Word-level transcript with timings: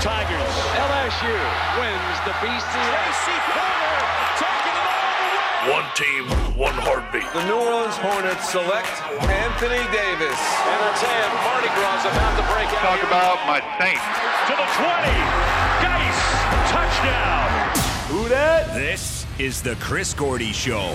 Tigers. 0.00 0.54
LSU 0.78 1.38
wins 1.74 2.18
the 2.22 2.30
BCS. 2.38 2.86
Casey 2.94 3.38
Porter 3.50 3.98
taking 4.38 4.76
it 4.78 4.86
all 4.86 5.10
the 5.10 5.26
way. 5.26 5.74
One 5.74 5.88
team, 5.98 6.24
one 6.54 6.78
heartbeat. 6.78 7.26
The 7.34 7.42
New 7.50 7.58
Orleans 7.58 7.98
Hornets 7.98 8.46
select 8.46 8.94
Anthony 9.26 9.82
Davis. 9.90 10.38
And 10.38 10.78
I 10.86 10.90
tell 11.02 11.10
you, 11.10 11.26
Mardi 11.42 11.70
Gras 11.74 12.06
about 12.06 12.34
to 12.38 12.46
break 12.46 12.70
out. 12.78 12.94
Talk 12.94 13.02
here. 13.02 13.10
about 13.10 13.42
my 13.50 13.58
Saints. 13.82 14.06
to 14.46 14.54
the 14.54 14.68
20. 14.78 15.10
Geis, 15.82 16.18
touchdown. 16.70 17.50
Who 18.06 18.28
that? 18.30 18.70
This 18.74 19.26
is 19.40 19.62
the 19.62 19.74
Chris 19.82 20.14
Gordy 20.14 20.52
Show. 20.52 20.94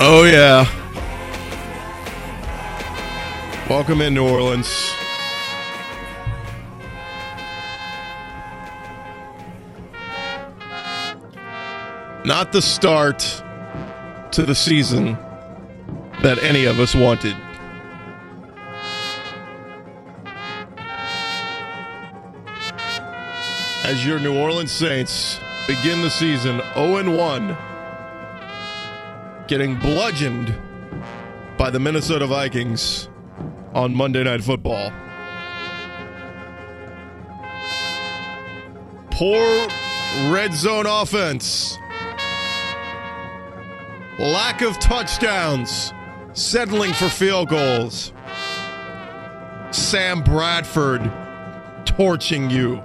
Oh, 0.00 0.24
yeah. 0.24 0.81
Welcome 3.70 4.00
in, 4.00 4.12
New 4.12 4.28
Orleans. 4.28 4.92
Not 12.24 12.50
the 12.50 12.60
start 12.60 13.20
to 14.32 14.42
the 14.42 14.54
season 14.54 15.16
that 16.22 16.42
any 16.42 16.64
of 16.64 16.80
us 16.80 16.94
wanted. 16.94 17.36
As 23.84 24.04
your 24.04 24.18
New 24.18 24.36
Orleans 24.36 24.72
Saints 24.72 25.38
begin 25.68 26.02
the 26.02 26.10
season 26.10 26.60
0 26.74 27.16
1 27.16 27.56
getting 29.46 29.76
bludgeoned 29.76 30.52
by 31.56 31.70
the 31.70 31.78
Minnesota 31.78 32.26
Vikings 32.26 33.08
on 33.74 33.94
Monday 33.94 34.22
Night 34.24 34.42
Football. 34.42 34.92
Poor 39.10 39.68
red 40.32 40.52
zone 40.54 40.86
offense. 40.86 41.78
Lack 44.18 44.62
of 44.62 44.78
touchdowns. 44.78 45.92
Settling 46.34 46.92
for 46.92 47.08
field 47.08 47.48
goals. 47.48 48.12
Sam 49.70 50.22
Bradford 50.22 51.10
torching 51.84 52.50
you. 52.50 52.82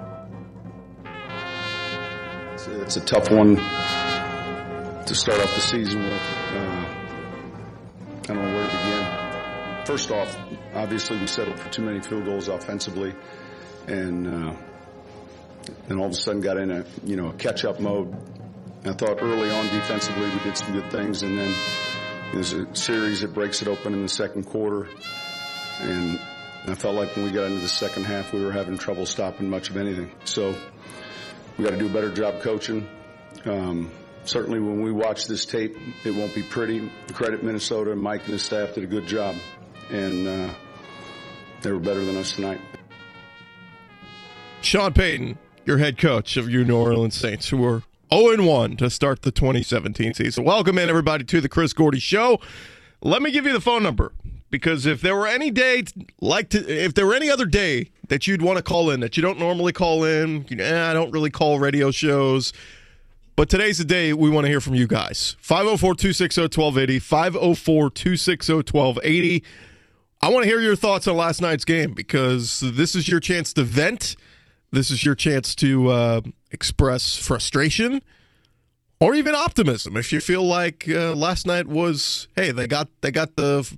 It's 2.52 2.66
a, 2.66 2.82
it's 2.82 2.96
a 2.96 3.00
tough 3.00 3.30
one 3.30 3.56
to 3.56 5.14
start 5.14 5.40
off 5.40 5.54
the 5.54 5.60
season 5.60 6.02
with. 6.02 6.12
Uh, 6.12 6.84
I 8.24 8.26
don't 8.26 8.36
know 8.36 8.54
where 8.54 8.70
to 8.70 8.76
begin. 8.76 8.97
First 9.88 10.10
off, 10.10 10.36
obviously 10.74 11.18
we 11.18 11.26
settled 11.26 11.58
for 11.58 11.70
too 11.70 11.80
many 11.80 12.00
field 12.00 12.26
goals 12.26 12.48
offensively, 12.48 13.14
and 13.86 14.26
uh, 14.26 14.54
and 15.88 15.98
all 15.98 16.04
of 16.04 16.12
a 16.12 16.14
sudden 16.14 16.42
got 16.42 16.58
in 16.58 16.70
a 16.70 16.84
you 17.04 17.16
know 17.16 17.30
a 17.30 17.32
catch 17.32 17.64
up 17.64 17.80
mode. 17.80 18.14
I 18.84 18.92
thought 18.92 19.22
early 19.22 19.48
on 19.48 19.64
defensively 19.68 20.28
we 20.28 20.38
did 20.40 20.58
some 20.58 20.74
good 20.74 20.90
things, 20.90 21.22
and 21.22 21.38
then 21.38 21.54
there's 22.34 22.52
a 22.52 22.76
series 22.76 23.22
that 23.22 23.32
breaks 23.32 23.62
it 23.62 23.68
open 23.68 23.94
in 23.94 24.02
the 24.02 24.10
second 24.10 24.44
quarter, 24.44 24.90
and 25.80 26.20
I 26.66 26.74
felt 26.74 26.94
like 26.94 27.16
when 27.16 27.24
we 27.24 27.30
got 27.30 27.46
into 27.46 27.60
the 27.60 27.66
second 27.68 28.04
half 28.04 28.34
we 28.34 28.44
were 28.44 28.52
having 28.52 28.76
trouble 28.76 29.06
stopping 29.06 29.48
much 29.48 29.70
of 29.70 29.78
anything. 29.78 30.10
So 30.26 30.54
we 31.56 31.64
got 31.64 31.70
to 31.70 31.78
do 31.78 31.86
a 31.86 31.92
better 31.94 32.12
job 32.12 32.42
coaching. 32.42 32.86
Um, 33.46 33.90
certainly 34.26 34.60
when 34.60 34.82
we 34.82 34.92
watch 34.92 35.26
this 35.28 35.46
tape, 35.46 35.78
it 36.04 36.14
won't 36.14 36.34
be 36.34 36.42
pretty. 36.42 36.92
Credit 37.14 37.42
Minnesota, 37.42 37.92
and 37.92 38.02
Mike 38.02 38.24
and 38.24 38.32
his 38.34 38.42
staff 38.42 38.74
did 38.74 38.84
a 38.84 38.86
good 38.86 39.06
job, 39.06 39.34
and 39.90 40.26
uh, 40.26 40.54
they 41.62 41.72
were 41.72 41.78
better 41.78 42.04
than 42.04 42.16
us 42.16 42.32
tonight. 42.32 42.60
Sean 44.60 44.92
Payton, 44.92 45.38
your 45.64 45.78
head 45.78 45.98
coach 45.98 46.36
of 46.36 46.50
your 46.50 46.64
New 46.64 46.76
Orleans 46.76 47.14
Saints, 47.14 47.48
who 47.48 47.58
were 47.58 47.82
0 48.12 48.42
1 48.42 48.76
to 48.78 48.90
start 48.90 49.22
the 49.22 49.30
2017 49.30 50.14
season. 50.14 50.44
Welcome 50.44 50.78
in, 50.78 50.88
everybody, 50.88 51.24
to 51.24 51.40
the 51.40 51.48
Chris 51.48 51.72
Gordy 51.72 52.00
Show. 52.00 52.40
Let 53.02 53.22
me 53.22 53.30
give 53.30 53.46
you 53.46 53.52
the 53.52 53.60
phone 53.60 53.82
number 53.82 54.12
because 54.50 54.86
if 54.86 55.00
there 55.00 55.14
were 55.14 55.26
any 55.26 55.50
day 55.50 55.84
like 56.20 56.50
to, 56.50 56.58
if 56.58 56.94
there 56.94 57.06
were 57.06 57.14
any 57.14 57.30
other 57.30 57.46
day 57.46 57.90
that 58.08 58.26
you'd 58.26 58.42
want 58.42 58.56
to 58.56 58.62
call 58.62 58.90
in 58.90 59.00
that 59.00 59.16
you 59.16 59.22
don't 59.22 59.38
normally 59.38 59.72
call 59.72 60.04
in, 60.04 60.46
you 60.48 60.56
know, 60.56 60.64
eh, 60.64 60.90
I 60.90 60.92
don't 60.92 61.12
really 61.12 61.30
call 61.30 61.58
radio 61.58 61.90
shows. 61.90 62.52
But 63.36 63.48
today's 63.48 63.78
the 63.78 63.84
day 63.84 64.12
we 64.12 64.30
want 64.30 64.46
to 64.46 64.48
hear 64.48 64.60
from 64.60 64.74
you 64.74 64.88
guys. 64.88 65.36
504 65.40 65.94
260 65.94 66.40
1280. 66.40 66.98
504 66.98 67.90
260 67.90 68.52
1280. 68.52 69.44
I 70.20 70.30
want 70.30 70.42
to 70.42 70.48
hear 70.48 70.60
your 70.60 70.74
thoughts 70.74 71.06
on 71.06 71.16
last 71.16 71.40
night's 71.40 71.64
game 71.64 71.94
because 71.94 72.60
this 72.60 72.96
is 72.96 73.08
your 73.08 73.20
chance 73.20 73.52
to 73.52 73.62
vent. 73.62 74.16
This 74.72 74.90
is 74.90 75.04
your 75.04 75.14
chance 75.14 75.54
to 75.56 75.88
uh, 75.88 76.20
express 76.50 77.16
frustration 77.16 78.02
or 78.98 79.14
even 79.14 79.36
optimism. 79.36 79.96
If 79.96 80.12
you 80.12 80.20
feel 80.20 80.42
like 80.42 80.88
uh, 80.88 81.14
last 81.14 81.46
night 81.46 81.68
was, 81.68 82.26
hey, 82.34 82.50
they 82.50 82.66
got 82.66 82.88
they 83.00 83.12
got 83.12 83.36
the 83.36 83.70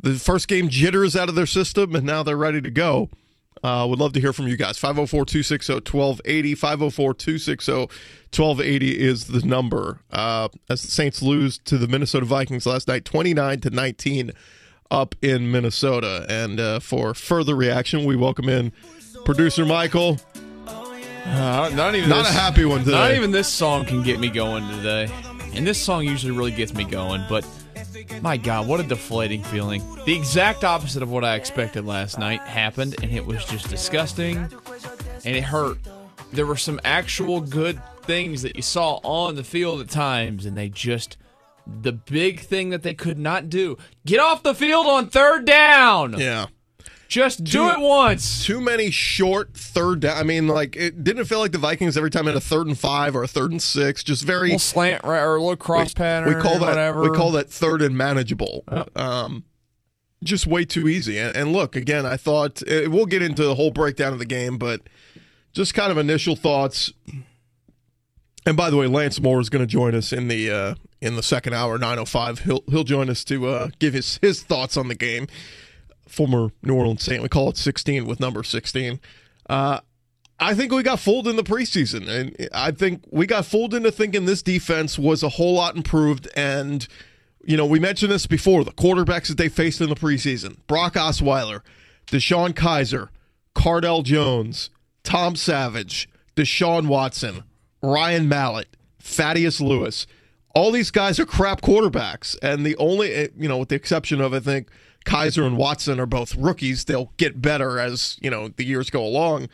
the 0.00 0.14
first 0.14 0.46
game 0.46 0.68
jitters 0.68 1.16
out 1.16 1.28
of 1.28 1.34
their 1.34 1.46
system 1.46 1.96
and 1.96 2.06
now 2.06 2.22
they're 2.22 2.36
ready 2.36 2.60
to 2.60 2.70
go. 2.70 3.10
Uh, 3.64 3.84
would 3.88 3.98
love 3.98 4.12
to 4.12 4.20
hear 4.20 4.32
from 4.32 4.46
you 4.46 4.56
guys. 4.56 4.78
504 4.78 5.24
260 5.24 5.72
1280. 5.72 6.54
504 6.54 7.14
260 7.14 7.72
1280 7.72 9.00
is 9.00 9.24
the 9.24 9.44
number. 9.44 10.00
Uh, 10.12 10.48
as 10.70 10.82
the 10.82 10.90
Saints 10.92 11.22
lose 11.22 11.58
to 11.58 11.76
the 11.76 11.88
Minnesota 11.88 12.26
Vikings 12.26 12.66
last 12.66 12.86
night, 12.86 13.04
29 13.04 13.60
to 13.60 13.70
19 13.70 14.30
up 14.90 15.14
in 15.22 15.50
Minnesota. 15.50 16.26
And 16.28 16.60
uh, 16.60 16.80
for 16.80 17.14
further 17.14 17.54
reaction, 17.54 18.04
we 18.04 18.16
welcome 18.16 18.48
in 18.48 18.72
producer 19.24 19.64
Michael. 19.64 20.18
Uh, 20.66 21.70
not 21.74 21.94
even 21.94 22.08
Not 22.08 22.24
this, 22.24 22.30
a 22.30 22.32
happy 22.32 22.64
one 22.64 22.80
today. 22.80 22.92
Not 22.92 23.12
even 23.12 23.30
this 23.32 23.48
song 23.48 23.84
can 23.84 24.02
get 24.02 24.20
me 24.20 24.28
going 24.28 24.68
today. 24.76 25.10
And 25.54 25.66
this 25.66 25.80
song 25.82 26.04
usually 26.04 26.36
really 26.36 26.52
gets 26.52 26.72
me 26.74 26.84
going, 26.84 27.24
but 27.28 27.44
my 28.22 28.36
God, 28.36 28.68
what 28.68 28.78
a 28.78 28.82
deflating 28.82 29.42
feeling. 29.42 29.82
The 30.04 30.14
exact 30.14 30.64
opposite 30.64 31.02
of 31.02 31.10
what 31.10 31.24
I 31.24 31.34
expected 31.34 31.84
last 31.84 32.18
night 32.18 32.40
happened, 32.42 32.94
and 33.02 33.10
it 33.12 33.26
was 33.26 33.44
just 33.44 33.68
disgusting 33.68 34.36
and 35.24 35.36
it 35.36 35.42
hurt. 35.42 35.78
There 36.32 36.46
were 36.46 36.56
some 36.56 36.80
actual 36.84 37.40
good 37.40 37.80
things 38.02 38.42
that 38.42 38.54
you 38.56 38.62
saw 38.62 39.00
on 39.02 39.34
the 39.34 39.44
field 39.44 39.80
at 39.80 39.88
times, 39.90 40.46
and 40.46 40.56
they 40.56 40.68
just. 40.68 41.16
The 41.66 41.92
big 41.92 42.40
thing 42.40 42.70
that 42.70 42.82
they 42.82 42.94
could 42.94 43.18
not 43.18 43.48
do 43.48 43.76
get 44.04 44.20
off 44.20 44.42
the 44.42 44.54
field 44.54 44.86
on 44.86 45.08
third 45.08 45.44
down. 45.44 46.18
Yeah. 46.18 46.46
Just 47.08 47.44
do 47.44 47.50
Too- 47.52 47.68
it 47.68 47.78
once. 47.80 48.44
Too 48.44 48.60
many 48.60 48.90
short 48.90 49.54
third 49.54 50.00
down. 50.00 50.16
I 50.16 50.22
mean, 50.24 50.48
like, 50.48 50.74
it 50.76 51.04
didn't 51.04 51.24
feel 51.26 51.38
like 51.38 51.52
the 51.52 51.58
Vikings 51.58 51.96
every 51.96 52.10
time 52.10 52.26
had 52.26 52.34
a 52.34 52.40
third 52.40 52.66
and 52.66 52.76
five 52.78 53.14
or 53.14 53.22
a 53.22 53.28
third 53.28 53.52
and 53.52 53.62
six. 53.62 54.02
Just 54.02 54.24
very. 54.24 54.48
little 54.48 54.58
slant 54.58 55.04
right, 55.04 55.20
or 55.22 55.36
a 55.36 55.40
little 55.40 55.56
cross 55.56 55.94
pattern. 55.94 56.34
we 56.34 56.40
call 56.40 56.58
that 56.58 56.68
whatever. 56.68 57.02
we 57.02 57.10
call 57.16 57.30
that 57.32 57.48
third 57.48 57.80
and 57.80 57.96
manageable. 57.96 58.64
Um, 58.96 59.44
just 60.24 60.46
way 60.48 60.64
too 60.64 60.88
easy. 60.88 61.16
And, 61.18 61.36
and 61.36 61.52
look, 61.52 61.76
again, 61.76 62.04
I 62.06 62.16
thought 62.16 62.62
eh, 62.66 62.86
we'll 62.86 63.06
get 63.06 63.22
into 63.22 63.44
the 63.44 63.54
whole 63.54 63.70
breakdown 63.70 64.12
of 64.12 64.18
the 64.18 64.26
game, 64.26 64.58
but 64.58 64.80
just 65.52 65.74
kind 65.74 65.92
of 65.92 65.98
initial 65.98 66.34
thoughts. 66.34 66.92
And 68.44 68.56
by 68.56 68.68
the 68.70 68.76
way, 68.76 68.86
Lance 68.88 69.20
Moore 69.20 69.40
is 69.40 69.48
going 69.48 69.62
to 69.62 69.66
join 69.66 69.94
us 69.94 70.12
in 70.12 70.26
the 70.28 70.50
uh, 70.50 70.74
in 71.06 71.16
the 71.16 71.22
second 71.22 71.54
hour, 71.54 71.78
nine 71.78 71.98
oh 71.98 72.04
five. 72.04 72.40
He'll 72.40 72.62
he'll 72.68 72.84
join 72.84 73.08
us 73.08 73.24
to 73.24 73.46
uh, 73.46 73.68
give 73.78 73.94
his 73.94 74.18
his 74.20 74.42
thoughts 74.42 74.76
on 74.76 74.88
the 74.88 74.94
game. 74.94 75.28
Former 76.08 76.50
New 76.62 76.74
Orleans 76.74 77.02
Saint, 77.02 77.22
we 77.22 77.28
call 77.28 77.48
it 77.48 77.56
sixteen 77.56 78.06
with 78.06 78.20
number 78.20 78.42
sixteen. 78.42 79.00
Uh, 79.48 79.80
I 80.38 80.54
think 80.54 80.72
we 80.72 80.82
got 80.82 81.00
fooled 81.00 81.26
in 81.28 81.36
the 81.36 81.42
preseason, 81.42 82.08
and 82.08 82.48
I 82.52 82.70
think 82.70 83.04
we 83.10 83.26
got 83.26 83.46
fooled 83.46 83.72
into 83.72 83.90
thinking 83.90 84.26
this 84.26 84.42
defense 84.42 84.98
was 84.98 85.22
a 85.22 85.30
whole 85.30 85.54
lot 85.54 85.76
improved. 85.76 86.28
And 86.36 86.86
you 87.44 87.56
know, 87.56 87.66
we 87.66 87.78
mentioned 87.78 88.12
this 88.12 88.26
before: 88.26 88.64
the 88.64 88.72
quarterbacks 88.72 89.28
that 89.28 89.38
they 89.38 89.48
faced 89.48 89.80
in 89.80 89.88
the 89.88 89.94
preseason: 89.94 90.58
Brock 90.66 90.94
Osweiler, 90.94 91.60
DeShone 92.08 92.52
Kizer, 92.52 93.08
Cardale 93.54 94.04
Jones, 94.04 94.70
Tom 95.04 95.36
Savage, 95.36 96.08
Deshaun 96.34 96.86
Watson, 96.88 97.44
Ryan 97.82 98.28
Mallett, 98.28 98.76
Thaddeus 99.00 99.60
Lewis. 99.60 100.06
All 100.56 100.70
these 100.70 100.90
guys 100.90 101.20
are 101.20 101.26
crap 101.26 101.60
quarterbacks, 101.60 102.34
and 102.40 102.64
the 102.64 102.74
only 102.78 103.12
eh, 103.12 103.28
you 103.36 103.46
know, 103.46 103.58
with 103.58 103.68
the 103.68 103.74
exception 103.74 104.22
of 104.22 104.32
I 104.32 104.40
think 104.40 104.68
Kizer 105.04 105.46
and 105.46 105.58
Watson 105.58 106.00
are 106.00 106.06
both 106.06 106.34
rookies. 106.34 106.86
They'll 106.86 107.12
get 107.18 107.42
better 107.42 107.78
as 107.78 108.16
you 108.22 108.30
know 108.30 108.48
the 108.48 108.64
years 108.64 108.88
go 108.88 109.04
along. 109.04 109.50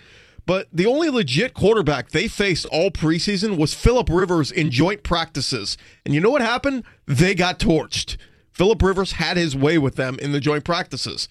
But 0.47 0.69
the 0.73 0.87
only 0.87 1.11
legit 1.11 1.55
quarterback 1.55 2.11
they 2.11 2.29
faced 2.29 2.67
all 2.67 2.93
preseason 2.93 3.57
was 3.57 3.75
Philip 3.75 4.09
Rivers 4.09 4.53
in 4.53 4.71
joint 4.71 5.03
practices. 5.03 5.77
And 6.05 6.15
you 6.15 6.21
know 6.21 6.31
what 6.31 6.41
happened? 6.41 6.85
They 7.07 7.35
got 7.35 7.59
torched. 7.59 8.17
Philip 8.53 8.81
Rivers 8.81 9.13
had 9.13 9.37
his 9.37 9.57
way 9.57 9.79
with 9.79 9.97
them 9.97 10.21
in 10.21 10.31
the 10.31 10.41
joint 10.41 10.65
practices. 10.65 11.29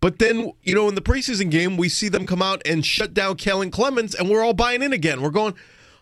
But 0.00 0.20
then, 0.20 0.52
you 0.62 0.74
know, 0.74 0.88
in 0.88 0.94
the 0.94 1.02
preseason 1.02 1.50
game, 1.50 1.76
we 1.76 1.88
see 1.88 2.08
them 2.08 2.26
come 2.26 2.42
out 2.42 2.62
and 2.64 2.86
shut 2.86 3.12
down 3.12 3.36
Kellen 3.36 3.72
Clemens, 3.72 4.14
and 4.14 4.30
we're 4.30 4.42
all 4.42 4.54
buying 4.54 4.82
in 4.82 4.92
again. 4.92 5.20
We're 5.20 5.30
going, 5.30 5.54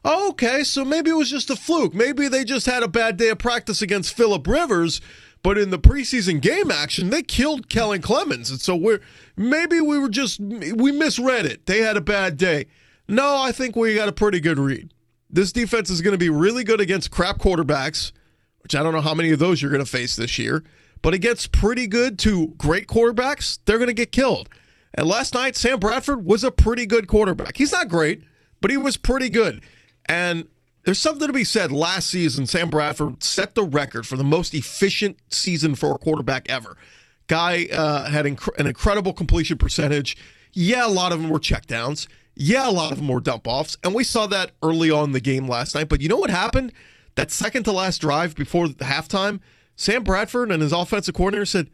oh, 0.05 0.31
okay, 0.31 0.65
so 0.65 0.85
maybe 0.85 1.11
it 1.11 1.17
was 1.17 1.31
just 1.31 1.50
a 1.50 1.56
fluke. 1.56 1.95
Maybe 1.95 2.29
they 2.29 2.45
just 2.45 2.67
had 2.67 2.83
a 2.83 2.89
bad 2.89 3.17
day 3.17 3.29
of 3.29 3.39
practice 3.39 3.83
against 3.83 4.17
Philip 4.17 4.47
Rivers. 4.47 5.00
But 5.43 5.56
in 5.56 5.71
the 5.71 5.79
preseason 5.79 6.41
game 6.41 6.71
action, 6.71 7.11
they 7.11 7.23
killed 7.23 7.69
Kellen 7.69 8.03
Clemens, 8.03 8.50
and 8.50 8.61
so 8.61 8.75
we're 8.75 9.00
maybe 9.37 9.81
we 9.81 9.99
were 9.99 10.09
just 10.09 10.41
we 10.41 10.91
misread 10.91 11.47
it. 11.47 11.67
They 11.67 11.79
had 11.79 11.97
a 11.97 12.00
bad 12.00 12.37
day. 12.37 12.67
No, 13.06 13.37
I 13.37 13.53
think 13.53 13.77
we 13.77 13.95
got 13.95 14.09
a 14.09 14.12
pretty 14.12 14.41
good 14.41 14.59
read. 14.59 14.93
This 15.31 15.53
defense 15.53 15.91
is 15.91 16.03
going 16.03 16.12
to 16.12 16.19
be 16.19 16.29
really 16.29 16.65
good 16.65 16.81
against 16.81 17.11
crap 17.11 17.39
quarterbacks, 17.39 18.12
which 18.62 18.75
I 18.75 18.83
don't 18.83 18.93
know 18.93 19.01
how 19.01 19.15
many 19.15 19.31
of 19.31 19.39
those 19.39 19.62
you're 19.62 19.71
going 19.71 19.85
to 19.85 19.91
face 19.91 20.17
this 20.17 20.39
year. 20.39 20.65
But 21.03 21.15
it 21.15 21.21
gets 21.21 21.47
pretty 21.47 21.87
good 21.87 22.19
to 22.21 22.49
great 22.59 22.89
quarterbacks, 22.89 23.59
they're 23.65 23.79
going 23.79 23.89
to 23.89 23.94
get 23.94 24.11
killed. 24.11 24.49
And 24.94 25.06
last 25.06 25.35
night, 25.35 25.55
Sam 25.55 25.79
Bradford 25.79 26.25
was 26.25 26.43
a 26.43 26.51
pretty 26.51 26.85
good 26.85 27.06
quarterback. 27.06 27.56
He's 27.56 27.73
not 27.73 27.89
great, 27.89 28.25
but 28.61 28.71
he 28.71 28.77
was 28.77 28.97
pretty 28.97 29.29
good. 29.29 29.62
And 30.08 30.49
there's 30.84 30.99
something 30.99 31.26
to 31.26 31.32
be 31.32 31.44
said. 31.44 31.70
Last 31.70 32.08
season, 32.08 32.46
Sam 32.46 32.70
Bradford 32.70 33.22
set 33.22 33.55
the 33.55 33.62
record 33.64 34.06
for 34.06 34.16
the 34.16 34.25
most 34.25 34.55
efficient 34.55 35.19
season 35.28 35.75
for 35.75 35.94
a 35.94 35.99
quarterback 35.99 36.49
ever. 36.49 36.76
Guy 37.26 37.66
uh, 37.66 38.08
had 38.08 38.25
inc- 38.25 38.58
an 38.58 38.66
incredible 38.66 39.12
completion 39.12 39.58
percentage. 39.58 40.16
Yeah, 40.52 40.87
a 40.87 40.88
lot 40.88 41.12
of 41.12 41.20
them 41.20 41.31
were 41.31 41.38
checkdowns. 41.38 42.08
Yeah, 42.34 42.69
a 42.69 42.72
lot 42.72 42.93
of 42.93 42.99
them 42.99 43.08
were 43.08 43.20
dump 43.20 43.46
offs. 43.46 43.76
And 43.84 43.94
we 43.94 44.05
saw 44.05 44.26
that 44.28 44.52
early 44.62 44.90
on 44.90 45.12
the 45.12 45.20
game 45.20 45.46
last 45.46 45.75
night. 45.75 45.88
But 45.88 46.00
you 46.00 46.08
know 46.08 46.16
what 46.16 46.31
happened? 46.31 46.72
That 47.16 47.31
second 47.31 47.64
to 47.64 47.72
last 47.72 48.00
drive 48.00 48.34
before 48.34 48.66
halftime, 48.66 49.40
Sam 49.76 50.05
Bradford 50.05 50.50
and 50.50 50.62
his 50.62 50.72
offensive 50.72 51.14
coordinator 51.14 51.44
said, 51.44 51.69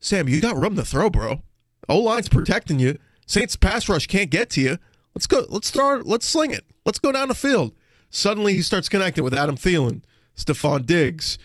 Sam, 0.00 0.28
you 0.28 0.40
got 0.40 0.56
room 0.56 0.76
to 0.76 0.84
throw, 0.84 1.10
bro. 1.10 1.42
O 1.88 1.98
line's 1.98 2.28
protecting 2.28 2.78
you. 2.78 2.98
Saints 3.26 3.56
pass 3.56 3.88
rush 3.88 4.06
can't 4.06 4.30
get 4.30 4.50
to 4.50 4.60
you. 4.60 4.78
Let's 5.14 5.26
go. 5.26 5.46
Let's 5.48 5.68
start. 5.68 6.06
Let's 6.06 6.26
sling 6.26 6.50
it. 6.50 6.64
Let's 6.84 6.98
go 6.98 7.12
down 7.12 7.28
the 7.28 7.34
field. 7.34 7.72
Suddenly 8.10 8.54
he 8.54 8.62
starts 8.62 8.88
connecting 8.88 9.24
with 9.24 9.34
Adam 9.34 9.56
Thielen, 9.56 10.02
Stefon 10.36 10.86
Diggs, 10.86 11.38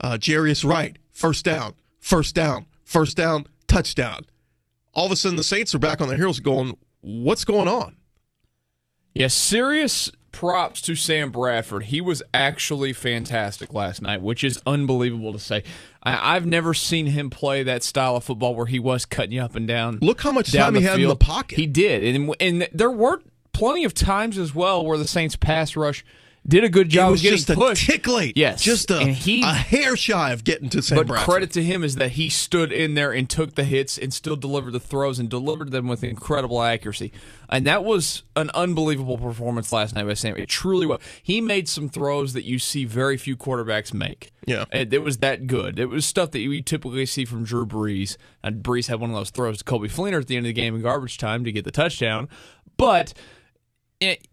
uh, 0.00 0.12
Jarius 0.12 0.64
Wright. 0.68 0.98
First 1.12 1.44
down, 1.44 1.74
first 1.98 2.34
down, 2.34 2.66
first 2.84 3.16
down, 3.16 3.46
touchdown. 3.66 4.26
All 4.92 5.06
of 5.06 5.12
a 5.12 5.16
sudden 5.16 5.36
the 5.36 5.44
Saints 5.44 5.74
are 5.74 5.78
back 5.78 6.00
on 6.00 6.08
their 6.08 6.16
heels 6.16 6.40
going, 6.40 6.76
what's 7.00 7.44
going 7.44 7.68
on? 7.68 7.96
Yeah, 9.14 9.28
serious 9.28 10.10
props 10.36 10.82
to 10.82 10.94
Sam 10.94 11.30
Bradford. 11.30 11.84
He 11.84 12.02
was 12.02 12.22
actually 12.34 12.92
fantastic 12.92 13.72
last 13.72 14.02
night, 14.02 14.20
which 14.20 14.44
is 14.44 14.60
unbelievable 14.66 15.32
to 15.32 15.38
say. 15.38 15.64
I, 16.02 16.34
have 16.34 16.44
never 16.44 16.74
seen 16.74 17.06
him 17.06 17.30
play 17.30 17.62
that 17.62 17.82
style 17.82 18.16
of 18.16 18.24
football 18.24 18.54
where 18.54 18.66
he 18.66 18.78
was 18.78 19.06
cutting 19.06 19.32
you 19.32 19.40
up 19.40 19.56
and 19.56 19.66
down. 19.66 19.98
Look 20.02 20.20
how 20.20 20.32
much 20.32 20.52
time 20.52 20.74
he 20.74 20.82
had 20.82 20.96
field. 20.96 21.04
in 21.04 21.08
the 21.08 21.16
pocket. 21.16 21.58
He 21.58 21.66
did, 21.66 22.14
and 22.14 22.36
and 22.38 22.68
there 22.70 22.90
were 22.90 23.22
plenty 23.54 23.84
of 23.84 23.94
times 23.94 24.36
as 24.36 24.54
well 24.54 24.84
where 24.84 24.98
the 24.98 25.08
Saints 25.08 25.36
pass 25.36 25.74
rush 25.74 26.04
did 26.46 26.64
a 26.64 26.68
good 26.68 26.88
job 26.88 27.08
it 27.08 27.12
was 27.12 27.22
just 27.22 27.50
a 27.50 27.54
pushed. 27.54 27.86
tick 27.86 28.06
late. 28.06 28.36
Yes, 28.36 28.62
just 28.62 28.90
a, 28.90 29.04
he, 29.04 29.42
a 29.42 29.52
hair 29.52 29.96
shy 29.96 30.32
of 30.32 30.44
getting 30.44 30.68
to 30.70 30.82
Sam 30.82 30.98
But 30.98 31.06
Bradford. 31.08 31.28
credit 31.28 31.50
to 31.52 31.62
him 31.62 31.82
is 31.82 31.96
that 31.96 32.12
he 32.12 32.28
stood 32.28 32.72
in 32.72 32.94
there 32.94 33.12
and 33.12 33.28
took 33.28 33.54
the 33.54 33.64
hits 33.64 33.98
and 33.98 34.12
still 34.14 34.36
delivered 34.36 34.72
the 34.72 34.80
throws 34.80 35.18
and 35.18 35.28
delivered 35.28 35.72
them 35.72 35.88
with 35.88 36.04
incredible 36.04 36.62
accuracy. 36.62 37.12
And 37.48 37.66
that 37.66 37.84
was 37.84 38.22
an 38.34 38.50
unbelievable 38.54 39.18
performance 39.18 39.72
last 39.72 39.94
night 39.94 40.06
by 40.06 40.14
Sam. 40.14 40.36
It 40.36 40.48
truly 40.48 40.86
was. 40.86 41.00
He 41.22 41.40
made 41.40 41.68
some 41.68 41.88
throws 41.88 42.32
that 42.32 42.44
you 42.44 42.58
see 42.58 42.84
very 42.84 43.16
few 43.16 43.36
quarterbacks 43.36 43.92
make. 43.94 44.32
Yeah, 44.46 44.64
it, 44.72 44.92
it 44.92 45.02
was 45.02 45.18
that 45.18 45.46
good. 45.46 45.78
It 45.78 45.86
was 45.86 46.06
stuff 46.06 46.30
that 46.32 46.38
you 46.40 46.62
typically 46.62 47.06
see 47.06 47.24
from 47.24 47.44
Drew 47.44 47.66
Brees. 47.66 48.16
And 48.42 48.62
Brees 48.62 48.88
had 48.88 49.00
one 49.00 49.10
of 49.10 49.16
those 49.16 49.30
throws 49.30 49.58
to 49.58 49.64
Coby 49.64 49.90
Fleener 49.90 50.20
at 50.20 50.26
the 50.28 50.36
end 50.36 50.46
of 50.46 50.50
the 50.50 50.52
game 50.60 50.74
in 50.76 50.82
garbage 50.82 51.18
time 51.18 51.44
to 51.44 51.52
get 51.52 51.64
the 51.64 51.72
touchdown. 51.72 52.28
But 52.76 53.14
it, 54.00 54.28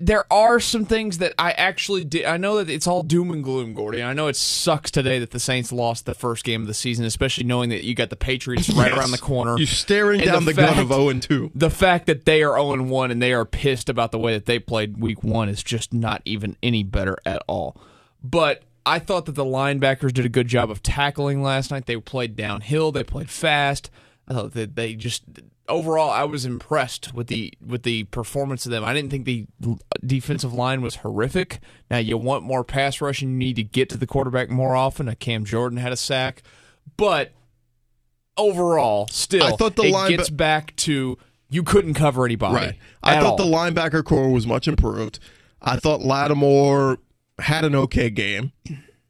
there 0.00 0.24
are 0.32 0.58
some 0.58 0.86
things 0.86 1.18
that 1.18 1.34
I 1.38 1.52
actually 1.52 2.04
did. 2.04 2.24
I 2.24 2.38
know 2.38 2.56
that 2.56 2.70
it's 2.70 2.86
all 2.86 3.02
doom 3.02 3.30
and 3.30 3.44
gloom, 3.44 3.74
Gordy. 3.74 4.02
I 4.02 4.14
know 4.14 4.28
it 4.28 4.36
sucks 4.36 4.90
today 4.90 5.18
that 5.18 5.30
the 5.30 5.38
Saints 5.38 5.72
lost 5.72 6.06
the 6.06 6.14
first 6.14 6.42
game 6.42 6.62
of 6.62 6.66
the 6.66 6.74
season, 6.74 7.04
especially 7.04 7.44
knowing 7.44 7.68
that 7.68 7.84
you 7.84 7.94
got 7.94 8.08
the 8.08 8.16
Patriots 8.16 8.70
right 8.70 8.90
yes. 8.90 8.98
around 8.98 9.10
the 9.10 9.18
corner. 9.18 9.58
You're 9.58 9.66
staring 9.66 10.22
and 10.22 10.30
down 10.30 10.44
the, 10.46 10.52
the 10.52 10.62
fact, 10.62 10.76
gun 10.76 10.84
of 10.84 10.88
0 10.88 11.08
and 11.10 11.22
2. 11.22 11.52
The 11.54 11.68
fact 11.68 12.06
that 12.06 12.24
they 12.24 12.42
are 12.42 12.58
0 12.58 12.72
and 12.72 12.90
1 12.90 13.10
and 13.10 13.20
they 13.20 13.34
are 13.34 13.44
pissed 13.44 13.90
about 13.90 14.10
the 14.10 14.18
way 14.18 14.32
that 14.32 14.46
they 14.46 14.58
played 14.58 14.98
week 14.98 15.22
one 15.22 15.50
is 15.50 15.62
just 15.62 15.92
not 15.92 16.22
even 16.24 16.56
any 16.62 16.82
better 16.82 17.18
at 17.26 17.42
all. 17.46 17.76
But 18.24 18.62
I 18.86 19.00
thought 19.00 19.26
that 19.26 19.34
the 19.34 19.44
linebackers 19.44 20.14
did 20.14 20.24
a 20.24 20.30
good 20.30 20.48
job 20.48 20.70
of 20.70 20.82
tackling 20.82 21.42
last 21.42 21.70
night. 21.70 21.84
They 21.84 21.98
played 21.98 22.36
downhill, 22.36 22.90
they 22.90 23.04
played 23.04 23.28
fast. 23.28 23.90
I 24.26 24.32
thought 24.32 24.54
that 24.54 24.76
they 24.76 24.94
just 24.94 25.24
overall, 25.70 26.10
I 26.10 26.24
was 26.24 26.44
impressed 26.44 27.14
with 27.14 27.28
the 27.28 27.54
with 27.64 27.82
the 27.84 28.04
performance 28.04 28.66
of 28.66 28.72
them. 28.72 28.84
I 28.84 28.92
didn't 28.92 29.10
think 29.10 29.24
the 29.24 29.46
defensive 30.04 30.52
line 30.52 30.82
was 30.82 30.96
horrific. 30.96 31.60
Now 31.90 31.98
you 31.98 32.18
want 32.18 32.44
more 32.44 32.64
pass 32.64 33.00
rush 33.00 33.22
and 33.22 33.32
you 33.32 33.38
need 33.38 33.56
to 33.56 33.62
get 33.62 33.88
to 33.90 33.96
the 33.96 34.06
quarterback 34.06 34.50
more 34.50 34.76
often. 34.76 35.08
A 35.08 35.14
Cam 35.14 35.44
Jordan 35.44 35.78
had 35.78 35.92
a 35.92 35.96
sack, 35.96 36.42
but 36.96 37.32
overall, 38.36 39.08
still, 39.08 39.44
I 39.44 39.56
thought 39.56 39.76
the 39.76 39.84
it 39.84 39.92
line 39.92 40.10
gets 40.10 40.28
back 40.28 40.76
to 40.76 41.16
you 41.48 41.62
couldn't 41.62 41.94
cover 41.94 42.24
anybody. 42.24 42.54
Right. 42.54 42.78
I 43.02 43.20
thought 43.20 43.38
all. 43.40 43.50
the 43.50 43.56
linebacker 43.56 44.04
core 44.04 44.30
was 44.30 44.46
much 44.46 44.68
improved. 44.68 45.18
I 45.62 45.76
thought 45.76 46.00
Lattimore 46.00 46.98
had 47.38 47.64
an 47.64 47.74
okay 47.74 48.10
game. 48.10 48.52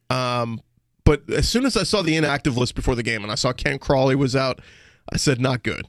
Um, 0.09 0.61
but 1.03 1.29
as 1.29 1.47
soon 1.47 1.65
as 1.65 1.77
I 1.77 1.83
saw 1.83 2.01
the 2.01 2.15
inactive 2.15 2.57
list 2.57 2.75
before 2.75 2.95
the 2.95 3.03
game 3.03 3.23
and 3.23 3.31
I 3.31 3.35
saw 3.35 3.53
Ken 3.53 3.79
Crawley 3.79 4.15
was 4.15 4.35
out, 4.35 4.59
I 5.11 5.17
said 5.17 5.39
not 5.39 5.63
good 5.63 5.85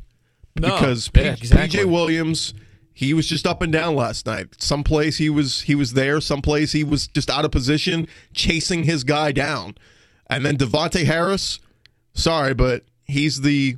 no. 0.57 0.69
because 0.69 1.11
yeah, 1.15 1.33
exactly. 1.33 1.81
PJ 1.81 1.85
Williams 1.91 2.55
he 2.95 3.15
was 3.15 3.27
just 3.27 3.47
up 3.47 3.63
and 3.63 3.73
down 3.73 3.95
last 3.95 4.27
night. 4.27 4.49
Some 4.59 4.85
place 4.85 5.19
he 5.19 5.31
was 5.31 5.63
he 5.63 5.75
was 5.75 5.95
there, 5.95 6.21
some 6.21 6.43
place 6.43 6.73
he 6.73 6.85
was 6.85 7.09
just 7.09 7.31
out 7.31 7.45
of 7.45 7.51
position 7.51 8.07
chasing 8.35 8.85
his 8.85 9.05
guy 9.05 9.33
down. 9.33 9.77
And 10.29 10.45
then 10.45 10.57
De'Vante 10.57 11.05
Harris, 11.05 11.59
sorry, 12.15 12.55
but 12.55 12.85
he's 13.05 13.41
the 13.41 13.77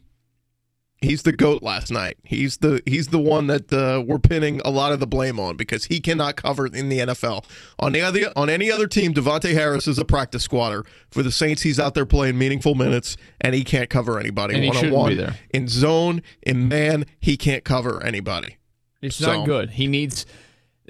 he's 1.05 1.23
the 1.23 1.33
goat 1.33 1.63
last 1.63 1.91
night. 1.91 2.17
He's 2.25 2.57
the 2.59 2.83
he's 2.87 3.09
the 3.09 3.19
one 3.19 3.47
that 3.47 3.73
uh, 3.73 4.03
we're 4.05 4.19
pinning 4.19 4.61
a 4.65 4.71
lot 4.71 4.93
of 4.93 5.01
the 5.01 5.07
blame 5.07 5.39
on 5.39 5.57
because 5.57 5.85
he 5.87 6.01
cannot 6.01 6.37
cover 6.37 6.67
in 6.67 6.89
the 6.89 6.99
NFL. 7.01 7.45
On 7.79 7.93
the 7.93 8.01
other 8.01 8.33
on 8.37 8.51
any 8.51 8.71
other 8.71 8.87
team, 8.87 9.15
De'Vante 9.15 9.53
Harris 9.53 9.87
is 9.87 9.99
a 9.99 10.05
practice 10.05 10.43
squatter. 10.43 10.85
For 11.11 11.23
the 11.23 11.33
Saints, 11.33 11.63
he's 11.63 11.79
out 11.79 11.95
there 11.95 12.07
playing 12.07 12.37
meaningful 12.39 12.75
minutes 12.75 13.17
and 13.41 13.55
he 13.55 13.63
can't 13.65 13.89
cover 13.89 14.19
anybody 14.19 14.67
one 14.67 14.77
on 14.77 14.91
one. 14.91 15.35
In 15.51 15.69
zone, 15.69 16.23
in 16.43 16.69
man, 16.69 17.05
he 17.21 17.37
can't 17.37 17.65
cover 17.65 18.03
anybody. 18.03 18.57
It's 19.01 19.17
So- 19.17 19.27
not 19.39 19.47
good. 19.47 19.71
He 19.71 19.87
needs 19.87 20.27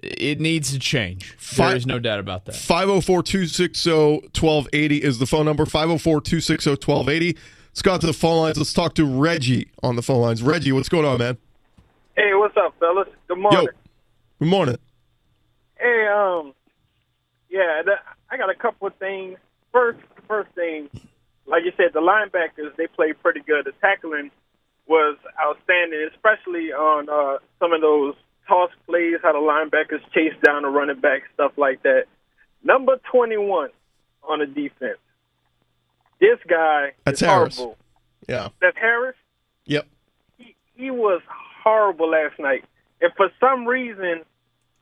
it 0.02 0.40
needs 0.40 0.72
to 0.72 0.78
change. 0.78 1.34
Fi- 1.38 1.68
there 1.68 1.76
is 1.76 1.86
no 1.86 1.98
doubt 1.98 2.18
about 2.20 2.44
that. 2.44 2.54
504 2.56 3.22
260 3.22 3.90
1280 4.38 4.96
is 5.02 5.18
the 5.18 5.26
phone 5.26 5.46
number 5.46 5.64
504 5.64 6.20
260 6.20 6.70
1280. 6.70 7.38
Let's 7.74 7.82
go 7.82 7.92
out 7.92 8.00
to 8.02 8.06
the 8.06 8.12
phone 8.12 8.40
lines. 8.40 8.56
Let's 8.56 8.72
talk 8.72 8.94
to 8.94 9.04
Reggie 9.04 9.68
on 9.82 9.96
the 9.96 10.02
phone 10.02 10.20
lines. 10.20 10.44
Reggie, 10.44 10.70
what's 10.70 10.88
going 10.88 11.04
on, 11.04 11.18
man? 11.18 11.38
Hey, 12.16 12.32
what's 12.34 12.56
up, 12.56 12.72
fellas? 12.78 13.08
Good 13.26 13.36
morning. 13.36 13.62
Yo, 13.64 13.68
good 14.38 14.48
morning. 14.48 14.76
Hey, 15.74 16.06
um, 16.06 16.54
yeah, 17.50 17.82
the, 17.84 17.94
I 18.30 18.36
got 18.36 18.48
a 18.48 18.54
couple 18.54 18.86
of 18.86 18.94
things. 18.98 19.38
First, 19.72 19.98
first 20.28 20.52
thing, 20.54 20.88
like 21.46 21.64
you 21.64 21.72
said, 21.76 21.86
the 21.92 21.98
linebackers 21.98 22.76
they 22.76 22.86
played 22.86 23.20
pretty 23.20 23.40
good. 23.40 23.64
The 23.64 23.72
tackling 23.80 24.30
was 24.86 25.18
outstanding, 25.44 26.08
especially 26.14 26.72
on 26.72 27.08
uh, 27.08 27.38
some 27.58 27.72
of 27.72 27.80
those 27.80 28.14
toss 28.46 28.70
plays, 28.86 29.16
how 29.20 29.32
the 29.32 29.40
linebackers 29.40 30.00
chase 30.12 30.34
down 30.44 30.62
the 30.62 30.68
running 30.68 31.00
back, 31.00 31.22
stuff 31.34 31.50
like 31.56 31.82
that. 31.82 32.04
Number 32.62 33.00
twenty-one 33.10 33.70
on 34.22 34.38
the 34.38 34.46
defense. 34.46 34.98
This 36.24 36.38
guy 36.48 36.92
That's 37.04 37.20
is 37.20 37.26
Harris. 37.28 37.56
horrible. 37.58 37.78
Yeah. 38.28 38.48
That's 38.60 38.76
Harris. 38.78 39.16
Yep. 39.66 39.86
he 40.38 40.56
he 40.74 40.90
was 40.90 41.20
horrible 41.62 42.10
last 42.10 42.38
night. 42.38 42.64
And 43.00 43.12
for 43.16 43.28
some 43.40 43.66
reason, 43.66 44.22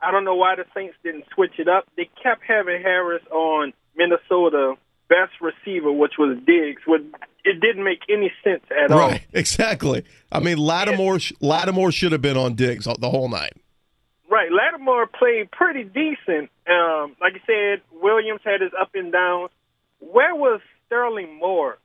I 0.01 0.11
don't 0.11 0.23
know 0.23 0.35
why 0.35 0.55
the 0.55 0.65
Saints 0.75 0.95
didn't 1.03 1.25
switch 1.33 1.53
it 1.57 1.67
up. 1.67 1.85
They 1.97 2.09
kept 2.21 2.41
having 2.47 2.81
Harris 2.81 3.23
on 3.31 3.73
Minnesota 3.95 4.75
best 5.09 5.33
receiver, 5.41 5.91
which 5.91 6.13
was 6.17 6.37
Diggs. 6.45 6.81
Would 6.87 7.13
it 7.43 7.59
didn't 7.59 7.83
make 7.83 7.99
any 8.09 8.31
sense 8.43 8.63
at 8.71 8.91
all. 8.91 8.99
Right. 9.09 9.21
Exactly. 9.33 10.03
I 10.31 10.39
mean, 10.39 10.57
Lattimore 10.57 11.19
sh- 11.19 11.33
Lattimore 11.41 11.91
should 11.91 12.11
have 12.13 12.21
been 12.21 12.37
on 12.37 12.55
Diggs 12.55 12.85
the 12.85 13.09
whole 13.09 13.27
night. 13.29 13.53
Right, 14.29 14.49
Lattimore 14.51 15.05
played 15.07 15.51
pretty 15.51 15.83
decent. 15.83 16.49
Um, 16.67 17.15
like 17.21 17.33
you 17.33 17.41
said, 17.45 17.81
Williams 18.01 18.41
had 18.43 18.61
his 18.61 18.71
up 18.79 18.89
and 18.95 19.11
downs. 19.11 19.51
Where 19.99 20.33
was 20.35 20.59
Sterling 20.93 21.39
Moore? 21.39 21.79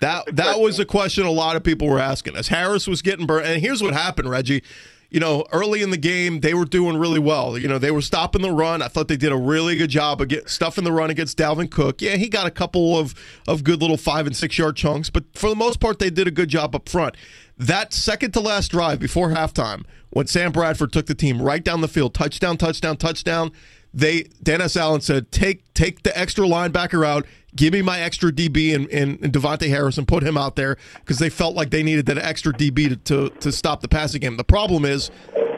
That 0.00 0.36
that 0.36 0.58
was 0.58 0.78
a 0.78 0.84
question 0.84 1.24
a 1.24 1.30
lot 1.30 1.54
of 1.54 1.62
people 1.62 1.86
were 1.86 2.00
asking 2.00 2.34
as 2.34 2.48
Harris 2.48 2.86
was 2.86 3.02
getting 3.02 3.26
burned. 3.26 3.46
And 3.46 3.60
here's 3.60 3.82
what 3.82 3.92
happened, 3.92 4.30
Reggie. 4.30 4.62
You 5.10 5.20
know, 5.20 5.44
early 5.52 5.82
in 5.82 5.90
the 5.90 5.96
game, 5.96 6.40
they 6.40 6.54
were 6.54 6.64
doing 6.64 6.96
really 6.96 7.20
well. 7.20 7.56
You 7.56 7.68
know, 7.68 7.78
they 7.78 7.92
were 7.92 8.02
stopping 8.02 8.42
the 8.42 8.50
run. 8.50 8.82
I 8.82 8.88
thought 8.88 9.06
they 9.06 9.16
did 9.16 9.30
a 9.30 9.36
really 9.36 9.76
good 9.76 9.90
job 9.90 10.20
of 10.20 10.28
get 10.28 10.48
stuffing 10.48 10.82
the 10.82 10.90
run 10.90 11.10
against 11.10 11.38
Dalvin 11.38 11.70
Cook. 11.70 12.02
Yeah, 12.02 12.16
he 12.16 12.28
got 12.28 12.46
a 12.46 12.50
couple 12.50 12.98
of 12.98 13.14
of 13.46 13.64
good 13.64 13.80
little 13.80 13.98
five 13.98 14.26
and 14.26 14.34
six 14.34 14.58
yard 14.58 14.76
chunks, 14.76 15.10
but 15.10 15.24
for 15.34 15.50
the 15.50 15.56
most 15.56 15.78
part, 15.78 15.98
they 15.98 16.10
did 16.10 16.26
a 16.26 16.32
good 16.32 16.48
job 16.48 16.74
up 16.74 16.88
front. 16.88 17.16
That 17.58 17.92
second 17.92 18.32
to 18.32 18.40
last 18.40 18.70
drive 18.70 18.98
before 18.98 19.28
halftime, 19.28 19.84
when 20.10 20.26
Sam 20.26 20.52
Bradford 20.52 20.92
took 20.92 21.06
the 21.06 21.14
team 21.14 21.40
right 21.40 21.62
down 21.62 21.82
the 21.82 21.88
field, 21.88 22.14
touchdown, 22.14 22.56
touchdown, 22.56 22.96
touchdown. 22.96 23.52
They 23.96 24.24
Dennis 24.42 24.76
Allen 24.76 25.02
said, 25.02 25.30
"Take 25.30 25.72
take 25.72 26.02
the 26.02 26.18
extra 26.18 26.46
linebacker 26.46 27.06
out. 27.06 27.26
Give 27.56 27.72
me 27.72 27.82
my 27.82 28.00
extra 28.00 28.32
DB 28.32 28.74
and, 28.74 28.88
and, 28.90 29.22
and 29.22 29.32
De'Vante 29.32 29.68
Harris 29.68 29.96
and 29.96 30.08
put 30.08 30.22
him 30.24 30.36
out 30.36 30.56
there 30.56 30.76
because 30.96 31.18
they 31.18 31.30
felt 31.30 31.54
like 31.54 31.70
they 31.70 31.82
needed 31.82 32.06
that 32.06 32.18
extra 32.18 32.52
DB 32.52 32.88
to, 32.88 32.96
to 32.96 33.28
to 33.40 33.52
stop 33.52 33.80
the 33.80 33.88
passing 33.88 34.20
game. 34.20 34.36
The 34.36 34.44
problem 34.44 34.84
is 34.84 35.10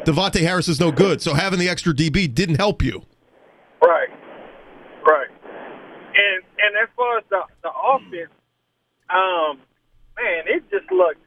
De'Vante 0.04 0.40
Harris 0.40 0.68
is 0.68 0.78
no 0.78 0.92
good, 0.92 1.22
so 1.22 1.34
having 1.34 1.58
the 1.58 1.68
extra 1.68 1.94
DB 1.94 2.32
didn't 2.32 2.56
help 2.56 2.82
you. 2.82 3.02
Right, 3.82 4.08
right. 5.06 5.28
And 5.30 6.42
and 6.58 6.76
as 6.82 6.88
far 6.96 7.18
as 7.18 7.24
the 7.30 7.42
the 7.62 7.70
offense, 7.70 8.32
um, 9.08 9.58
man, 10.16 10.44
it 10.46 10.70
just 10.70 10.90
looked 10.92 11.24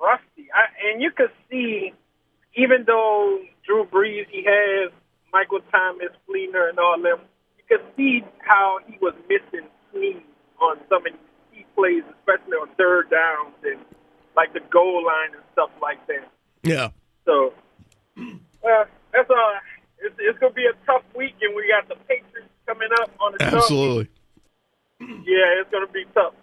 rusty. 0.00 0.48
I, 0.54 0.90
and 0.90 1.02
you 1.02 1.10
could 1.10 1.30
see, 1.50 1.92
even 2.56 2.84
though 2.86 3.40
Drew 3.66 3.86
Brees, 3.86 4.26
he 4.30 4.44
has 4.46 4.92
Michael 5.32 5.60
Thomas, 5.72 6.10
Fleener, 6.28 6.68
and 6.68 6.78
all 6.78 7.00
them, 7.00 7.20
you 7.58 7.64
could 7.68 7.84
see 7.96 8.22
how 8.38 8.78
he 8.86 8.98
was 9.00 9.14
missing 9.28 9.66
swings 9.94 10.22
on 10.60 10.78
some 10.88 11.06
of 11.06 11.12
these 11.12 11.20
key 11.52 11.66
plays, 11.74 12.02
especially 12.18 12.58
on 12.58 12.68
third 12.76 13.10
downs 13.10 13.54
and 13.62 13.80
like 14.36 14.52
the 14.52 14.60
goal 14.70 15.04
line 15.06 15.34
and 15.34 15.42
stuff 15.52 15.70
like 15.80 16.04
that. 16.08 16.28
Yeah. 16.62 16.88
So, 17.24 17.54
well, 18.62 18.84
that's 19.12 19.30
all. 19.30 19.52
It's, 19.98 20.14
it's 20.18 20.38
going 20.38 20.52
to 20.52 20.56
be 20.56 20.66
a 20.66 20.86
tough 20.86 21.02
week, 21.16 21.34
and 21.40 21.54
we 21.54 21.68
got 21.68 21.88
the 21.88 21.96
Patriots 22.06 22.50
coming 22.66 22.88
up 23.00 23.10
on 23.20 23.32
the 23.38 23.50
show. 23.50 23.56
Absolutely. 23.56 24.08
Yeah, 25.00 25.60
it's 25.60 25.70
going 25.70 25.86
to 25.86 25.92
be 25.92 26.04
tough. 26.12 26.34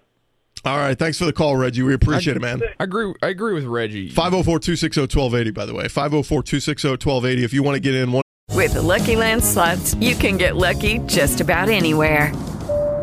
All 0.63 0.77
right. 0.77 0.97
Thanks 0.97 1.17
for 1.17 1.25
the 1.25 1.33
call, 1.33 1.55
Reggie. 1.55 1.81
We 1.81 1.93
appreciate 1.93 2.37
it, 2.37 2.41
man. 2.41 2.61
I 2.79 2.83
agree. 2.83 3.13
I 3.23 3.29
agree 3.29 3.53
with 3.53 3.65
Reggie. 3.65 4.09
504 4.09 4.59
260 4.59 5.01
1280, 5.01 5.51
by 5.51 5.65
the 5.65 5.73
way. 5.73 5.87
504 5.87 6.43
260 6.43 6.87
1280. 6.89 7.43
If 7.43 7.53
you 7.53 7.63
want 7.63 7.75
to 7.75 7.79
get 7.79 7.95
in, 7.95 8.11
one. 8.11 8.21
With 8.51 8.73
the 8.73 8.81
Lucky 8.81 9.15
Land 9.15 9.43
slots, 9.43 9.95
you 9.95 10.13
can 10.13 10.37
get 10.37 10.55
lucky 10.55 10.99
just 10.99 11.41
about 11.41 11.69
anywhere. 11.69 12.31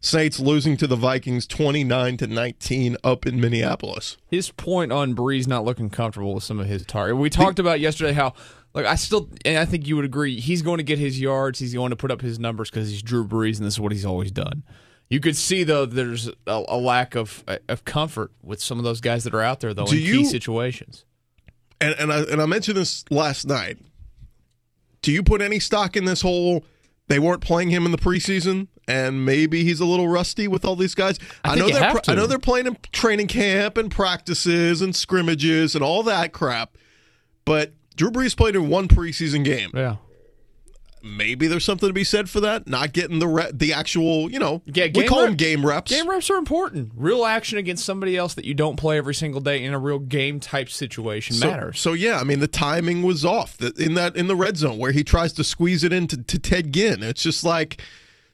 Saints 0.00 0.38
losing 0.38 0.76
to 0.76 0.86
the 0.86 0.96
Vikings 0.96 1.46
29 1.46 2.16
to 2.18 2.26
19 2.26 2.96
up 3.02 3.26
in 3.26 3.40
Minneapolis. 3.40 4.16
His 4.26 4.50
point 4.50 4.92
on 4.92 5.14
Brees 5.14 5.46
not 5.48 5.64
looking 5.64 5.90
comfortable 5.90 6.34
with 6.34 6.44
some 6.44 6.60
of 6.60 6.66
his 6.66 6.84
target. 6.86 7.16
We 7.16 7.30
talked 7.30 7.58
about 7.58 7.80
yesterday 7.80 8.12
how, 8.12 8.34
like, 8.74 8.86
I 8.86 8.94
still, 8.94 9.28
and 9.44 9.58
I 9.58 9.64
think 9.64 9.86
you 9.88 9.96
would 9.96 10.04
agree, 10.04 10.38
he's 10.38 10.62
going 10.62 10.78
to 10.78 10.84
get 10.84 10.98
his 10.98 11.18
yards. 11.20 11.58
He's 11.58 11.74
going 11.74 11.90
to 11.90 11.96
put 11.96 12.10
up 12.10 12.20
his 12.20 12.38
numbers 12.38 12.70
because 12.70 12.88
he's 12.90 13.02
Drew 13.02 13.26
Brees, 13.26 13.56
and 13.56 13.66
this 13.66 13.74
is 13.74 13.80
what 13.80 13.90
he's 13.92 14.04
always 14.04 14.30
done. 14.30 14.62
You 15.08 15.20
could 15.20 15.36
see 15.36 15.62
though 15.64 15.86
there's 15.86 16.28
a, 16.48 16.64
a 16.68 16.76
lack 16.76 17.14
of 17.14 17.44
of 17.68 17.84
comfort 17.84 18.32
with 18.42 18.60
some 18.60 18.78
of 18.78 18.84
those 18.84 19.00
guys 19.00 19.22
that 19.22 19.34
are 19.34 19.40
out 19.42 19.60
there 19.60 19.72
though 19.72 19.86
Do 19.86 19.96
in 19.96 20.02
you- 20.02 20.18
key 20.18 20.24
situations. 20.24 21.04
And 21.80 21.94
and 21.98 22.12
I 22.12 22.22
and 22.22 22.42
I 22.42 22.46
mentioned 22.46 22.76
this 22.76 23.04
last 23.08 23.46
night. 23.46 23.78
Do 25.02 25.12
you 25.12 25.22
put 25.22 25.42
any 25.42 25.60
stock 25.60 25.96
in 25.96 26.06
this 26.06 26.22
whole 26.22 26.64
they 27.08 27.18
weren't 27.18 27.40
playing 27.40 27.70
him 27.70 27.86
in 27.86 27.92
the 27.92 27.98
preseason 27.98 28.68
and 28.88 29.24
maybe 29.24 29.64
he's 29.64 29.80
a 29.80 29.84
little 29.84 30.08
rusty 30.08 30.48
with 30.48 30.64
all 30.64 30.76
these 30.76 30.94
guys? 30.94 31.18
I 31.44 31.54
think 31.54 31.66
know 31.66 31.72
they're 31.72 31.82
have 31.82 32.00
I 32.08 32.14
know 32.14 32.26
they're 32.26 32.38
playing 32.38 32.66
in 32.66 32.76
training 32.92 33.28
camp 33.28 33.76
and 33.76 33.90
practices 33.90 34.80
and 34.80 34.94
scrimmages 34.94 35.74
and 35.74 35.82
all 35.82 36.02
that 36.04 36.32
crap. 36.32 36.76
But 37.44 37.72
Drew 37.96 38.10
Brees 38.10 38.36
played 38.36 38.56
in 38.56 38.68
one 38.68 38.88
preseason 38.88 39.44
game. 39.44 39.70
Yeah. 39.74 39.96
Maybe 41.06 41.46
there's 41.46 41.64
something 41.64 41.88
to 41.88 41.92
be 41.92 42.04
said 42.04 42.28
for 42.28 42.40
that. 42.40 42.66
Not 42.66 42.92
getting 42.92 43.20
the 43.20 43.28
re- 43.28 43.50
the 43.52 43.72
actual, 43.72 44.30
you 44.30 44.38
know, 44.38 44.62
Yeah, 44.66 44.88
we 44.92 45.06
call 45.06 45.20
rep- 45.20 45.28
them 45.28 45.36
game 45.36 45.64
reps. 45.64 45.92
Game 45.92 46.08
reps 46.08 46.28
are 46.30 46.36
important. 46.36 46.92
Real 46.96 47.24
action 47.24 47.58
against 47.58 47.84
somebody 47.84 48.16
else 48.16 48.34
that 48.34 48.44
you 48.44 48.54
don't 48.54 48.76
play 48.76 48.98
every 48.98 49.14
single 49.14 49.40
day 49.40 49.62
in 49.62 49.72
a 49.72 49.78
real 49.78 50.00
game 50.00 50.40
type 50.40 50.68
situation 50.68 51.36
so, 51.36 51.48
matters. 51.48 51.80
So 51.80 51.92
yeah, 51.92 52.18
I 52.18 52.24
mean 52.24 52.40
the 52.40 52.48
timing 52.48 53.02
was 53.02 53.24
off 53.24 53.60
in 53.60 53.94
that 53.94 54.16
in 54.16 54.26
the 54.26 54.36
red 54.36 54.56
zone 54.56 54.78
where 54.78 54.92
he 54.92 55.04
tries 55.04 55.32
to 55.34 55.44
squeeze 55.44 55.84
it 55.84 55.92
into 55.92 56.16
to 56.22 56.38
Ted 56.38 56.72
Ginn. 56.72 57.02
It's 57.02 57.22
just 57.22 57.44
like 57.44 57.80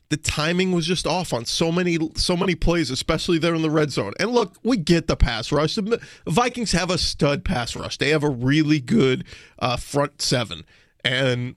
the 0.09 0.17
timing 0.17 0.73
was 0.73 0.87
just 0.87 1.07
off 1.07 1.33
on 1.33 1.47
so 1.47 1.73
many 1.73 1.99
so 2.17 2.37
many 2.37 2.55
plays, 2.55 2.91
especially 2.91 3.38
there 3.38 3.55
in 3.55 3.62
the 3.62 3.71
red 3.71 3.91
zone. 3.91 4.12
And 4.21 4.31
look, 4.31 4.57
we 4.62 4.76
get 4.76 5.07
the 5.07 5.17
pass 5.17 5.50
rush. 5.50 5.75
The 5.75 6.00
Vikings 6.26 6.73
have 6.73 6.91
a 6.91 6.99
stud 6.99 7.45
pass 7.45 7.75
rush. 7.76 7.99
They 7.99 8.11
have 8.11 8.23
a 8.23 8.31
really 8.31 8.81
good 8.81 9.25
uh, 9.59 9.76
front 9.76 10.21
seven, 10.21 10.64
and 11.05 11.57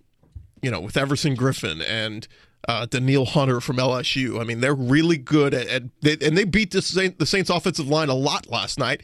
you 0.65 0.71
know 0.71 0.81
with 0.81 0.97
Everson 0.97 1.35
Griffen 1.37 1.83
and. 1.87 2.27
Uh, 2.67 2.87
Danielle 2.87 3.25
Hunter 3.25 3.61
from 3.61 3.77
LSU. 3.77 4.41
I 4.41 4.43
mean, 4.43 4.59
they're 4.59 4.73
really 4.73 5.17
good 5.17 5.53
at, 5.53 5.67
at 5.67 5.83
they, 6.01 6.17
and 6.19 6.35
they 6.35 6.45
beat 6.45 6.71
the 6.71 6.81
Saint, 6.81 7.19
the 7.19 7.25
Saints 7.27 7.51
offensive 7.51 7.87
line 7.87 8.09
a 8.09 8.15
lot 8.15 8.49
last 8.49 8.79
night. 8.79 9.03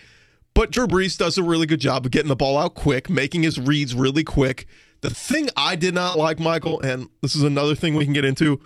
But 0.56 0.72
Drew 0.72 0.88
Brees 0.88 1.16
does 1.16 1.38
a 1.38 1.44
really 1.44 1.68
good 1.68 1.80
job 1.80 2.04
of 2.08 2.12
getting 2.12 2.30
the 2.30 2.36
ball 2.36 2.58
out 2.58 2.74
quick, 2.74 3.08
making 3.08 3.44
his 3.44 3.60
reads 3.60 3.94
really 3.94 4.24
quick. 4.24 4.66
The 5.02 5.12
thing 5.12 5.48
I 5.56 5.76
did 5.76 5.94
not 5.94 6.18
like, 6.18 6.40
Michael, 6.40 6.82
and 6.82 7.08
this 7.22 7.36
is 7.36 7.44
another 7.44 7.76
thing 7.76 7.94
we 7.94 8.04
can 8.04 8.16
get 8.16 8.26
into. 8.26 8.60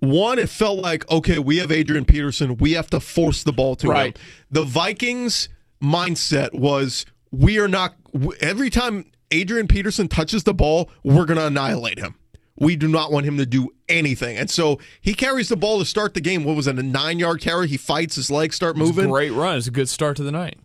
One, 0.00 0.36
it 0.36 0.48
felt 0.48 0.80
like 0.80 1.08
okay, 1.08 1.38
we 1.38 1.58
have 1.58 1.70
Adrian 1.70 2.04
Peterson, 2.04 2.56
we 2.56 2.72
have 2.72 2.90
to 2.90 2.98
force 2.98 3.44
the 3.44 3.52
ball 3.52 3.76
to 3.76 3.86
Right. 3.86 4.18
him. 4.18 4.24
The 4.50 4.64
Vikings 4.64 5.48
mindset 5.80 6.54
was 6.54 7.06
we 7.30 7.60
are 7.60 7.68
not 7.68 7.94
every 8.40 8.68
time 8.68 9.04
Adrian 9.30 9.68
Peterson 9.68 10.08
touches 10.08 10.42
the 10.42 10.54
ball, 10.54 10.90
we're 11.04 11.24
going 11.24 11.38
to 11.38 11.46
annihilate 11.46 12.00
him. 12.00 12.16
We 12.60 12.76
do 12.76 12.86
not 12.86 13.10
want 13.10 13.26
him 13.26 13.38
to 13.38 13.46
do 13.46 13.70
anything. 13.88 14.36
And 14.36 14.48
so 14.50 14.78
he 15.00 15.14
carries 15.14 15.48
the 15.48 15.56
ball 15.56 15.78
to 15.80 15.84
start 15.84 16.14
the 16.14 16.20
game. 16.20 16.44
What 16.44 16.54
was 16.54 16.66
it, 16.68 16.78
a 16.78 16.82
nine 16.82 17.18
yard 17.18 17.40
carry? 17.40 17.66
He 17.66 17.76
fights, 17.76 18.14
his 18.14 18.30
legs 18.30 18.54
start 18.54 18.76
It's 18.76 18.82
a 18.82 18.84
moving 18.84 19.10
great 19.10 19.32
run. 19.32 19.56
It's 19.56 19.66
a 19.66 19.70
good 19.72 19.88
start 19.88 20.16
to 20.18 20.22
the 20.22 20.30
night. 20.30 20.58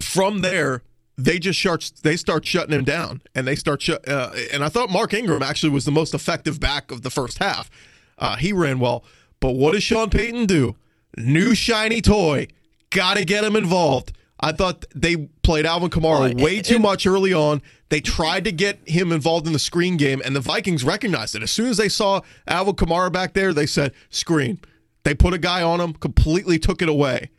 from 0.00 0.40
there, 0.40 0.82
they 1.16 1.40
just 1.40 1.58
start 1.58 1.90
they 2.04 2.16
start 2.16 2.46
shutting 2.46 2.72
him 2.72 2.84
down, 2.84 3.20
and 3.34 3.46
they 3.46 3.56
start 3.56 3.82
shut. 3.82 4.08
Uh, 4.08 4.30
and 4.52 4.62
I 4.62 4.68
thought 4.68 4.90
Mark 4.90 5.12
Ingram 5.12 5.42
actually 5.42 5.70
was 5.70 5.84
the 5.84 5.90
most 5.90 6.14
effective 6.14 6.60
back 6.60 6.92
of 6.92 7.02
the 7.02 7.10
first 7.10 7.38
half. 7.38 7.68
Uh, 8.16 8.36
he 8.36 8.52
ran 8.52 8.78
well, 8.78 9.04
but 9.40 9.52
what 9.52 9.72
does 9.74 9.82
Sean 9.82 10.10
Payton 10.10 10.46
do? 10.46 10.76
New 11.16 11.54
shiny 11.56 12.00
toy, 12.00 12.46
got 12.90 13.16
to 13.16 13.24
get 13.24 13.42
him 13.42 13.56
involved. 13.56 14.12
I 14.40 14.52
thought 14.52 14.84
they 14.94 15.16
played 15.42 15.66
Alvin 15.66 15.90
Kamara 15.90 16.40
way 16.40 16.62
too 16.62 16.78
much 16.78 17.06
early 17.06 17.32
on. 17.32 17.60
They 17.88 18.00
tried 18.00 18.44
to 18.44 18.52
get 18.52 18.78
him 18.88 19.10
involved 19.12 19.46
in 19.46 19.52
the 19.52 19.58
screen 19.58 19.96
game, 19.96 20.22
and 20.24 20.36
the 20.36 20.40
Vikings 20.40 20.84
recognized 20.84 21.34
it. 21.34 21.42
As 21.42 21.50
soon 21.50 21.66
as 21.66 21.76
they 21.76 21.88
saw 21.88 22.20
Alvin 22.46 22.74
Kamara 22.74 23.10
back 23.10 23.32
there, 23.32 23.52
they 23.52 23.66
said, 23.66 23.92
screen. 24.10 24.60
They 25.04 25.14
put 25.14 25.34
a 25.34 25.38
guy 25.38 25.62
on 25.62 25.80
him, 25.80 25.94
completely 25.94 26.58
took 26.58 26.82
it 26.82 26.88
away. 26.88 27.30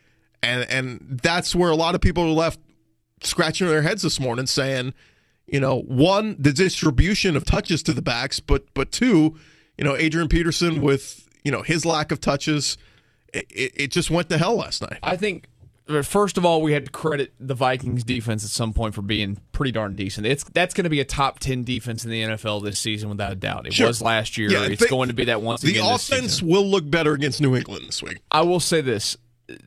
And 0.42 0.70
and 0.70 1.20
that's 1.22 1.54
where 1.54 1.70
a 1.70 1.76
lot 1.76 1.96
of 1.96 2.02
people 2.02 2.24
are 2.24 2.28
left 2.28 2.60
scratching 3.22 3.68
their 3.68 3.82
heads 3.82 4.02
this 4.02 4.20
morning 4.20 4.46
saying, 4.46 4.94
you 5.46 5.60
know, 5.60 5.82
one, 5.82 6.36
the 6.40 6.54
distribution 6.54 7.36
of 7.36 7.46
touches 7.46 7.84
to 7.84 7.94
the 7.94 8.02
backs, 8.02 8.40
but 8.40 8.74
but 8.74 8.92
two, 8.92 9.38
you 9.78 9.84
know, 9.84 9.96
Adrian 9.96 10.30
Peterson 10.30 10.82
with, 10.82 11.28
you 11.44 11.52
know, 11.52 11.62
his 11.62 11.86
lack 11.86 12.12
of 12.12 12.20
touches, 12.22 12.78
it, 13.34 13.46
it, 13.50 13.72
it 13.76 13.92
just 13.92 14.10
went 14.10 14.30
to 14.30 14.38
hell 14.38 14.56
last 14.56 14.82
night. 14.82 15.00
I 15.04 15.18
think 15.18 15.48
first 16.04 16.38
of 16.38 16.46
all, 16.46 16.62
we 16.62 16.74
had 16.74 16.86
to 16.86 16.92
credit 16.92 17.34
the 17.40 17.54
Vikings 17.56 18.04
defense 18.04 18.44
at 18.44 18.50
some 18.52 18.74
point 18.74 18.94
for 18.96 19.02
being 19.02 19.38
pretty 19.52 19.72
darn 19.72 19.96
decent. 19.96 20.28
It's 20.28 20.44
that's 20.54 20.74
going 20.74 20.84
to 20.86 20.90
be 20.90 21.00
a 21.00 21.06
top 21.06 21.40
ten 21.40 21.64
defense 21.64 22.06
in 22.06 22.12
the 22.12 22.22
NFL 22.22 22.64
this 22.64 22.80
season 22.80 23.10
without 23.10 23.32
a 23.32 23.36
doubt. 23.36 23.68
It 23.68 23.74
Sure. 23.74 23.88
was 23.88 24.02
last 24.02 24.38
year. 24.38 24.50
Yeah, 24.52 24.64
it's 24.66 24.82
they- 24.82 24.88
going 24.88 25.10
to 25.10 25.14
be 25.16 25.26
that 25.26 25.42
once 25.42 25.62
The 25.62 25.78
offense 25.84 26.42
will 26.42 26.66
look 26.66 26.90
better 26.90 27.14
against 27.14 27.42
New 27.42 27.56
England 27.56 27.86
this 27.88 28.02
week. 28.04 28.20
I 28.32 28.42
will 28.42 28.60
say 28.60 28.82
this. 28.82 29.18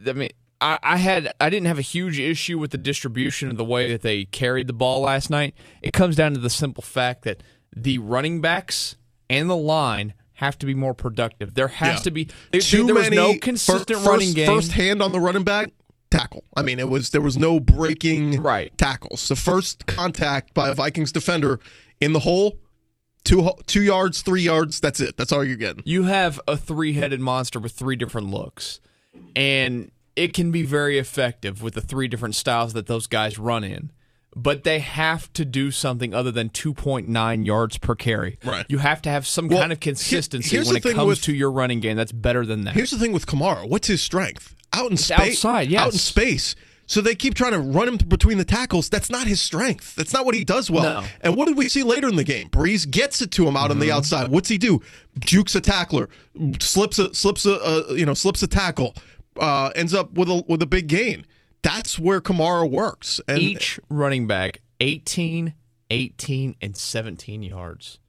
I 0.06 0.12
mean, 0.12 0.30
I, 0.60 0.78
I 0.82 0.96
had 0.96 1.32
I 1.40 1.50
didn't 1.50 1.66
have 1.66 1.78
a 1.78 1.82
huge 1.82 2.18
issue 2.20 2.58
with 2.58 2.70
the 2.70 2.78
distribution 2.78 3.50
of 3.50 3.56
the 3.56 3.64
way 3.64 3.90
that 3.90 4.02
they 4.02 4.24
carried 4.26 4.68
the 4.68 4.72
ball 4.72 5.00
last 5.00 5.28
night. 5.30 5.54
It 5.82 5.92
comes 5.92 6.14
down 6.16 6.34
to 6.34 6.40
the 6.40 6.50
simple 6.50 6.82
fact 6.82 7.22
that 7.24 7.42
the 7.74 7.98
running 7.98 8.40
backs 8.40 8.96
and 9.28 9.50
the 9.50 9.56
line 9.56 10.14
have 10.34 10.58
to 10.58 10.66
be 10.66 10.74
more 10.74 10.94
productive. 10.94 11.54
There 11.54 11.68
has 11.68 11.98
Yeah. 11.98 12.02
to 12.02 12.10
be 12.10 12.28
there, 12.50 12.60
Too 12.60 12.84
there 12.86 12.94
was 12.94 13.04
many 13.04 13.16
no 13.16 13.34
consistent 13.38 13.98
first, 13.98 14.06
running 14.08 14.32
game. 14.34 14.46
First 14.46 14.72
hand 14.72 15.00
on 15.02 15.12
the 15.12 15.20
running 15.20 15.44
back 15.44 15.70
tackle. 16.12 16.44
I 16.56 16.62
mean, 16.62 16.78
it 16.78 16.88
was 16.88 17.10
there 17.10 17.20
was 17.20 17.36
no 17.36 17.58
breaking 17.58 18.40
Right. 18.42 18.76
tackles. 18.78 19.26
The 19.28 19.36
first 19.36 19.86
contact 19.86 20.54
by 20.54 20.68
a 20.68 20.74
Vikings 20.74 21.10
defender 21.12 21.58
in 22.00 22.12
the 22.12 22.20
hole, 22.20 22.58
two 23.24 23.50
two 23.66 23.82
yards, 23.82 24.22
three 24.22 24.42
yards. 24.42 24.78
That's 24.80 25.00
it. 25.00 25.16
That's 25.16 25.32
all 25.32 25.42
you're 25.44 25.56
getting. 25.56 25.82
you 25.86 26.04
have 26.04 26.40
a 26.46 26.56
three-headed 26.56 27.20
monster 27.20 27.58
with 27.58 27.72
three 27.72 27.96
different 27.96 28.28
looks, 28.30 28.80
and 29.34 29.90
it 30.14 30.34
can 30.34 30.50
be 30.50 30.62
very 30.62 30.98
effective 30.98 31.62
with 31.62 31.74
the 31.74 31.80
three 31.80 32.08
different 32.08 32.34
styles 32.34 32.72
that 32.74 32.86
those 32.86 33.06
guys 33.06 33.38
run 33.38 33.64
in. 33.64 33.90
But 34.34 34.64
they 34.64 34.78
have 34.78 35.30
to 35.34 35.44
do 35.44 35.70
something 35.70 36.14
other 36.14 36.30
than 36.30 36.48
2.9 36.48 37.44
yards 37.44 37.76
per 37.76 37.94
carry. 37.94 38.38
Right. 38.42 38.64
You 38.66 38.78
have 38.78 39.02
to 39.02 39.10
have 39.10 39.26
some 39.26 39.48
Well, 39.48 39.60
kind 39.60 39.72
of 39.72 39.80
consistency 39.80 40.58
when 40.58 40.76
it 40.76 40.82
comes 40.82 41.06
with- 41.06 41.22
to 41.22 41.34
your 41.34 41.50
running 41.50 41.80
game. 41.80 41.98
That's 41.98 42.12
better 42.12 42.46
than 42.46 42.64
that. 42.64 42.74
Here's 42.74 42.90
the 42.90 42.98
thing 42.98 43.12
with 43.12 43.26
Kamara. 43.26 43.68
What's 43.68 43.88
his 43.88 44.00
strength? 44.00 44.54
Out 44.72 44.86
in 44.86 44.92
It's 44.94 45.04
space. 45.04 45.44
outside, 45.44 45.68
yes. 45.68 45.80
Out 45.82 45.92
in 45.92 45.98
space. 45.98 46.54
So 46.86 47.00
they 47.00 47.14
keep 47.14 47.34
trying 47.34 47.52
to 47.52 47.58
run 47.60 47.88
him 47.88 47.96
between 47.96 48.38
the 48.38 48.44
tackles. 48.44 48.88
That's 48.90 49.08
not 49.08 49.26
his 49.26 49.40
strength. 49.40 49.94
That's 49.94 50.12
not 50.12 50.26
what 50.26 50.34
he 50.34 50.44
does 50.44 50.70
well. 50.70 51.02
No. 51.02 51.08
And 51.22 51.36
what 51.36 51.46
did 51.48 51.56
we 51.56 51.68
see 51.68 51.82
later 51.82 52.08
in 52.08 52.16
the 52.16 52.24
game? 52.24 52.48
Brees 52.50 52.90
gets 52.90 53.22
it 53.22 53.30
to 53.32 53.46
him 53.46 53.56
out 53.56 53.70
on 53.70 53.78
the 53.78 53.90
outside. 53.90 54.28
What's 54.28 54.48
he 54.48 54.58
do? 54.58 54.80
Jukes 55.20 55.54
a 55.54 55.60
tackler, 55.60 56.08
slips 56.60 56.98
a 56.98 57.14
slips 57.14 57.46
a 57.46 57.54
uh, 57.54 57.92
you 57.94 58.04
know 58.04 58.14
slips 58.14 58.42
a 58.42 58.46
tackle, 58.46 58.94
uh, 59.40 59.70
ends 59.74 59.94
up 59.94 60.12
with 60.12 60.28
a 60.28 60.44
with 60.48 60.60
a 60.60 60.66
big 60.66 60.88
gain. 60.88 61.24
That's 61.62 61.98
where 61.98 62.20
Kamara 62.20 62.68
works. 62.68 63.20
And 63.28 63.38
Each 63.38 63.78
running 63.88 64.26
back 64.26 64.60
18, 64.80 65.54
18, 65.90 66.56
and 66.60 66.76
17 66.76 67.42
yards. 67.42 68.00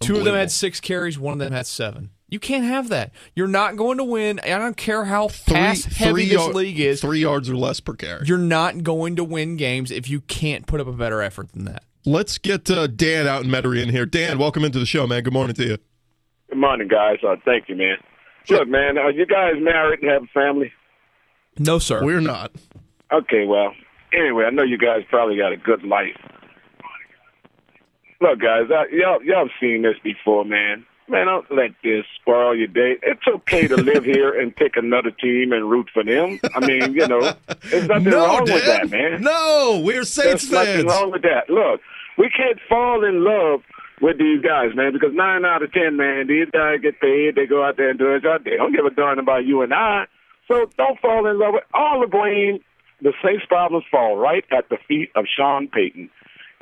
Two 0.00 0.18
of 0.18 0.24
them 0.24 0.34
had 0.34 0.50
six 0.50 0.78
carries, 0.80 1.18
one 1.18 1.32
of 1.32 1.38
them 1.38 1.52
had 1.52 1.66
seven. 1.66 2.10
You 2.32 2.40
can't 2.40 2.64
have 2.64 2.88
that. 2.88 3.12
You're 3.36 3.46
not 3.46 3.76
going 3.76 3.98
to 3.98 4.04
win. 4.04 4.40
I 4.42 4.56
don't 4.56 4.74
care 4.74 5.04
how 5.04 5.28
three, 5.28 5.54
pass 5.54 5.84
heavy 5.84 6.12
three 6.12 6.24
this 6.24 6.32
yard- 6.32 6.54
league 6.54 6.80
is. 6.80 7.02
three 7.02 7.20
yards 7.20 7.50
or 7.50 7.56
less 7.56 7.78
per 7.78 7.92
carry. 7.92 8.24
You're 8.26 8.38
not 8.38 8.82
going 8.82 9.16
to 9.16 9.24
win 9.24 9.58
games 9.58 9.90
if 9.90 10.08
you 10.08 10.22
can't 10.22 10.66
put 10.66 10.80
up 10.80 10.86
a 10.86 10.92
better 10.92 11.20
effort 11.20 11.52
than 11.52 11.66
that. 11.66 11.84
Let's 12.06 12.38
get 12.38 12.70
uh, 12.70 12.86
Dan 12.86 13.26
out 13.26 13.44
in 13.44 13.50
Metairie 13.50 13.82
in 13.82 13.90
here. 13.90 14.06
Dan, 14.06 14.38
welcome 14.38 14.64
into 14.64 14.78
the 14.78 14.86
show, 14.86 15.06
man. 15.06 15.22
Good 15.24 15.34
morning 15.34 15.54
to 15.56 15.62
you. 15.62 15.78
Good 16.48 16.58
morning, 16.58 16.88
guys. 16.88 17.18
Uh, 17.22 17.36
thank 17.44 17.68
you, 17.68 17.76
man. 17.76 17.98
Look, 18.48 18.66
man, 18.66 18.96
are 18.96 19.10
you 19.10 19.26
guys 19.26 19.56
married 19.60 20.00
and 20.00 20.10
have 20.10 20.22
a 20.22 20.26
family? 20.28 20.72
No, 21.58 21.78
sir. 21.78 22.02
We're 22.02 22.20
not. 22.22 22.52
Okay, 23.12 23.44
well, 23.44 23.74
anyway, 24.14 24.44
I 24.46 24.50
know 24.50 24.62
you 24.62 24.78
guys 24.78 25.02
probably 25.10 25.36
got 25.36 25.52
a 25.52 25.58
good 25.58 25.84
life. 25.84 26.16
Look, 28.22 28.40
guys, 28.40 28.70
I, 28.70 28.86
y'all 28.90 29.22
y'all 29.22 29.48
have 29.48 29.48
seen 29.60 29.82
this 29.82 29.96
before, 30.02 30.46
man. 30.46 30.86
Man, 31.08 31.26
don't 31.26 31.50
let 31.50 31.72
this 31.82 32.04
spoil 32.20 32.56
your 32.56 32.68
day. 32.68 32.96
It's 33.02 33.26
okay 33.26 33.66
to 33.66 33.76
live 33.76 34.04
here 34.04 34.38
and 34.38 34.54
pick 34.54 34.76
another 34.76 35.10
team 35.10 35.52
and 35.52 35.68
root 35.68 35.88
for 35.92 36.04
them. 36.04 36.38
I 36.54 36.64
mean, 36.64 36.94
you 36.94 37.06
know, 37.06 37.34
there's 37.70 37.88
nothing 37.88 38.04
No, 38.04 38.26
wrong 38.26 38.44
with 38.44 38.64
that, 38.66 38.88
man. 38.88 39.22
No, 39.22 39.82
we're 39.84 40.04
Saints 40.04 40.48
There's 40.48 40.50
nothing 40.50 40.86
wrong 40.86 41.10
with 41.10 41.22
that. 41.22 41.50
Look, 41.50 41.80
we 42.16 42.30
can't 42.30 42.58
fall 42.68 43.04
in 43.04 43.24
love 43.24 43.62
with 44.00 44.18
these 44.18 44.42
guys, 44.42 44.74
man, 44.74 44.92
because 44.92 45.10
nine 45.12 45.44
out 45.44 45.62
of 45.62 45.72
ten, 45.72 45.96
man, 45.96 46.26
these 46.26 46.48
guys 46.52 46.80
get 46.80 47.00
paid, 47.00 47.34
they 47.34 47.46
go 47.46 47.64
out 47.64 47.76
there 47.76 47.90
and 47.90 47.98
do 47.98 48.06
their 48.06 48.20
job. 48.20 48.44
They 48.44 48.56
don't 48.56 48.74
give 48.74 48.84
a 48.84 48.90
darn 48.90 49.18
about 49.18 49.44
you 49.44 49.62
and 49.62 49.72
I. 49.74 50.06
So 50.48 50.70
don't 50.76 50.98
fall 51.00 51.26
in 51.26 51.38
love 51.38 51.54
with 51.54 51.64
all 51.74 52.00
the 52.00 52.06
blame. 52.06 52.60
The 53.00 53.12
Saints 53.24 53.44
problems 53.48 53.84
fall 53.90 54.16
right 54.16 54.44
at 54.56 54.68
the 54.68 54.78
feet 54.88 55.10
of 55.14 55.26
Sean 55.26 55.68
Payton. 55.68 56.10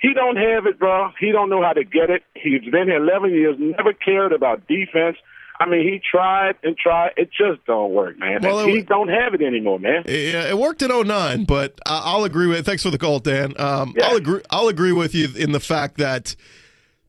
He 0.01 0.15
don't 0.15 0.37
have 0.37 0.67
it, 0.67 0.79
bro. 0.79 1.11
He 1.19 1.31
don't 1.33 1.51
know 1.51 1.63
how 1.63 1.73
to 1.73 1.85
get 1.85 2.11
it. 2.11 2.23
He's 2.35 2.63
been 2.71 2.89
here 2.89 3.03
11 3.03 3.31
years, 3.31 3.57
never 3.59 3.93
cared 3.93 4.33
about 4.33 4.67
defense. 4.67 5.17
I 5.59 5.67
mean, 5.69 5.87
he 5.87 6.01
tried 6.01 6.55
and 6.63 6.75
tried. 6.75 7.11
It 7.19 7.29
just 7.31 7.67
don't 7.67 7.93
work, 7.93 8.19
man. 8.19 8.41
Well, 8.43 8.67
he 8.67 8.81
don't 8.81 9.09
have 9.09 9.35
it 9.35 9.43
anymore, 9.43 9.79
man. 9.79 10.05
Yeah, 10.07 10.49
it 10.49 10.57
worked 10.57 10.81
in 10.81 10.89
09, 10.89 11.45
but 11.45 11.79
I'll 11.85 12.25
agree 12.25 12.47
with. 12.47 12.65
Thanks 12.65 12.83
for 12.83 12.91
the 12.91 12.97
call, 12.97 13.19
Dan. 13.19 13.53
Um, 13.61 13.95
I'll 14.03 14.17
agree. 14.17 14.41
I'll 14.49 14.69
agree 14.69 14.93
with 14.93 15.15
you 15.15 15.29
in 15.37 15.53
the 15.53 15.61
fact 15.61 15.99
that 15.99 16.35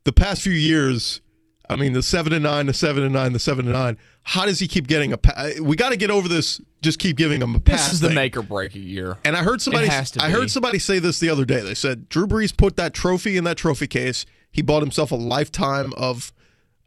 the 0.03 0.11
past 0.11 0.41
few 0.41 0.51
years, 0.51 1.21
I 1.69 1.77
mean, 1.77 1.93
the 1.93 2.03
seven 2.03 2.33
and 2.33 2.43
nine, 2.43 2.65
the 2.65 2.73
seven 2.73 3.03
and 3.03 3.13
nine, 3.13 3.31
the 3.31 3.39
seven 3.39 3.67
and 3.67 3.73
nine. 3.73 3.97
How 4.23 4.45
does 4.45 4.59
he 4.59 4.67
keep 4.67 4.87
getting 4.87 5.13
a? 5.13 5.17
Pa- 5.17 5.49
we 5.61 5.75
got 5.75 5.89
to 5.89 5.97
get 5.97 6.11
over 6.11 6.27
this. 6.27 6.61
Just 6.81 6.99
keep 6.99 7.17
giving 7.17 7.41
him 7.41 7.55
a 7.55 7.59
pass. 7.59 7.85
This 7.85 7.93
is 7.93 7.99
the 8.01 8.07
thing. 8.07 8.15
make 8.15 8.37
or 8.37 8.41
break 8.43 8.75
a 8.75 8.79
year. 8.79 9.17
And 9.25 9.35
I 9.35 9.43
heard 9.43 9.61
somebody. 9.61 9.87
To 9.87 10.23
I 10.23 10.29
heard 10.29 10.49
somebody 10.51 10.79
say 10.79 10.99
this 10.99 11.19
the 11.19 11.29
other 11.29 11.45
day. 11.45 11.61
They 11.61 11.73
said 11.73 12.07
Drew 12.09 12.27
Brees 12.27 12.55
put 12.55 12.75
that 12.77 12.93
trophy 12.93 13.35
in 13.37 13.43
that 13.45 13.57
trophy 13.57 13.87
case. 13.87 14.25
He 14.51 14.61
bought 14.61 14.81
himself 14.81 15.11
a 15.11 15.15
lifetime 15.15 15.91
of 15.97 16.31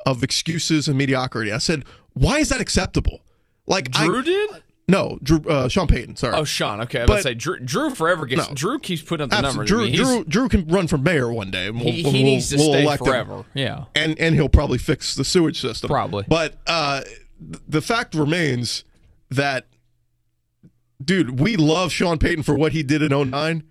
of 0.07 0.23
excuses 0.23 0.87
and 0.89 0.97
mediocrity. 0.99 1.51
I 1.51 1.59
said, 1.59 1.85
why 2.13 2.39
is 2.39 2.51
that 2.51 2.61
acceptable? 2.61 3.23
Like 3.67 3.91
Drew 3.91 4.19
I, 4.21 4.23
did? 4.23 4.51
No, 4.87 5.19
Drew. 5.23 5.39
Uh, 5.49 5.67
Sean 5.69 5.87
Payton. 5.87 6.17
Sorry. 6.17 6.35
Oh, 6.35 6.45
Sean. 6.45 6.83
Okay, 6.83 6.99
I 6.99 7.03
was 7.05 7.09
But- 7.09 7.17
to 7.17 7.23
say 7.23 7.35
Drew, 7.35 7.59
Drew 7.59 7.91
forever 7.91 8.27
gets. 8.27 8.49
No. 8.49 8.55
Drew 8.55 8.79
keeps 8.79 9.01
putting 9.01 9.25
up 9.25 9.31
the 9.31 9.41
numbers. 9.41 9.67
Drew, 9.67 9.85
I 9.85 9.87
mean, 9.87 9.95
Drew, 9.97 10.25
Drew 10.25 10.49
can 10.51 10.67
run 10.69 10.87
for 10.89 10.99
mayor 10.99 11.33
one 11.33 11.51
day. 11.51 11.71
We'll, 11.71 11.81
He- 11.85 12.03
we'll- 12.03 12.13
needs 12.13 12.51
to 12.51 12.57
we'll 12.57 12.73
stay 12.73 12.83
elect 12.85 13.01
him. 13.01 13.07
forever. 13.07 13.45
Yeah. 13.55 13.85
and 13.95 14.19
and 14.19 14.35
he'll 14.35 14.51
probably 14.51 14.77
fix 14.79 15.15
the 15.15 15.25
sewage 15.25 15.59
system. 15.61 15.89
Probably. 15.89 16.25
But 16.29 16.57
uh, 16.67 17.01
the 17.41 17.81
fact 17.83 18.15
remains 18.15 18.85
that, 19.31 19.67
dude, 21.05 21.41
we 21.41 21.57
love 21.57 21.93
Sean 21.93 22.19
Payton 22.19 22.43
for 22.45 22.55
what 22.55 22.73
he 22.73 22.83
did 22.83 23.03
in 23.03 23.11
09. 23.31 23.63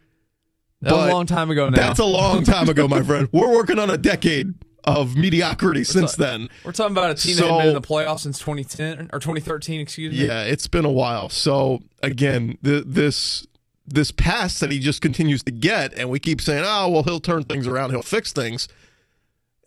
That 0.82 0.92
was 0.94 1.10
a 1.10 1.14
long 1.14 1.26
time 1.26 1.50
ago 1.50 1.70
now. 1.70 1.78
That's 1.78 2.00
a 2.00 2.06
long 2.06 2.44
time 2.44 2.68
ago, 2.68 2.88
my 2.88 3.02
friend. 3.02 3.30
We're 3.34 3.54
working 3.54 3.80
on 3.80 3.90
a 3.90 3.98
decade 3.98 4.54
of 4.84 5.16
mediocrity 5.16 5.86
since 5.86 6.16
then. 6.18 6.50
We're 6.66 6.74
talking 6.74 6.92
about 6.92 7.12
a 7.12 7.16
team 7.16 7.38
that 7.38 7.44
So- 7.44 7.54
had 7.54 7.58
been 7.60 7.68
in 7.70 7.74
the 7.74 7.82
playoffs 7.82 8.20
since 8.22 8.38
2010 8.40 9.10
or 9.14 9.20
2013. 9.20 9.80
Excuse 9.80 10.12
me. 10.14 10.26
Yeah, 10.26 10.44
it's 10.44 10.68
been 10.68 10.84
a 10.84 10.92
while. 10.92 11.30
So 11.30 11.82
again, 12.02 12.58
th- 12.64 12.84
this 12.86 13.48
this 13.86 14.12
pass 14.12 14.60
that 14.60 14.72
he 14.72 14.80
just 14.80 15.02
continues 15.02 15.44
to 15.44 15.52
get, 15.52 15.94
and 15.94 16.10
we 16.10 16.18
keep 16.20 16.40
saying, 16.42 16.64
"Oh, 16.66 16.90
well, 16.90 17.04
he'll 17.04 17.20
turn 17.20 17.44
things 17.44 17.68
around, 17.68 17.92
he'll 17.92 18.02
fix 18.02 18.32
things." 18.34 18.68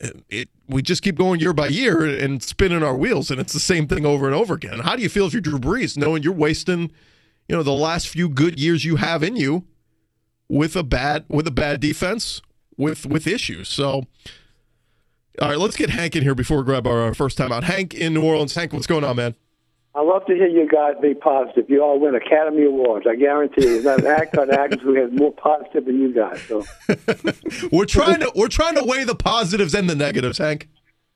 It, 0.00 0.50
we 0.68 0.82
just 0.82 1.02
keep 1.02 1.16
going 1.16 1.40
year 1.40 1.52
by 1.52 1.68
year 1.68 2.04
and 2.04 2.42
spinning 2.42 2.82
our 2.82 2.96
wheels, 2.96 3.30
and 3.30 3.40
it's 3.40 3.52
the 3.52 3.60
same 3.60 3.88
thing 3.88 4.04
over 4.04 4.26
and 4.26 4.34
over 4.34 4.54
again. 4.54 4.80
How 4.80 4.94
do 4.94 5.02
you 5.02 5.08
feel 5.08 5.26
if 5.26 5.32
you're 5.32 5.40
Drew 5.40 5.58
Brees, 5.58 5.96
knowing 5.96 6.22
you're 6.22 6.34
wasting, 6.34 6.92
you 7.48 7.56
know, 7.56 7.62
the 7.62 7.72
last 7.72 8.08
few 8.08 8.28
good 8.28 8.60
years 8.60 8.84
you 8.84 8.96
have 8.96 9.22
in 9.22 9.36
you 9.36 9.64
with 10.48 10.76
a 10.76 10.82
bad 10.82 11.24
with 11.28 11.46
a 11.46 11.50
bad 11.50 11.80
defense 11.80 12.42
with 12.76 13.06
with 13.06 13.26
issues? 13.26 13.68
So. 13.68 14.04
All 15.38 15.50
right, 15.50 15.58
let's 15.58 15.76
get 15.76 15.90
Hank 15.90 16.16
in 16.16 16.22
here 16.22 16.34
before 16.34 16.56
we 16.56 16.64
grab 16.64 16.86
our 16.86 17.12
first 17.12 17.36
time 17.36 17.52
out. 17.52 17.62
Hank 17.64 17.92
in 17.92 18.14
New 18.14 18.22
Orleans. 18.22 18.54
Hank, 18.54 18.72
what's 18.72 18.86
going 18.86 19.04
on, 19.04 19.16
man? 19.16 19.34
I 19.96 20.02
love 20.02 20.26
to 20.26 20.34
hear 20.34 20.46
you 20.46 20.68
guys 20.68 20.94
be 21.00 21.14
positive. 21.14 21.70
You 21.70 21.82
all 21.82 21.98
win 21.98 22.14
Academy 22.14 22.66
Awards. 22.66 23.06
I 23.08 23.16
guarantee 23.16 23.62
you. 23.62 23.80
There's 23.80 23.84
not 23.86 24.00
an 24.00 24.06
actor 24.06 24.40
or 24.40 24.44
an 24.44 24.50
actress 24.52 24.82
who 24.82 24.94
has 24.94 25.10
more 25.10 25.32
positive 25.32 25.86
than 25.86 25.98
you 25.98 26.12
guys. 26.12 26.38
So 26.42 26.64
We're 27.72 27.86
trying 27.86 28.20
to 28.20 28.30
we're 28.34 28.48
trying 28.48 28.74
to 28.74 28.84
weigh 28.84 29.04
the 29.04 29.14
positives 29.14 29.74
and 29.74 29.88
the 29.88 29.94
negatives, 29.94 30.36
Hank. 30.36 30.68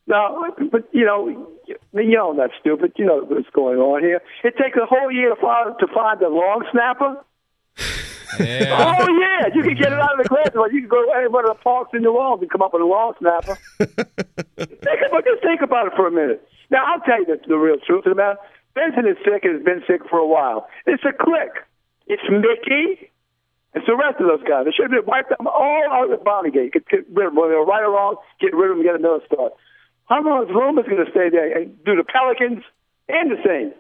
no, 0.07 0.47
but 0.73 0.89
you 0.93 1.05
know, 1.05 1.29
you 1.29 1.77
you 1.93 2.17
know 2.17 2.31
I'm 2.31 2.39
not 2.39 2.51
stupid. 2.59 2.93
You 2.97 3.05
know 3.05 3.21
what's 3.21 3.51
going 3.51 3.79
on 3.79 4.03
here. 4.03 4.23
It 4.45 4.57
takes 4.57 4.79
a 4.79 4.87
whole 4.87 5.13
year 5.13 5.35
to 5.35 5.41
find 5.41 5.75
to 5.79 5.87
find 5.95 6.19
the 6.19 6.31
long 6.31 6.65
snapper. 6.73 7.23
Yeah. 8.39 8.97
Oh 8.97 9.07
yeah, 9.21 9.49
you 9.55 9.63
can 9.63 9.75
get 9.75 9.93
it 9.93 9.99
out 10.01 10.19
of 10.19 10.23
the 10.23 10.29
glass. 10.29 10.51
Or 10.55 10.71
you 10.73 10.81
can 10.81 10.89
go 10.89 11.05
to 11.05 11.13
any 11.19 11.29
one 11.29 11.45
of 11.51 11.57
the 11.57 11.63
parks 11.63 11.91
in 11.93 12.01
New 12.03 12.13
Orleans 12.17 12.43
and 12.43 12.51
come 12.51 12.63
up 12.63 12.73
with 12.73 12.81
a 12.81 12.87
long 12.87 13.13
snapper. 13.19 13.59
think 13.79 15.01
about 15.07 15.25
just 15.25 15.43
think 15.43 15.61
about 15.61 15.89
it 15.89 15.93
for 15.97 16.07
a 16.07 16.11
minute. 16.11 16.49
Now 16.71 16.85
I'll 16.87 17.01
tell 17.01 17.19
you 17.19 17.27
the, 17.27 17.41
the 17.47 17.57
real 17.59 17.77
truth 17.85 18.07
of 18.07 18.11
the 18.11 18.15
matter. 18.15 18.39
Benson 18.75 19.07
is 19.07 19.17
sick 19.25 19.45
and 19.45 19.55
has 19.57 19.65
been 19.65 19.83
sick 19.87 20.03
for 20.09 20.19
a 20.19 20.27
while. 20.27 20.69
It's 20.87 21.03
a 21.05 21.13
click. 21.13 21.51
It's 22.07 22.23
Mickey. 22.31 23.11
It's 23.75 23.87
the 23.87 23.97
rest 23.97 24.21
of 24.21 24.27
those 24.27 24.43
guys. 24.49 24.65
They 24.65 24.73
should 24.73 24.91
have 24.91 25.05
been 25.05 25.07
wiped 25.07 25.29
them 25.31 25.47
all 25.47 25.85
out 25.91 26.11
of 26.11 26.19
the 26.19 26.25
bounty 26.25 26.51
gate. 26.51 26.73
Get, 26.73 26.89
get 26.89 27.07
rid 27.13 27.27
of 27.29 27.33
them. 27.35 27.37
When 27.41 27.51
they 27.51 27.57
were 27.57 27.65
right 27.65 27.83
or 27.83 27.91
wrong, 27.93 28.17
get 28.41 28.55
rid 28.55 28.71
of 28.71 28.77
them 28.77 28.87
and 28.87 28.87
get 28.87 28.95
another 28.99 29.25
start. 29.27 29.53
How 30.07 30.23
long 30.23 30.43
is 30.43 30.51
Loomis 30.55 30.87
going 30.87 31.05
to 31.05 31.11
stay 31.11 31.31
there 31.31 31.57
and 31.57 31.85
do 31.85 31.95
the 31.95 32.03
Pelicans 32.05 32.65
and 33.09 33.31
the 33.31 33.37
Saints? 33.47 33.77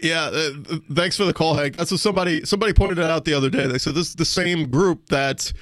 Yeah, 0.00 0.30
uh, 0.32 0.50
thanks 0.94 1.16
for 1.16 1.24
the 1.24 1.32
call, 1.32 1.54
Hank. 1.54 1.76
That's 1.76 1.90
what 1.90 2.00
somebody 2.00 2.44
somebody 2.44 2.72
pointed 2.72 2.98
it 2.98 3.04
out 3.04 3.24
the 3.24 3.34
other 3.34 3.50
day. 3.50 3.66
They 3.66 3.78
said 3.78 3.94
this 3.94 4.08
is 4.08 4.14
the 4.14 4.24
same 4.24 4.70
group 4.70 5.06
that 5.10 5.52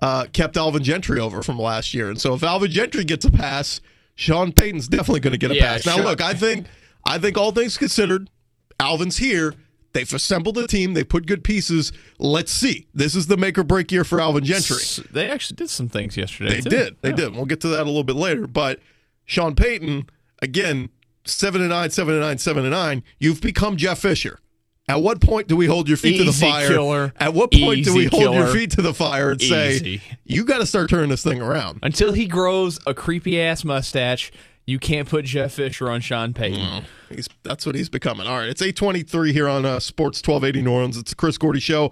uh, 0.00 0.26
kept 0.32 0.56
Alvin 0.56 0.84
Gentry 0.84 1.18
over 1.18 1.42
from 1.42 1.58
last 1.58 1.92
year, 1.94 2.08
and 2.08 2.20
so 2.20 2.34
if 2.34 2.42
Alvin 2.44 2.70
Gentry 2.70 3.04
gets 3.04 3.24
a 3.24 3.30
pass, 3.30 3.80
Sean 4.14 4.52
Payton's 4.52 4.86
definitely 4.88 5.20
going 5.20 5.32
to 5.32 5.38
get 5.38 5.50
a 5.50 5.56
Yeah, 5.56 5.72
pass. 5.72 5.86
Now, 5.86 5.96
sure. 5.96 6.04
look, 6.04 6.20
I 6.20 6.32
think 6.34 6.66
I 7.08 7.18
think 7.18 7.36
all 7.38 7.52
things 7.52 7.76
considered, 7.78 8.30
Alvin's 8.78 9.16
here. 9.16 9.54
They've 9.94 10.12
assembled 10.12 10.58
a 10.58 10.66
team. 10.66 10.92
They 10.92 11.02
put 11.02 11.26
good 11.26 11.42
pieces. 11.42 11.90
Let's 12.18 12.52
see. 12.52 12.86
This 12.94 13.14
is 13.14 13.26
the 13.26 13.36
make 13.38 13.56
or 13.58 13.64
break 13.64 13.90
year 13.90 14.04
for 14.04 14.20
Alvin 14.20 14.44
Gentry. 14.44 14.76
They 15.10 15.30
actually 15.30 15.56
did 15.56 15.70
some 15.70 15.88
things 15.88 16.16
yesterday. 16.16 16.56
They 16.56 16.60
too. 16.60 16.68
did. 16.70 16.96
They 17.00 17.08
Yeah. 17.10 17.16
did. 17.16 17.34
We'll 17.34 17.46
get 17.46 17.60
to 17.62 17.68
that 17.68 17.82
a 17.82 17.84
little 17.84 18.04
bit 18.04 18.16
later. 18.16 18.46
But 18.46 18.80
Sean 19.24 19.54
Payton, 19.54 20.10
again, 20.42 20.90
seven 21.24 21.62
and 21.62 21.70
nine, 21.70 21.90
seven 21.90 22.14
and 22.14 22.22
nine, 22.22 22.36
seven 22.38 22.64
and 22.64 22.72
nine. 22.72 23.02
You've 23.18 23.40
become 23.40 23.78
Jeff 23.78 24.00
Fisher. 24.00 24.38
At 24.90 25.02
what 25.02 25.20
point 25.20 25.48
do 25.48 25.56
we 25.56 25.66
hold 25.66 25.86
your 25.88 25.98
feet 25.98 26.16
to 26.18 26.24
the 26.24 26.32
fire? 26.32 26.68
killer. 26.68 27.12
At 27.18 27.34
what 27.34 27.50
point 27.50 27.84
do 27.84 27.94
we 27.94 28.06
Easy 28.06 28.16
hold 28.16 28.34
your 28.34 28.46
feet 28.46 28.70
to 28.72 28.82
the 28.82 28.94
fire 28.94 29.30
and 29.32 29.40
say, 29.40 30.00
you 30.24 30.44
got 30.44 30.58
to 30.58 30.66
start 30.66 30.88
turning 30.88 31.10
this 31.10 31.22
thing 31.22 31.42
around? 31.42 31.80
Until 31.82 32.12
he 32.12 32.26
grows 32.26 32.78
a 32.86 32.94
creepy 32.94 33.38
ass 33.40 33.64
mustache, 33.64 34.32
you 34.68 34.78
can't 34.78 35.08
put 35.08 35.24
Jeff 35.24 35.54
Fisher 35.54 35.90
on 35.90 36.02
Sean 36.02 36.34
Payton. 36.34 36.84
He's 37.08 37.26
that's 37.42 37.64
what 37.64 37.74
he's 37.74 37.88
becoming. 37.88 38.26
All 38.26 38.36
right, 38.36 38.50
it's 38.50 38.60
eight 38.60 38.76
twenty 38.76 39.02
three 39.02 39.32
here 39.32 39.48
on 39.48 39.64
uh, 39.64 39.80
Sports 39.80 40.20
twelve 40.20 40.44
eighty 40.44 40.60
New 40.60 40.70
Orleans. 40.70 40.98
It's 40.98 41.10
the 41.10 41.16
Chris 41.16 41.38
Gordy 41.38 41.58
Show. 41.58 41.90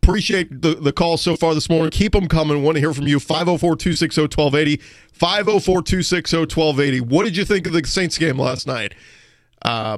Appreciate 0.00 0.62
the, 0.62 0.74
the 0.76 0.92
calls 0.92 1.22
so 1.22 1.34
far 1.34 1.54
this 1.54 1.68
morning. 1.68 1.90
Keep 1.90 2.12
them 2.12 2.28
coming. 2.28 2.62
Want 2.62 2.76
to 2.76 2.80
hear 2.80 2.92
from 2.92 3.06
you. 3.06 3.18
504 3.18 3.74
260 3.74 4.20
1280. 4.20 4.82
504 5.12 5.82
260 5.82 6.36
1280. 6.36 7.00
What 7.00 7.24
did 7.24 7.36
you 7.38 7.44
think 7.44 7.66
of 7.66 7.72
the 7.72 7.84
Saints 7.86 8.18
game 8.18 8.38
last 8.38 8.66
night? 8.66 8.94
Uh, 9.62 9.96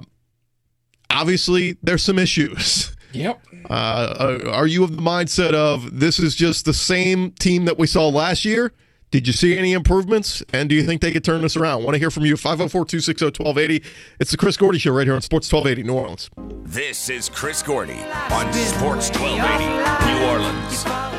obviously, 1.11 1.76
there's 1.83 2.05
some 2.05 2.18
issues. 2.18 2.96
Yep. 3.12 3.40
Uh, 3.68 4.38
are 4.48 4.66
you 4.66 4.85
of 4.85 4.94
the 4.94 5.02
mindset 5.02 5.55
of 5.55 5.98
this 5.98 6.18
is 6.18 6.37
just 6.37 6.66
the 6.66 6.74
same 6.74 7.33
team 7.33 7.64
that 7.64 7.79
we 7.79 7.87
saw 7.87 8.09
last 8.09 8.44
year? 8.44 8.72
Did 9.10 9.26
you 9.26 9.32
see 9.32 9.56
any 9.56 9.72
improvements? 9.72 10.42
And 10.52 10.68
do 10.68 10.74
you 10.74 10.82
think 10.82 11.00
they 11.00 11.12
could 11.12 11.24
turn 11.24 11.42
this 11.42 11.56
around? 11.56 11.84
Want 11.84 11.94
to 11.94 11.98
hear 11.98 12.10
from 12.10 12.26
you. 12.26 12.36
504 12.36 12.84
260 12.84 13.24
1280. 13.24 13.84
It's 14.18 14.30
the 14.30 14.36
Chris 14.36 14.56
Gordy 14.56 14.78
Show 14.78 14.92
right 14.92 15.06
here 15.06 15.14
on 15.14 15.22
Sports 15.22 15.50
1280 15.52 15.86
New 15.86 15.98
Orleans. 15.98 16.30
This 16.64 17.08
is 17.08 17.28
Chris 17.28 17.62
Gordy 17.62 18.00
on 18.30 18.52
Sports 18.52 19.10
1280 19.10 20.06
New 20.10 20.26
Orleans. 20.26 21.15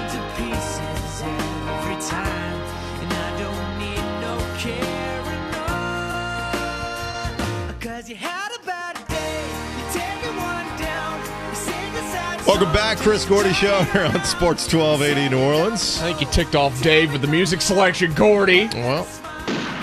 Welcome 12.58 12.74
back, 12.74 12.98
Chris 12.98 13.24
Gordy 13.24 13.54
Show 13.54 13.84
here 13.84 14.06
on 14.06 14.24
Sports 14.24 14.74
1280 14.74 15.30
New 15.30 15.40
Orleans. 15.44 16.00
I 16.02 16.06
think 16.06 16.22
you 16.22 16.28
ticked 16.32 16.56
off 16.56 16.82
Dave 16.82 17.12
with 17.12 17.22
the 17.22 17.28
music 17.28 17.62
selection, 17.62 18.12
Gordy. 18.16 18.68
Well, 18.74 19.04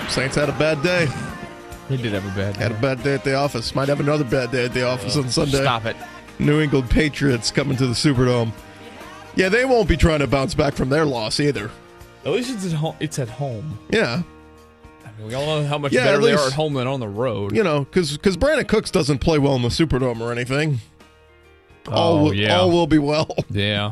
Saints 0.09 0.35
had 0.35 0.49
a 0.49 0.59
bad 0.59 0.83
day. 0.83 1.07
He 1.87 1.95
did 1.95 2.11
have 2.11 2.25
a 2.25 2.35
bad 2.37 2.55
day. 2.55 2.59
Had 2.59 2.73
a 2.73 2.81
bad 2.81 3.01
day 3.01 3.13
at 3.13 3.23
the 3.23 3.33
office. 3.33 3.73
Might 3.75 3.87
have 3.87 4.01
another 4.01 4.25
bad 4.25 4.51
day 4.51 4.65
at 4.65 4.73
the 4.73 4.85
office 4.85 5.15
on 5.15 5.29
Sunday. 5.29 5.61
Stop 5.61 5.85
it. 5.85 5.95
New 6.37 6.59
England 6.59 6.89
Patriots 6.89 7.49
coming 7.49 7.77
to 7.77 7.87
the 7.87 7.93
Superdome. 7.93 8.51
Yeah, 9.37 9.47
they 9.47 9.63
won't 9.63 9.87
be 9.87 9.95
trying 9.95 10.19
to 10.19 10.27
bounce 10.27 10.53
back 10.53 10.73
from 10.73 10.89
their 10.89 11.05
loss 11.05 11.39
either. 11.39 11.71
At 12.25 12.33
least 12.33 12.53
it's 12.53 12.65
at 12.65 12.73
home. 12.73 12.97
It's 12.99 13.19
at 13.19 13.29
home. 13.29 13.79
Yeah, 13.89 14.21
I 15.05 15.17
mean, 15.17 15.27
we 15.27 15.33
all 15.33 15.45
know 15.45 15.65
how 15.65 15.77
much 15.77 15.93
Yeah, 15.93 16.03
better 16.03 16.17
at 16.17 16.23
they 16.23 16.33
are 16.33 16.47
at 16.47 16.51
home 16.53 16.73
than 16.73 16.87
on 16.87 16.99
the 16.99 17.07
road. 17.07 17.55
you 17.55 17.63
know, 17.63 17.85
because 17.85 18.11
because 18.17 18.35
Brandin 18.35 18.67
Cooks 18.67 18.91
doesn't 18.91 19.19
play 19.19 19.39
well 19.39 19.55
in 19.55 19.61
the 19.61 19.69
Superdome 19.69 20.19
or 20.19 20.33
anything. 20.33 20.81
All 21.87 22.17
Oh, 22.17 22.23
will, 22.23 22.33
yeah. 22.33 22.57
all 22.57 22.71
will 22.71 22.87
be 22.87 22.99
well. 22.99 23.35
Yeah. 23.49 23.91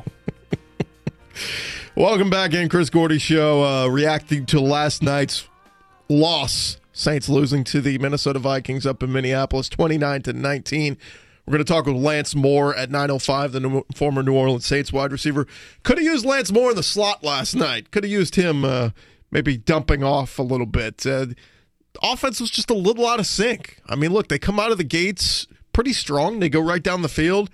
Welcome 1.96 2.30
back 2.30 2.54
in, 2.54 2.70
Chris 2.70 2.90
Gordy 2.90 3.20
Show, 3.20 3.64
uh, 3.64 3.88
reacting 3.88 4.46
to 4.48 4.60
last 4.60 5.04
night's 5.04 5.48
loss. 6.10 6.78
Saints 6.92 7.30
losing 7.30 7.64
to 7.66 7.82
the 7.82 7.98
Minnesota 8.00 8.40
Vikings 8.40 8.86
up 8.86 9.02
in 9.04 9.12
Minneapolis, 9.12 9.70
twenty 9.70 9.98
nine 9.98 10.22
to 10.24 10.34
nineteen. 10.34 10.98
We're 11.46 11.52
going 11.54 11.66
to 11.66 11.72
talk 11.72 11.86
with 11.86 11.96
Lance 11.96 12.34
Moore 12.36 12.76
at 12.76 12.90
nine 12.90 13.12
oh 13.12 13.20
five, 13.20 13.52
the 13.52 13.60
new, 13.60 13.84
former 13.96 14.24
New 14.24 14.34
Orleans 14.34 14.66
Saints 14.66 14.92
wide 14.94 15.12
receiver. 15.12 15.46
Could 15.84 15.98
have 15.98 16.06
used 16.06 16.26
Lance 16.26 16.52
Moore 16.52 16.70
in 16.72 16.76
the 16.76 16.84
slot 16.84 17.24
last 17.24 17.56
night. 17.56 17.92
Could 17.92 18.04
have 18.06 18.12
used 18.12 18.36
him, 18.36 18.64
uh, 18.64 18.90
maybe 19.32 19.58
dumping 19.58 20.04
off 20.04 20.40
a 20.40 20.44
little 20.44 20.66
bit. 20.68 21.06
Uh, 21.06 21.28
offense 22.02 22.40
was 22.40 22.50
just 22.52 22.70
a 22.70 22.76
little 22.76 23.08
out 23.08 23.20
of 23.20 23.26
sync. 23.28 23.80
I 23.88 23.96
mean, 23.96 24.12
look, 24.14 24.30
they 24.30 24.40
come 24.40 24.60
out 24.60 24.72
of 24.72 24.78
the 24.78 24.84
gates 24.84 25.48
pretty 25.74 25.94
strong. 25.94 26.40
They 26.40 26.50
go 26.50 26.62
right 26.62 26.82
down 26.82 27.02
the 27.02 27.10
field 27.10 27.50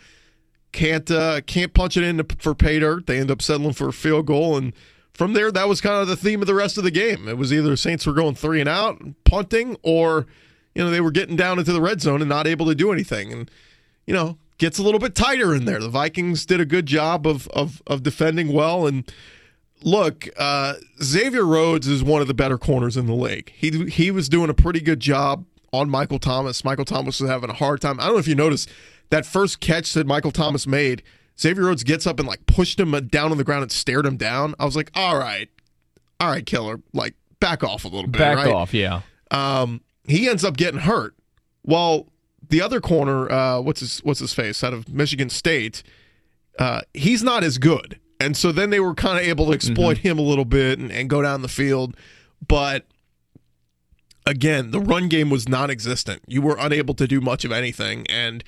can't 0.71 1.09
uh, 1.09 1.41
can't 1.41 1.73
punch 1.73 1.97
it 1.97 2.03
in 2.03 2.23
for 2.39 2.53
pay 2.53 2.79
dirt. 2.79 3.07
They 3.07 3.19
end 3.19 3.31
up 3.31 3.41
settling 3.41 3.73
for 3.73 3.89
a 3.89 3.93
field 3.93 4.27
goal, 4.27 4.57
and 4.57 4.73
from 5.13 5.33
there, 5.33 5.51
that 5.51 5.67
was 5.67 5.81
kind 5.81 6.01
of 6.01 6.07
the 6.07 6.15
theme 6.15 6.41
of 6.41 6.47
the 6.47 6.55
rest 6.55 6.77
of 6.77 6.83
the 6.83 6.91
game. 6.91 7.27
It 7.27 7.37
was 7.37 7.51
either 7.51 7.75
Saints 7.75 8.05
were 8.05 8.13
going 8.13 8.35
three 8.35 8.59
and 8.59 8.69
out, 8.69 9.01
punting, 9.25 9.77
or 9.83 10.27
you 10.75 10.83
know 10.83 10.89
they 10.89 11.01
were 11.01 11.11
getting 11.11 11.35
down 11.35 11.59
into 11.59 11.73
the 11.73 11.81
red 11.81 12.01
zone 12.01 12.21
and 12.21 12.29
not 12.29 12.47
able 12.47 12.65
to 12.67 12.75
do 12.75 12.91
anything. 12.91 13.31
And 13.31 13.51
you 14.05 14.13
know 14.13 14.37
gets 14.57 14.77
a 14.77 14.83
little 14.83 14.99
bit 14.99 15.15
tighter 15.15 15.55
in 15.55 15.65
there. 15.65 15.79
The 15.79 15.89
Vikings 15.89 16.45
did 16.45 16.59
a 16.59 16.65
good 16.65 16.85
job 16.85 17.25
of 17.25 17.47
of, 17.49 17.81
of 17.87 18.03
defending 18.03 18.53
well 18.53 18.87
and. 18.87 19.11
Look, 19.81 20.27
uh, 20.35 20.73
Xavier 21.01 21.45
Rhodes 21.45 21.87
is 21.87 22.03
one 22.03 22.21
of 22.21 22.27
the 22.27 22.33
better 22.33 22.57
corners 22.57 22.97
in 22.97 23.05
the 23.05 23.13
league. 23.13 23.53
He 23.55 23.85
he 23.85 24.11
was 24.11 24.27
doing 24.27 24.49
a 24.49 24.53
pretty 24.53 24.81
good 24.81 24.99
job 24.99 25.45
on 25.71 25.89
Michael 25.89 26.19
Thomas. 26.19 26.65
Michael 26.65 26.83
Thomas 26.83 27.21
was 27.21 27.29
having 27.29 27.49
a 27.49 27.53
hard 27.53 27.79
time. 27.79 27.97
I 27.99 28.05
don't 28.05 28.13
know 28.13 28.19
if 28.19 28.27
you 28.27 28.35
noticed 28.35 28.69
that 29.09 29.25
first 29.25 29.59
catch 29.59 29.93
that 29.93 30.07
Michael 30.07 30.31
Thomas 30.31 30.67
made. 30.67 31.03
Xavier 31.39 31.65
Rhodes 31.65 31.83
gets 31.83 32.05
up 32.05 32.19
and 32.19 32.27
like 32.27 32.45
pushed 32.45 32.79
him 32.79 32.91
down 33.07 33.31
on 33.31 33.37
the 33.37 33.43
ground 33.43 33.63
and 33.63 33.71
stared 33.71 34.05
him 34.05 34.17
down. 34.17 34.55
I 34.59 34.65
was 34.65 34.75
like, 34.75 34.91
all 34.93 35.17
right, 35.17 35.49
all 36.19 36.29
right, 36.29 36.45
killer, 36.45 36.81
like 36.93 37.15
back 37.39 37.63
off 37.63 37.85
a 37.85 37.87
little 37.87 38.09
bit. 38.09 38.19
Back 38.19 38.37
right? 38.37 38.53
off, 38.53 38.73
yeah. 38.73 39.01
Um, 39.31 39.81
he 40.05 40.27
ends 40.27 40.43
up 40.43 40.57
getting 40.57 40.81
hurt. 40.81 41.15
Well, 41.63 42.07
the 42.49 42.61
other 42.61 42.81
corner, 42.81 43.31
uh, 43.31 43.61
what's 43.61 43.79
his 43.79 43.99
what's 43.99 44.19
his 44.19 44.33
face 44.33 44.63
out 44.63 44.73
of 44.73 44.89
Michigan 44.89 45.29
State, 45.29 45.83
uh, 46.57 46.81
he's 46.93 47.23
not 47.23 47.43
as 47.43 47.57
good, 47.57 47.99
and 48.19 48.35
so 48.35 48.51
then 48.51 48.69
they 48.69 48.79
were 48.79 48.93
kind 48.93 49.19
of 49.19 49.25
able 49.25 49.45
to 49.47 49.53
exploit 49.53 49.99
him 49.99 50.17
a 50.19 50.23
little 50.23 50.45
bit 50.45 50.79
and, 50.79 50.91
and 50.91 51.09
go 51.09 51.21
down 51.21 51.41
the 51.41 51.47
field, 51.47 51.95
but 52.45 52.85
again, 54.25 54.71
the 54.71 54.79
run 54.79 55.07
game 55.09 55.29
was 55.29 55.47
non-existent. 55.47 56.21
You 56.27 56.41
were 56.41 56.57
unable 56.59 56.93
to 56.95 57.07
do 57.07 57.21
much 57.21 57.45
of 57.45 57.51
anything, 57.51 58.05
and 58.07 58.43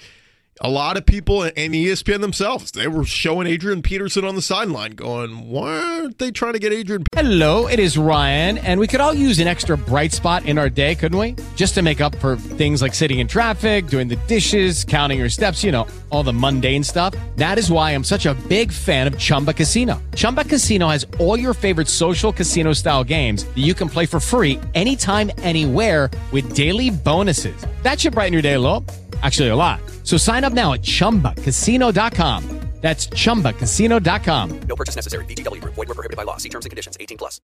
a 0.64 0.70
lot 0.70 0.96
of 0.96 1.06
people 1.06 1.42
and 1.42 1.54
ESPN 1.56 2.22
themselves, 2.22 2.72
they 2.72 2.88
were 2.88 3.04
showing 3.04 3.48
Adrian 3.48 3.82
Peterson 3.82 4.24
on 4.24 4.36
the 4.36 4.42
sideline, 4.44 4.92
going, 4.92 5.50
"Why 5.50 6.02
aren't 6.02 6.20
they 6.20 6.30
trying 6.30 6.54
to 6.54 6.60
get 6.60 6.72
Adrian?" 6.72 7.04
Hello, 7.16 7.68
it 7.68 7.80
is 7.80 7.98
Ryan, 7.98 8.60
and 8.60 8.80
we 8.80 8.86
could 8.86 9.02
all 9.02 9.14
use 9.14 9.40
an 9.40 9.48
extra 9.48 9.76
bright 9.76 10.14
spot 10.14 10.46
in 10.46 10.60
our 10.60 10.70
day, 10.70 10.94
couldn't 10.94 11.18
we? 11.18 11.36
Just 11.56 11.74
to 11.76 11.82
make 11.82 12.00
up 12.00 12.16
for 12.18 12.38
things 12.38 12.82
like 12.82 12.94
sitting 12.94 13.20
in 13.20 13.28
traffic, 13.28 13.88
doing 13.88 14.08
the 14.08 14.18
dishes, 14.28 14.84
counting 14.84 15.18
your 15.18 15.30
steps, 15.30 15.64
you 15.64 15.72
know, 15.72 15.88
all 16.12 16.22
the 16.22 16.34
mundane 16.34 16.84
stuff. 16.84 17.16
That 17.38 17.58
is 17.58 17.72
why 17.72 17.92
I'm 17.92 18.04
such 18.04 18.28
a 18.28 18.36
big 18.48 18.72
fan 18.72 19.08
of 19.08 19.18
Chumba 19.18 19.54
Casino. 19.54 20.00
Chumba 20.16 20.44
Casino 20.44 20.90
has 20.90 21.08
all 21.18 21.38
your 21.38 21.56
favorite 21.56 21.88
social 21.88 22.32
casino 22.32 22.74
style 22.74 23.04
games 23.04 23.46
that 23.46 23.58
you 23.58 23.74
can 23.74 23.90
play 23.90 24.06
for 24.06 24.20
free 24.20 24.60
anytime, 24.76 25.32
anywhere 25.42 26.12
with 26.32 26.54
daily 26.54 26.92
bonuses. 26.92 27.66
That 27.82 28.00
should 28.00 28.14
brighten 28.14 28.34
your 28.34 28.44
day 28.44 28.54
a 28.54 28.60
little. 28.60 28.86
Actually, 29.22 29.50
a 29.50 29.56
lot. 29.56 29.82
So 30.04 30.18
sign 30.18 30.44
up 30.44 30.54
now 30.54 30.74
at 30.74 30.82
chumbacasino.com. 30.82 32.62
That's 32.82 33.08
chumbacasino.com. 33.08 34.60
No 34.68 34.76
purchase 34.76 34.96
necessary. 34.96 35.26
VGW 35.26 35.62
Group. 35.62 35.76
Void 35.76 35.88
were 35.88 35.94
prohibited 35.94 36.18
by 36.18 36.24
law. 36.24 36.38
See 36.38 36.50
terms 36.50 36.66
and 36.66 36.72
conditions. 36.72 36.98
18 37.00 37.18
plus. 37.18 37.40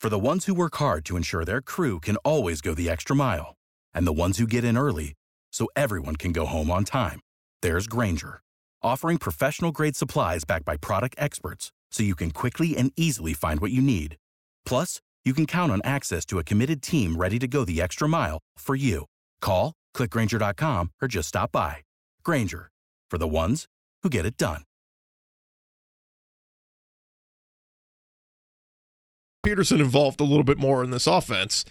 For 0.00 0.08
the 0.08 0.18
ones 0.18 0.46
who 0.46 0.54
work 0.54 0.76
hard 0.76 1.04
to 1.06 1.16
ensure 1.16 1.44
their 1.44 1.60
crew 1.60 2.00
can 2.00 2.16
always 2.18 2.60
go 2.60 2.74
the 2.74 2.88
extra 2.88 3.14
mile, 3.14 3.54
and 3.92 4.06
the 4.06 4.12
ones 4.12 4.38
who 4.38 4.46
get 4.46 4.64
in 4.64 4.76
early 4.76 5.14
so 5.52 5.68
everyone 5.76 6.16
can 6.16 6.32
go 6.32 6.46
home 6.46 6.70
on 6.70 6.84
time, 6.84 7.20
there's 7.60 7.86
Grainger, 7.86 8.40
offering 8.82 9.18
professional 9.18 9.72
grade 9.72 9.96
supplies 9.96 10.44
backed 10.44 10.64
by 10.64 10.78
product 10.78 11.14
experts, 11.18 11.70
so 11.90 12.02
you 12.02 12.14
can 12.14 12.30
quickly 12.30 12.76
and 12.76 12.92
easily 12.96 13.34
find 13.34 13.60
what 13.60 13.72
you 13.72 13.82
need. 13.82 14.16
Plus, 14.64 15.00
you 15.24 15.34
can 15.34 15.46
count 15.46 15.70
on 15.70 15.82
access 15.84 16.24
to 16.26 16.38
a 16.38 16.44
committed 16.44 16.80
team 16.82 17.16
ready 17.16 17.38
to 17.38 17.46
go 17.46 17.64
the 17.66 17.82
extra 17.82 18.08
mile 18.08 18.38
for 18.56 18.74
you. 18.74 19.04
Call, 19.42 19.74
clickgrainger.com, 19.96 20.92
or 21.00 21.08
just 21.08 21.28
stop 21.28 21.52
by. 21.52 21.78
Grainger, 22.24 22.70
for 23.10 23.18
the 23.18 23.28
ones 23.28 23.66
who 24.02 24.08
get 24.10 24.26
it 24.26 24.36
done. 24.36 24.62
Peterson 29.42 29.80
involved 29.80 30.20
a 30.20 30.24
little 30.24 30.44
bit 30.44 30.58
more 30.58 30.84
in 30.84 30.90
this 30.90 31.06
offense. 31.06 31.64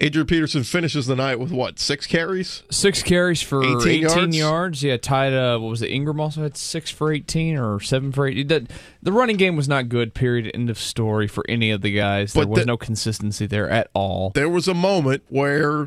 Adrian 0.00 0.26
Peterson 0.26 0.62
finishes 0.62 1.06
the 1.06 1.16
night 1.16 1.40
with 1.40 1.50
what 1.50 1.78
six 1.78 2.06
carries? 2.06 2.62
Six 2.70 3.02
carries 3.02 3.42
for 3.42 3.62
18 3.64 3.78
18, 3.78 4.00
yards? 4.02 4.36
yards. 4.36 4.82
Yeah, 4.82 4.96
tied. 4.96 5.32
Uh, 5.32 5.58
what 5.58 5.70
was 5.70 5.82
it? 5.82 5.90
Ingram 5.90 6.20
also 6.20 6.42
had 6.42 6.56
six 6.56 6.90
for 6.90 7.12
18 7.12 7.56
or 7.56 7.80
seven 7.80 8.12
for 8.12 8.26
18. 8.26 8.46
The, 8.46 8.66
the 9.02 9.12
running 9.12 9.36
game 9.36 9.56
was 9.56 9.68
not 9.68 9.88
good. 9.88 10.14
Period. 10.14 10.50
End 10.54 10.70
of 10.70 10.78
story 10.78 11.26
for 11.26 11.44
any 11.48 11.70
of 11.72 11.80
the 11.82 11.90
guys. 11.92 12.32
There 12.32 12.46
was 12.46 12.60
the- 12.60 12.66
no 12.66 12.76
consistency 12.76 13.46
there 13.46 13.68
at 13.68 13.88
all. 13.92 14.30
There 14.34 14.48
was 14.48 14.68
a 14.68 14.74
moment 14.74 15.24
where 15.28 15.86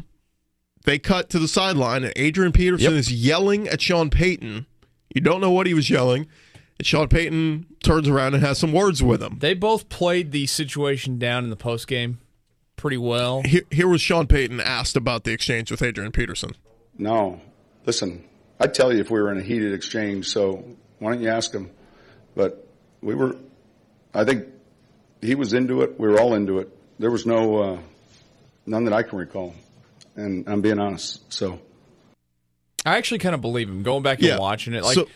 they 0.86 0.98
cut 1.00 1.30
to 1.30 1.39
the 1.39 1.48
sideline 1.48 2.04
and 2.04 2.13
Adrian 2.15 2.52
Peterson 2.52 2.91
Yep. 2.94 3.00
is 3.00 3.12
yelling 3.12 3.67
at 3.67 3.82
Sean 3.82 4.10
Payton. 4.10 4.65
You 5.13 5.22
don't 5.22 5.41
know 5.41 5.52
what 5.52 5.67
he 5.67 5.74
was 5.74 5.89
yelling. 5.89 6.28
And 6.78 6.86
Sean 6.88 7.08
Payton 7.08 7.67
turns 7.84 8.08
around 8.08 8.34
and 8.34 8.44
has 8.44 8.58
some 8.58 8.72
words 8.74 9.04
with 9.04 9.22
him. 9.22 9.38
They 9.39 9.54
both 9.54 9.89
played 9.89 10.32
the 10.32 10.48
situation 10.48 11.20
down 11.20 11.44
in 11.44 11.50
the 11.50 11.56
post 11.56 11.88
game 11.88 12.20
pretty 12.76 12.98
well. 12.98 13.44
Here, 13.46 13.62
here 13.70 13.88
was 13.88 14.02
Sean 14.02 14.26
Payton 14.26 14.60
asked 14.60 14.96
about 14.96 15.24
the 15.24 15.32
exchange 15.32 15.70
with 15.70 15.82
Adrian 15.84 16.12
Peterson. 16.12 16.52
No. 16.98 17.39
Listen, 17.86 18.24
I'd 18.60 18.74
tell 18.74 18.91
you 18.94 19.00
if 19.00 19.12
we 19.12 19.22
were 19.22 19.32
in 19.32 19.38
a 19.38 19.44
heated 19.44 19.74
exchange, 19.74 20.28
so 20.30 20.63
why 21.00 21.12
don't 21.13 21.22
you 21.22 21.30
ask 21.30 21.54
him? 21.54 21.70
But 22.36 22.67
we 23.02 23.13
were, 23.13 23.36
I 24.13 24.24
think 24.24 24.46
he 25.22 25.36
was 25.36 25.54
into 25.54 25.82
it. 25.82 26.00
We 26.00 26.08
were 26.08 26.20
all 26.20 26.34
into 26.34 26.58
it. 26.60 26.70
There 26.98 27.12
was 27.12 27.26
no, 27.26 27.58
uh, 27.62 27.80
none 28.65 28.86
that 28.86 28.94
I 28.94 29.04
can 29.04 29.20
recall. 29.20 29.54
And 30.15 30.47
I'm 30.47 30.62
being 30.62 30.80
honest. 30.80 31.32
So, 31.32 31.60
I 32.86 32.97
actually 32.97 33.19
kind 33.19 33.36
of 33.36 33.41
believe 33.41 33.69
him. 33.69 33.84
Going 33.84 34.04
back 34.04 34.21
and 34.21 34.39
watching 34.39 34.74
it, 34.74 34.84
like 34.84 34.95
so, 34.95 35.08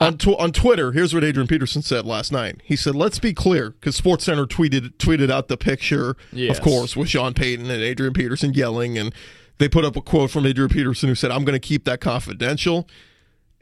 on 0.00 0.18
tw- 0.18 0.38
on 0.38 0.50
Twitter, 0.52 0.92
here's 0.92 1.14
what 1.14 1.22
Adrian 1.22 1.46
Peterson 1.46 1.82
said 1.82 2.04
last 2.04 2.32
night. 2.32 2.60
He 2.64 2.74
said, 2.74 2.94
"Let's 2.96 3.18
be 3.18 3.32
clear," 3.32 3.70
because 3.70 4.00
SportsCenter 4.00 4.46
tweeted 4.46 4.96
tweeted 4.96 5.30
out 5.30 5.48
the 5.48 5.56
picture, 5.56 6.16
Yes. 6.32 6.56
of 6.58 6.64
course, 6.64 6.96
with 6.96 7.08
Sean 7.08 7.34
Payton 7.34 7.70
and 7.70 7.82
Adrian 7.82 8.12
Peterson 8.12 8.52
yelling, 8.52 8.98
and 8.98 9.14
they 9.58 9.68
put 9.68 9.84
up 9.84 9.94
a 9.96 10.00
quote 10.00 10.30
from 10.30 10.44
Adrian 10.46 10.70
Peterson 10.70 11.08
who 11.08 11.14
said, 11.14 11.30
"I'm 11.30 11.44
going 11.44 11.58
to 11.58 11.66
keep 11.66 11.84
that 11.84 12.00
confidential." 12.00 12.88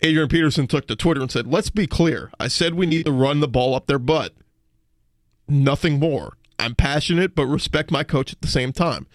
Adrian 0.03 0.29
Peterson 0.29 0.67
took 0.67 0.87
to 0.87 0.97
Twitter 0.97 1.21
and 1.21 1.31
said, 1.31 1.47
"Let's 1.47 1.69
be 1.69 1.87
clear. 1.87 2.31
I 2.41 2.49
said 2.49 2.73
we 2.75 2.87
need 2.87 3.05
to 3.05 3.13
run 3.13 3.41
the 3.41 3.49
ball 3.49 3.75
up 3.75 3.87
their 3.87 3.99
butt. 3.99 4.33
Nothing 5.47 5.99
more. 5.99 6.39
I'm 6.59 6.75
passionate, 6.75 7.35
but 7.35 7.47
respect 7.47 7.91
my 7.91 8.03
coach 8.05 8.33
at 8.33 8.41
the 8.41 8.49
same 8.49 8.73
time." 8.73 9.07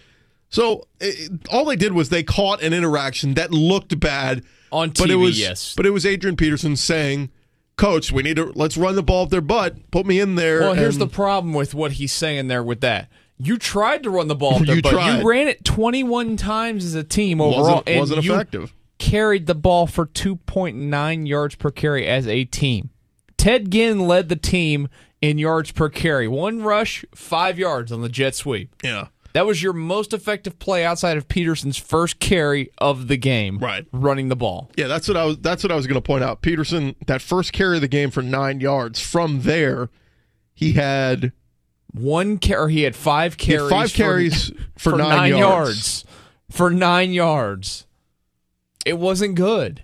So 0.48 0.86
it, 1.00 1.30
all 1.50 1.64
they 1.64 1.76
did 1.76 1.92
was 1.92 2.08
they 2.08 2.22
caught 2.22 2.62
an 2.62 2.72
interaction 2.72 3.34
that 3.34 3.50
looked 3.50 3.98
bad 3.98 4.42
on 4.72 4.90
but 4.90 5.10
it 5.10 5.14
TV, 5.14 5.20
was 5.22 5.38
yes. 5.40 5.74
but 5.76 5.86
it 5.86 5.90
was 5.90 6.06
Adrian 6.06 6.36
Peterson 6.36 6.76
saying, 6.76 7.30
"Coach, 7.76 8.12
we 8.12 8.22
need 8.22 8.36
to 8.36 8.52
let's 8.54 8.76
run 8.76 8.94
the 8.94 9.02
ball 9.02 9.24
up 9.24 9.30
their 9.30 9.40
butt. 9.40 9.90
Put 9.90 10.06
me 10.06 10.20
in 10.20 10.34
there." 10.36 10.60
Well, 10.60 10.74
here's 10.74 10.98
the 10.98 11.06
problem 11.08 11.52
with 11.52 11.74
what 11.74 11.92
he's 11.92 12.12
saying 12.12 12.48
there 12.48 12.62
with 12.62 12.80
that. 12.80 13.08
You 13.38 13.58
tried 13.58 14.02
to 14.04 14.10
run 14.10 14.28
the 14.28 14.34
ball, 14.34 14.62
You 14.64 14.80
tried. 14.80 15.18
you 15.18 15.28
ran 15.28 15.46
it 15.46 15.62
21 15.64 16.36
times 16.38 16.84
as 16.84 16.94
a 16.94 17.04
team 17.04 17.38
Wasn't- 17.38 17.60
overall, 17.60 17.82
and 17.86 18.00
wasn't 18.00 18.24
you 18.24 18.32
effective. 18.34 18.72
Carried 18.98 19.46
the 19.46 19.54
ball 19.54 19.86
for 19.86 20.06
2.9 20.06 21.28
yards 21.28 21.54
per 21.54 21.70
carry 21.70 22.06
as 22.06 22.26
a 22.26 22.44
team. 22.44 22.88
Ted 23.36 23.70
Ginn 23.70 24.00
led 24.08 24.30
the 24.30 24.36
team 24.36 24.88
in 25.20 25.36
yards 25.36 25.70
per 25.70 25.90
carry. 25.90 26.26
One 26.26 26.62
rush, 26.62 27.04
five 27.14 27.58
yards 27.58 27.92
on 27.92 28.00
the 28.00 28.08
jet 28.08 28.34
sweep. 28.34 28.74
Yeah. 28.82 29.08
That 29.36 29.44
was 29.44 29.62
your 29.62 29.74
most 29.74 30.14
effective 30.14 30.58
play 30.58 30.82
outside 30.82 31.18
of 31.18 31.28
Peterson's 31.28 31.76
first 31.76 32.18
carry 32.20 32.70
of 32.78 33.06
the 33.06 33.18
game. 33.18 33.58
Right. 33.58 33.84
Running 33.92 34.30
the 34.30 34.34
ball. 34.36 34.70
Yeah, 34.78 34.86
that's 34.86 35.06
what 35.08 35.16
I 35.18 35.26
was. 35.26 35.36
That's 35.36 35.62
what 35.62 35.70
I 35.70 35.74
was 35.74 35.86
going 35.86 35.96
to 35.96 36.00
point 36.00 36.24
out. 36.24 36.40
Peterson, 36.40 36.96
that 37.06 37.20
first 37.20 37.52
carry 37.52 37.76
of 37.76 37.82
the 37.82 37.86
game 37.88 38.10
for 38.10 38.22
nine 38.22 38.60
yards. 38.60 38.98
From 38.98 39.42
there, 39.42 39.90
he 40.54 40.72
had 40.72 41.32
one 41.92 42.38
carry. 42.38 42.72
He 42.72 42.82
had 42.84 42.96
five 42.96 43.36
He 43.38 43.52
had 43.52 43.58
carries. 43.58 43.70
five 43.70 43.90
for- 43.90 43.96
carries 43.98 44.52
for 44.78 44.96
nine 44.96 45.28
yards. 45.32 45.38
yards. 45.38 46.04
For 46.50 46.70
nine 46.70 47.12
yards. 47.12 47.86
It 48.86 48.98
wasn't 48.98 49.34
good. 49.34 49.82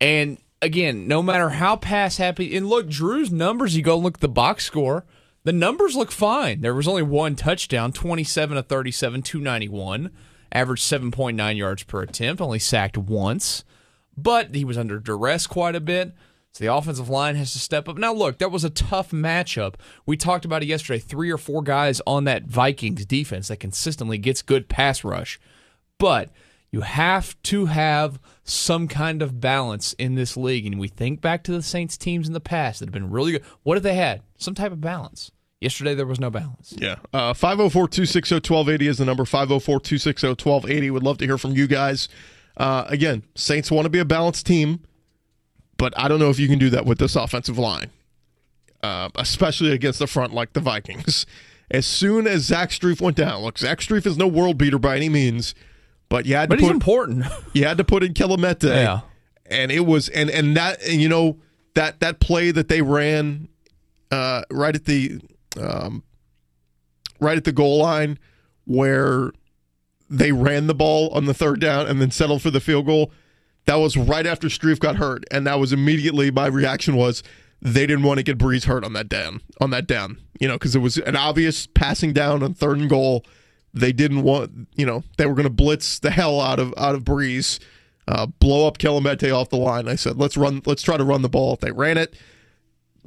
And 0.00 0.38
again, 0.60 1.06
no 1.06 1.22
matter 1.22 1.50
how 1.50 1.76
pass 1.76 2.16
happy, 2.16 2.56
and 2.56 2.68
look, 2.68 2.88
Drew's 2.88 3.30
numbers. 3.30 3.76
You 3.76 3.82
go 3.84 3.96
look 3.96 4.14
at 4.14 4.20
the 4.20 4.28
box 4.28 4.64
score. 4.64 5.04
The 5.48 5.52
numbers 5.54 5.96
look 5.96 6.12
fine. 6.12 6.60
There 6.60 6.74
was 6.74 6.86
only 6.86 7.02
one 7.02 7.34
touchdown, 7.34 7.90
27 7.90 8.56
to 8.56 8.62
37, 8.62 9.22
291, 9.22 10.10
average 10.52 10.82
7.9 10.82 11.56
yards 11.56 11.84
per 11.84 12.02
attempt, 12.02 12.42
only 12.42 12.58
sacked 12.58 12.98
once. 12.98 13.64
But 14.14 14.54
he 14.54 14.62
was 14.62 14.76
under 14.76 14.98
duress 14.98 15.46
quite 15.46 15.74
a 15.74 15.80
bit. 15.80 16.12
So 16.52 16.62
the 16.62 16.74
offensive 16.74 17.08
line 17.08 17.34
has 17.36 17.54
to 17.54 17.60
step 17.60 17.88
up. 17.88 17.96
Now, 17.96 18.12
look, 18.12 18.36
that 18.40 18.50
was 18.50 18.62
a 18.62 18.68
tough 18.68 19.10
matchup. 19.10 19.76
We 20.04 20.18
talked 20.18 20.44
about 20.44 20.62
it 20.62 20.68
yesterday. 20.68 20.98
Three 20.98 21.30
or 21.30 21.38
four 21.38 21.62
guys 21.62 22.02
on 22.06 22.24
that 22.24 22.44
Vikings 22.44 23.06
defense 23.06 23.48
that 23.48 23.56
consistently 23.56 24.18
gets 24.18 24.42
good 24.42 24.68
pass 24.68 25.02
rush. 25.02 25.40
But 25.96 26.28
you 26.70 26.82
have 26.82 27.42
to 27.44 27.64
have 27.64 28.20
some 28.44 28.86
kind 28.86 29.22
of 29.22 29.40
balance 29.40 29.94
in 29.94 30.14
this 30.14 30.36
league. 30.36 30.66
And 30.66 30.78
we 30.78 30.88
think 30.88 31.22
back 31.22 31.42
to 31.44 31.52
the 31.52 31.62
Saints 31.62 31.96
teams 31.96 32.26
in 32.26 32.34
the 32.34 32.38
past 32.38 32.80
that 32.80 32.88
have 32.88 32.92
been 32.92 33.10
really 33.10 33.32
good. 33.32 33.44
What 33.62 33.76
have 33.76 33.82
they 33.82 33.94
had? 33.94 34.20
Some 34.36 34.54
type 34.54 34.72
of 34.72 34.82
balance. 34.82 35.32
Yesterday, 35.60 35.94
there 35.94 36.06
was 36.06 36.20
no 36.20 36.30
balance. 36.30 36.74
Yeah. 36.78 36.96
Uh, 37.12 37.34
504 37.34 37.88
260 37.88 38.34
1280 38.36 38.86
is 38.86 38.98
the 38.98 39.04
number. 39.04 39.24
504 39.24 39.80
260 39.80 40.26
1280. 40.28 40.90
Would 40.90 41.02
love 41.02 41.18
to 41.18 41.26
hear 41.26 41.38
from 41.38 41.52
you 41.52 41.66
guys. 41.66 42.08
Uh, 42.56 42.84
again, 42.88 43.24
Saints 43.34 43.70
want 43.70 43.86
to 43.86 43.90
be 43.90 43.98
a 43.98 44.04
balanced 44.04 44.46
team, 44.46 44.80
but 45.76 45.92
I 45.96 46.08
don't 46.08 46.20
know 46.20 46.30
if 46.30 46.38
you 46.38 46.48
can 46.48 46.58
do 46.58 46.70
that 46.70 46.84
with 46.84 46.98
this 46.98 47.16
offensive 47.16 47.58
line, 47.58 47.90
uh, 48.82 49.08
especially 49.16 49.72
against 49.72 49.98
the 49.98 50.06
front 50.06 50.32
like 50.32 50.52
the 50.52 50.60
Vikings. 50.60 51.26
As 51.70 51.86
soon 51.86 52.26
as 52.26 52.42
Zach 52.42 52.70
Strief 52.70 53.00
went 53.00 53.16
down, 53.16 53.42
look, 53.42 53.58
Zach 53.58 53.78
Strief 53.78 54.06
is 54.06 54.16
no 54.16 54.26
world 54.26 54.58
beater 54.58 54.78
by 54.78 54.96
any 54.96 55.08
means, 55.08 55.54
but 56.08 56.24
you 56.24 56.34
had 56.34 56.50
to 56.50 56.56
But 56.56 56.60
he's 56.60 56.70
important. 56.70 57.26
you 57.52 57.64
had 57.64 57.78
to 57.78 57.84
put 57.84 58.02
in 58.02 58.14
Kelemete. 58.14 58.64
Yeah. 58.64 59.00
And 59.46 59.70
it 59.70 59.86
was 59.86 60.08
and 60.08 60.30
and 60.30 60.56
that 60.56 60.82
and 60.82 61.00
you 61.00 61.08
know 61.08 61.38
that 61.74 62.00
that 62.00 62.20
play 62.20 62.50
that 62.50 62.68
they 62.68 62.82
ran 62.82 63.48
uh, 64.10 64.42
right 64.50 64.74
at 64.74 64.84
the 64.84 65.20
um, 65.60 66.02
right 67.20 67.36
at 67.36 67.44
the 67.44 67.52
goal 67.52 67.78
line 67.78 68.18
where 68.64 69.32
they 70.10 70.32
ran 70.32 70.66
the 70.66 70.74
ball 70.74 71.08
on 71.10 71.26
the 71.26 71.34
third 71.34 71.60
down 71.60 71.86
and 71.86 72.00
then 72.00 72.10
settled 72.10 72.42
for 72.42 72.50
the 72.50 72.60
field 72.60 72.86
goal. 72.86 73.12
That 73.66 73.76
was 73.76 73.96
right 73.96 74.26
after 74.26 74.48
Strief 74.48 74.78
got 74.78 74.96
hurt, 74.96 75.24
and 75.30 75.46
that 75.46 75.58
was 75.58 75.72
immediately 75.72 76.30
my 76.30 76.46
reaction 76.46 76.96
was 76.96 77.22
they 77.60 77.86
didn't 77.86 78.04
want 78.04 78.18
to 78.18 78.22
get 78.22 78.38
Brees 78.38 78.64
hurt 78.64 78.84
on 78.84 78.92
that 78.94 79.08
down 79.08 79.42
on 79.60 79.70
that 79.70 79.86
down. 79.86 80.20
You 80.40 80.48
know, 80.48 80.54
because 80.54 80.74
it 80.74 80.78
was 80.78 80.96
an 80.98 81.16
obvious 81.16 81.66
passing 81.66 82.12
down 82.12 82.42
on 82.42 82.54
third 82.54 82.78
and 82.78 82.88
goal. 82.88 83.24
They 83.74 83.92
didn't 83.92 84.22
want 84.22 84.68
you 84.74 84.86
know 84.86 85.04
they 85.18 85.26
were 85.26 85.34
going 85.34 85.44
to 85.44 85.50
blitz 85.50 85.98
the 85.98 86.10
hell 86.10 86.40
out 86.40 86.58
of 86.58 86.72
out 86.78 86.94
of 86.94 87.04
Brees, 87.04 87.58
uh, 88.06 88.26
blow 88.26 88.66
up 88.66 88.78
Kelemete 88.78 89.34
off 89.34 89.50
the 89.50 89.56
line. 89.56 89.86
I 89.86 89.96
said 89.96 90.16
let's 90.16 90.36
run 90.36 90.62
let's 90.64 90.82
try 90.82 90.96
to 90.96 91.04
run 91.04 91.20
the 91.20 91.28
ball. 91.28 91.56
They 91.56 91.72
ran 91.72 91.98
it 91.98 92.16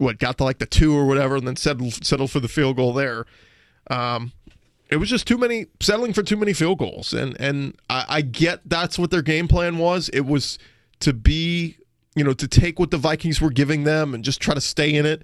what 0.01 0.17
got 0.17 0.37
to 0.39 0.43
like 0.43 0.57
the 0.57 0.65
two 0.65 0.97
or 0.97 1.05
whatever, 1.05 1.35
and 1.35 1.47
then 1.47 1.55
settled 1.55 2.03
settled 2.03 2.31
for 2.31 2.39
the 2.39 2.47
field 2.47 2.75
goal 2.75 2.91
there. 2.91 3.25
Um, 3.89 4.31
it 4.89 4.97
was 4.97 5.09
just 5.09 5.27
too 5.27 5.37
many 5.37 5.67
settling 5.79 6.11
for 6.11 6.23
too 6.23 6.35
many 6.35 6.53
field 6.53 6.79
goals, 6.79 7.13
and 7.13 7.39
and 7.39 7.75
I, 7.89 8.05
I 8.09 8.21
get 8.21 8.61
that's 8.65 8.97
what 8.97 9.11
their 9.11 9.21
game 9.21 9.47
plan 9.47 9.77
was. 9.77 10.09
It 10.09 10.25
was 10.25 10.57
to 11.01 11.13
be 11.13 11.77
you 12.15 12.23
know 12.23 12.33
to 12.33 12.47
take 12.47 12.79
what 12.79 12.91
the 12.91 12.97
Vikings 12.97 13.39
were 13.39 13.51
giving 13.51 13.83
them 13.83 14.13
and 14.13 14.23
just 14.23 14.41
try 14.41 14.53
to 14.53 14.61
stay 14.61 14.93
in 14.93 15.05
it. 15.05 15.21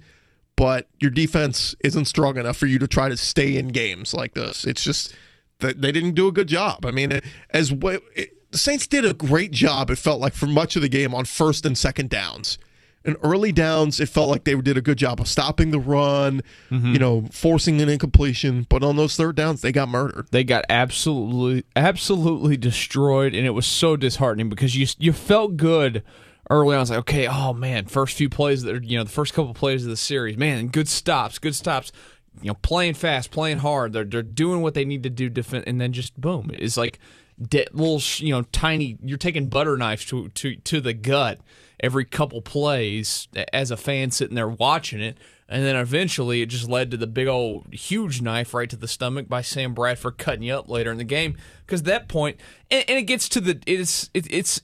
But 0.56 0.88
your 0.98 1.10
defense 1.10 1.76
isn't 1.84 2.06
strong 2.06 2.36
enough 2.36 2.56
for 2.56 2.66
you 2.66 2.80
to 2.80 2.88
try 2.88 3.08
to 3.08 3.16
stay 3.16 3.56
in 3.56 3.68
games 3.68 4.12
like 4.12 4.34
this. 4.34 4.64
It's 4.64 4.82
just 4.82 5.14
that 5.60 5.80
they 5.80 5.92
didn't 5.92 6.14
do 6.14 6.26
a 6.26 6.32
good 6.32 6.48
job. 6.48 6.84
I 6.84 6.90
mean, 6.90 7.12
as 7.50 7.70
it, 7.70 8.50
the 8.50 8.58
Saints 8.58 8.86
did 8.86 9.04
a 9.04 9.14
great 9.14 9.52
job. 9.52 9.90
It 9.90 9.98
felt 9.98 10.20
like 10.20 10.34
for 10.34 10.46
much 10.46 10.74
of 10.74 10.82
the 10.82 10.88
game 10.88 11.14
on 11.14 11.26
first 11.26 11.64
and 11.64 11.78
second 11.78 12.10
downs 12.10 12.58
and 13.04 13.16
early 13.22 13.52
downs, 13.52 14.00
it 14.00 14.08
felt 14.08 14.28
like 14.28 14.44
they 14.44 14.54
did 14.54 14.76
a 14.76 14.82
good 14.82 14.98
job 14.98 15.20
of 15.20 15.28
stopping 15.28 15.70
the 15.70 15.78
run, 15.78 16.42
mm-hmm. 16.70 16.92
you 16.92 16.98
know, 16.98 17.26
forcing 17.30 17.80
an 17.80 17.88
incompletion. 17.88 18.66
But 18.68 18.82
on 18.82 18.96
those 18.96 19.16
third 19.16 19.36
downs, 19.36 19.62
they 19.62 19.72
got 19.72 19.88
murdered. 19.88 20.28
They 20.30 20.44
got 20.44 20.64
absolutely, 20.68 21.64
absolutely 21.76 22.56
destroyed, 22.56 23.34
and 23.34 23.46
it 23.46 23.50
was 23.50 23.66
so 23.66 23.96
disheartening 23.96 24.48
because 24.48 24.76
you 24.76 24.86
you 24.98 25.12
felt 25.12 25.56
good 25.56 26.02
early 26.50 26.74
on. 26.76 26.82
It's 26.82 26.90
like, 26.90 27.00
okay, 27.00 27.26
oh 27.28 27.52
man, 27.52 27.86
first 27.86 28.16
few 28.16 28.28
plays 28.28 28.62
that 28.64 28.74
are, 28.74 28.82
you 28.82 28.98
know 28.98 29.04
the 29.04 29.10
first 29.10 29.32
couple 29.32 29.54
plays 29.54 29.84
of 29.84 29.90
the 29.90 29.96
series, 29.96 30.36
man, 30.36 30.68
good 30.68 30.88
stops, 30.88 31.38
good 31.38 31.54
stops. 31.54 31.92
You 32.40 32.48
know, 32.48 32.54
playing 32.54 32.94
fast, 32.94 33.32
playing 33.32 33.58
hard. 33.58 33.92
They're 33.92 34.04
they're 34.04 34.22
doing 34.22 34.60
what 34.60 34.74
they 34.74 34.84
need 34.84 35.02
to 35.04 35.10
do, 35.10 35.28
defend, 35.28 35.64
and 35.66 35.80
then 35.80 35.92
just 35.92 36.20
boom, 36.20 36.50
it's 36.54 36.76
like 36.76 37.00
de- 37.40 37.66
little, 37.72 38.00
you 38.18 38.32
know, 38.32 38.42
tiny. 38.42 38.96
You're 39.02 39.18
taking 39.18 39.48
butter 39.48 39.76
knives 39.76 40.04
to 40.06 40.28
to 40.28 40.56
to 40.56 40.80
the 40.80 40.92
gut 40.92 41.40
every 41.80 42.04
couple 42.04 42.40
plays 42.42 43.28
as 43.52 43.70
a 43.70 43.76
fan 43.76 44.10
sitting 44.10 44.34
there 44.34 44.48
watching 44.48 45.00
it. 45.00 45.18
And 45.48 45.64
then 45.64 45.76
eventually 45.76 46.42
it 46.42 46.46
just 46.46 46.68
led 46.68 46.90
to 46.90 46.96
the 46.96 47.06
big 47.06 47.26
old 47.26 47.72
huge 47.72 48.20
knife 48.20 48.52
right 48.52 48.68
to 48.68 48.76
the 48.76 48.88
stomach 48.88 49.28
by 49.28 49.40
Sam 49.40 49.72
Bradford 49.72 50.18
cutting 50.18 50.42
you 50.42 50.54
up 50.54 50.68
later 50.68 50.90
in 50.90 50.98
the 50.98 51.04
game. 51.04 51.36
Because 51.64 51.84
that 51.84 52.08
point, 52.08 52.38
and, 52.70 52.84
and 52.88 52.98
it 52.98 53.04
gets 53.04 53.28
to 53.30 53.40
the 53.40 53.58
it's 53.66 54.10
it, 54.12 54.26
it's 54.30 54.60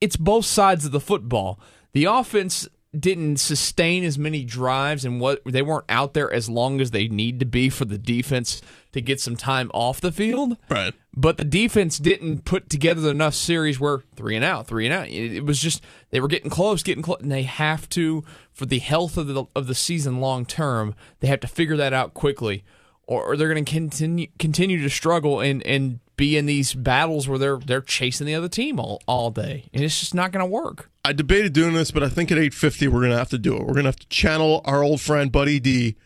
it's 0.00 0.16
both 0.16 0.44
sides 0.44 0.84
of 0.84 0.92
the 0.92 1.00
football. 1.00 1.58
The 1.92 2.04
offense 2.04 2.68
didn't 2.98 3.38
sustain 3.38 4.04
as 4.04 4.18
many 4.18 4.44
drives 4.44 5.04
and 5.04 5.18
what 5.18 5.40
they 5.46 5.62
weren't 5.62 5.86
out 5.88 6.12
there 6.12 6.30
as 6.30 6.48
long 6.48 6.80
as 6.80 6.90
they 6.90 7.08
need 7.08 7.40
to 7.40 7.46
be 7.46 7.70
for 7.70 7.86
the 7.86 7.96
defense 7.96 8.60
to 8.92 9.00
get 9.00 9.20
some 9.20 9.36
time 9.36 9.70
off 9.74 10.00
the 10.00 10.12
field. 10.12 10.56
Right. 10.68 10.94
But 11.14 11.36
the 11.36 11.44
defense 11.44 11.98
didn't 11.98 12.44
put 12.44 12.70
together 12.70 13.10
enough 13.10 13.34
series 13.34 13.78
where 13.78 14.02
three 14.16 14.36
and 14.36 14.44
out, 14.44 14.66
three 14.66 14.86
and 14.86 14.94
out. 14.94 15.08
It, 15.08 15.44
was 15.44 15.60
just 15.60 15.82
they 16.10 16.20
were 16.20 16.28
getting 16.28 16.50
close, 16.50 16.82
getting 16.82 17.02
close, 17.02 17.20
and 17.20 17.30
they 17.32 17.42
have 17.42 17.88
to 17.90 18.24
for 18.52 18.66
the 18.66 18.78
health 18.78 19.16
of 19.16 19.26
the 19.26 19.44
of 19.54 19.66
the 19.66 19.74
season 19.74 20.20
long 20.20 20.46
term. 20.46 20.94
They 21.20 21.28
have 21.28 21.40
to 21.40 21.48
figure 21.48 21.76
that 21.76 21.92
out 21.92 22.14
quickly, 22.14 22.64
or, 23.06 23.24
or 23.24 23.36
they're 23.36 23.52
going 23.52 23.64
to 23.64 23.70
continue 23.70 24.28
continue 24.38 24.80
to 24.82 24.88
struggle 24.88 25.40
and 25.40 25.62
and 25.64 26.00
be 26.16 26.36
in 26.36 26.46
these 26.46 26.72
battles 26.74 27.28
where 27.28 27.38
they're 27.38 27.58
they're 27.58 27.80
chasing 27.80 28.26
the 28.26 28.34
other 28.34 28.48
team 28.48 28.78
all, 28.78 29.02
all 29.06 29.30
day, 29.30 29.68
and 29.74 29.82
it's 29.82 30.00
just 30.00 30.14
not 30.14 30.32
going 30.32 30.44
to 30.44 30.50
work. 30.50 30.90
I 31.04 31.12
debated 31.12 31.52
doing 31.52 31.74
this, 31.74 31.90
but 31.90 32.02
I 32.02 32.08
think 32.08 32.30
at 32.30 32.38
850 32.38 32.88
we're 32.88 33.02
gonna 33.02 33.18
have 33.18 33.30
to 33.30 33.38
do 33.38 33.56
it. 33.56 33.66
We're 33.66 33.74
gonna 33.74 33.88
have 33.88 33.98
to 33.98 34.08
channel 34.08 34.62
our 34.64 34.82
old 34.82 35.00
friend 35.00 35.32
Buddy 35.32 35.58
D, 35.58 35.96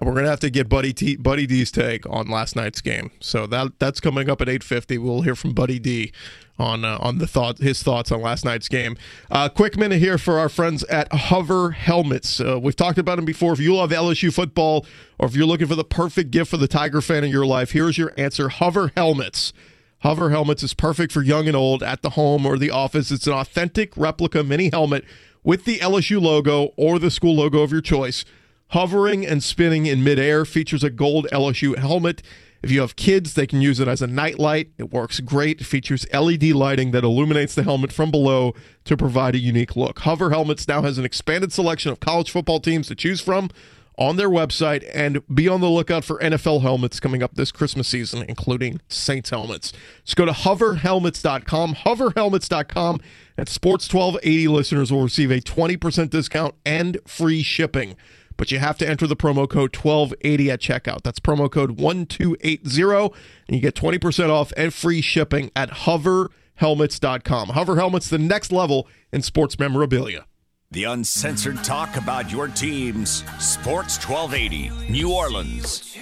and 0.00 0.08
we're 0.08 0.14
gonna 0.14 0.30
have 0.30 0.40
to 0.40 0.50
get 0.50 0.68
Buddy 0.68 0.92
T, 0.92 1.16
Buddy 1.16 1.46
D's 1.46 1.70
take 1.70 2.08
on 2.08 2.28
last 2.28 2.56
night's 2.56 2.80
game. 2.80 3.10
So 3.20 3.46
that 3.46 3.78
that's 3.78 4.00
coming 4.00 4.30
up 4.30 4.40
at 4.40 4.48
850. 4.48 4.98
We'll 4.98 5.22
hear 5.22 5.36
from 5.36 5.52
Buddy 5.52 5.78
D 5.78 6.12
on 6.58 6.84
uh, 6.84 6.98
on 7.00 7.18
the 7.18 7.26
thought 7.26 7.58
his 7.58 7.82
thoughts 7.82 8.10
on 8.10 8.22
last 8.22 8.44
night's 8.44 8.68
game. 8.68 8.96
Uh, 9.30 9.48
quick 9.48 9.76
minute 9.76 9.98
here 9.98 10.16
for 10.16 10.38
our 10.38 10.48
friends 10.48 10.84
at 10.84 11.12
Hover 11.12 11.72
Helmets. 11.72 12.40
Uh, 12.40 12.58
we've 12.58 12.76
talked 12.76 12.98
about 12.98 13.16
them 13.16 13.26
before. 13.26 13.52
If 13.52 13.60
you 13.60 13.74
love 13.74 13.90
LSU 13.90 14.32
football, 14.32 14.86
or 15.18 15.28
if 15.28 15.36
you're 15.36 15.46
looking 15.46 15.66
for 15.66 15.74
the 15.74 15.84
perfect 15.84 16.30
gift 16.30 16.50
for 16.50 16.56
the 16.56 16.68
Tiger 16.68 17.02
fan 17.02 17.22
in 17.22 17.30
your 17.30 17.46
life, 17.46 17.72
here's 17.72 17.98
your 17.98 18.12
answer: 18.16 18.48
Hover 18.48 18.92
Helmets. 18.96 19.52
Hover 19.98 20.30
Helmets 20.30 20.62
is 20.62 20.72
perfect 20.72 21.12
for 21.12 21.22
young 21.22 21.46
and 21.46 21.56
old 21.56 21.82
at 21.82 22.00
the 22.00 22.10
home 22.10 22.46
or 22.46 22.56
the 22.56 22.70
office. 22.70 23.10
It's 23.10 23.26
an 23.26 23.34
authentic 23.34 23.94
replica 23.98 24.42
mini 24.42 24.70
helmet 24.70 25.04
with 25.42 25.66
the 25.66 25.78
LSU 25.78 26.20
logo 26.20 26.72
or 26.76 26.98
the 26.98 27.10
school 27.10 27.36
logo 27.36 27.60
of 27.60 27.70
your 27.70 27.82
choice. 27.82 28.24
Hovering 28.70 29.26
and 29.26 29.42
spinning 29.42 29.86
in 29.86 30.04
midair 30.04 30.44
features 30.44 30.84
a 30.84 30.90
gold 30.90 31.26
LSU 31.32 31.76
helmet. 31.76 32.22
If 32.62 32.70
you 32.70 32.82
have 32.82 32.94
kids, 32.94 33.34
they 33.34 33.46
can 33.46 33.60
use 33.60 33.80
it 33.80 33.88
as 33.88 34.00
a 34.00 34.06
nightlight. 34.06 34.70
It 34.78 34.92
works 34.92 35.18
great. 35.18 35.60
It 35.60 35.64
features 35.64 36.06
LED 36.12 36.44
lighting 36.52 36.92
that 36.92 37.02
illuminates 37.02 37.56
the 37.56 37.64
helmet 37.64 37.92
from 37.92 38.12
below 38.12 38.54
to 38.84 38.96
provide 38.96 39.34
a 39.34 39.38
unique 39.38 39.74
look. 39.74 40.00
Hover 40.00 40.30
Helmets 40.30 40.68
now 40.68 40.82
has 40.82 40.98
an 40.98 41.04
expanded 41.04 41.52
selection 41.52 41.90
of 41.90 41.98
college 41.98 42.30
football 42.30 42.60
teams 42.60 42.86
to 42.88 42.94
choose 42.94 43.20
from 43.20 43.50
on 43.98 44.16
their 44.16 44.30
website 44.30 44.88
and 44.94 45.20
be 45.34 45.48
on 45.48 45.60
the 45.60 45.68
lookout 45.68 46.04
for 46.04 46.18
NFL 46.20 46.62
helmets 46.62 47.00
coming 47.00 47.24
up 47.24 47.34
this 47.34 47.50
Christmas 47.50 47.88
season, 47.88 48.24
including 48.28 48.80
Saints 48.88 49.30
helmets. 49.30 49.72
Just 50.04 50.16
go 50.16 50.24
to 50.24 50.32
hoverhelmets.com, 50.32 51.74
hoverhelmets.com, 51.74 53.00
and 53.36 53.48
Sports 53.48 53.92
1280 53.92 54.48
listeners 54.48 54.92
will 54.92 55.02
receive 55.02 55.32
a 55.32 55.40
20% 55.40 56.08
discount 56.10 56.54
and 56.64 56.98
free 57.06 57.42
shipping 57.42 57.96
but 58.40 58.50
you 58.50 58.58
have 58.58 58.78
to 58.78 58.88
enter 58.88 59.06
the 59.06 59.14
promo 59.14 59.46
code 59.46 59.76
1280 59.76 60.50
at 60.50 60.60
checkout. 60.60 61.02
That's 61.02 61.20
promo 61.20 61.50
code 61.50 61.72
1280, 61.72 63.14
and 63.46 63.54
you 63.54 63.60
get 63.60 63.74
20% 63.74 64.30
off 64.30 64.50
and 64.56 64.72
free 64.72 65.02
shipping 65.02 65.50
at 65.54 65.68
hoverhelmets.com. 65.70 67.50
Hover 67.50 67.76
Helmets, 67.76 68.08
the 68.08 68.16
next 68.16 68.50
level 68.50 68.88
in 69.12 69.20
sports 69.20 69.58
memorabilia. 69.58 70.24
The 70.70 70.84
uncensored 70.84 71.62
talk 71.62 71.98
about 71.98 72.32
your 72.32 72.48
teams. 72.48 73.24
Sports 73.38 74.02
1280, 74.02 74.90
New 74.90 75.12
Orleans. 75.12 75.98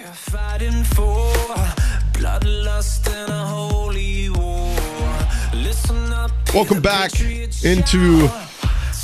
Welcome 6.53 6.81
back 6.81 7.19
into 7.65 8.29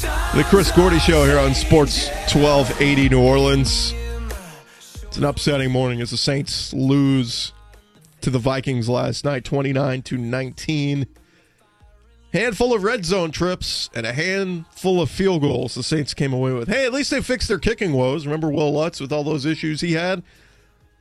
the 0.02 0.46
Chris 0.50 0.72
Gordy 0.72 1.00
Show 1.00 1.24
here 1.26 1.40
on 1.40 1.54
Sports 1.54 2.10
1280 2.34 3.10
New 3.10 3.22
Orleans. 3.22 3.94
It's 5.04 5.18
an 5.18 5.24
upsetting 5.24 5.72
morning 5.72 6.02
as 6.02 6.12
the 6.12 6.18
Saints 6.18 6.74
lose 6.74 7.54
to 8.22 8.30
the 8.30 8.40
Vikings 8.40 8.90
last 8.90 9.24
night, 9.24 9.46
29 9.46 10.02
to 10.04 10.18
19. 10.18 11.08
Handful 12.34 12.74
of 12.74 12.84
red 12.84 13.06
zone 13.06 13.32
trips 13.32 13.90
and 13.94 14.06
a 14.06 14.12
handful 14.12 15.02
of 15.02 15.10
field 15.10 15.42
goals 15.42 15.76
the 15.76 15.84
Saints 15.84 16.14
came 16.14 16.34
away 16.34 16.52
with. 16.52 16.68
Hey, 16.68 16.86
at 16.86 16.92
least 16.92 17.12
they 17.12 17.22
fixed 17.22 17.48
their 17.48 17.60
kicking 17.60 17.94
woes. 17.94 18.26
Remember 18.26 18.50
Will 18.50 18.74
Lutz 18.74 19.00
with 19.00 19.14
all 19.14 19.24
those 19.24 19.46
issues 19.46 19.80
he 19.80 19.94
had? 19.94 20.22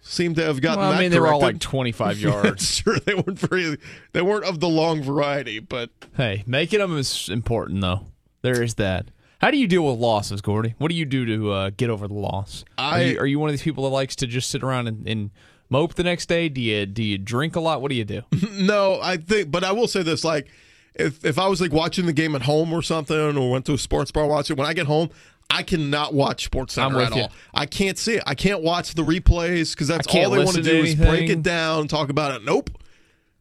Seemed 0.03 0.37
to 0.37 0.45
have 0.45 0.61
gotten. 0.61 0.81
Well, 0.81 0.93
I 0.93 1.01
mean, 1.01 1.11
they 1.11 1.19
were 1.19 1.33
all 1.33 1.41
like 1.41 1.59
25 1.59 2.19
yards. 2.21 2.77
sure, 2.77 2.99
they 3.01 3.15
weren't 3.15 3.39
very. 3.39 3.79
They 4.13 4.23
weren't 4.23 4.45
of 4.45 4.61
the 4.61 4.69
long 4.69 5.03
variety, 5.03 5.59
but 5.59 5.91
Hey, 6.17 6.45
making 6.47 6.79
them 6.79 6.97
is 6.97 7.29
important, 7.31 7.81
though. 7.81 8.03
There 8.45 8.63
is 8.63 8.75
that. 8.75 9.07
How 9.41 9.51
do 9.51 9.57
you 9.57 9.67
deal 9.67 9.87
with 9.91 9.99
losses, 9.99 10.43
Gordy? 10.43 10.75
What 10.77 10.91
do 10.91 10.95
you 10.95 11.07
do 11.07 11.25
to 11.25 11.51
uh, 11.51 11.71
get 11.75 11.89
over 11.89 12.07
the 12.07 12.15
loss? 12.15 12.63
I- 12.77 13.01
are, 13.01 13.03
you, 13.03 13.19
are 13.21 13.27
you 13.27 13.39
one 13.39 13.49
of 13.49 13.55
these 13.55 13.63
people 13.63 13.85
that 13.85 13.91
likes 13.91 14.15
to 14.17 14.27
just 14.27 14.51
sit 14.51 14.63
around 14.63 14.87
and, 14.87 15.09
and 15.09 15.31
mope 15.71 15.95
the 15.95 16.05
next 16.05 16.27
day? 16.27 16.51
Do 16.51 16.61
you 16.61 16.85
do 16.85 17.03
you 17.03 17.17
drink 17.17 17.57
a 17.57 17.61
lot? 17.61 17.81
What 17.81 17.89
do 17.89 17.95
you 17.95 18.05
do? 18.05 18.21
no, 18.53 19.01
I 19.03 19.17
think, 19.17 19.51
but 19.51 19.65
I 19.65 19.73
will 19.73 19.89
say 19.89 20.03
this: 20.03 20.25
like, 20.25 20.49
if 20.95 21.25
if 21.25 21.39
I 21.39 21.49
was 21.49 21.63
like 21.63 21.73
watching 21.73 22.05
the 22.05 22.13
game 22.13 22.35
at 22.35 22.43
home 22.43 22.71
or 22.71 22.83
something, 22.83 23.17
or 23.39 23.51
went 23.51 23.65
to 23.65 23.73
a 23.73 23.79
sports 23.79 24.11
bar 24.11 24.27
watch 24.27 24.51
it, 24.51 24.59
when 24.59 24.67
I 24.67 24.75
get 24.75 24.87
home, 24.87 25.09
I 25.49 25.63
cannot 25.63 26.13
watch 26.13 26.45
Sports 26.45 26.75
Center 26.75 27.01
at 27.01 27.15
you. 27.15 27.23
all. 27.23 27.33
I 27.55 27.65
can't 27.65 27.97
see 27.97 28.17
it. 28.17 28.25
I 28.27 28.35
can't 28.35 28.63
watch 28.63 28.95
the 28.95 29.03
replays 29.05 29.73
because 29.73 29.89
that's 29.89 30.07
all 30.07 30.31
they 30.31 30.45
want 30.45 30.57
to 30.57 30.63
do 30.63 30.83
is 30.83 30.95
break 30.97 31.31
it 31.31 31.43
down, 31.43 31.89
talk 31.89 32.11
about 32.11 32.41
it. 32.41 32.45
Nope. 32.45 32.71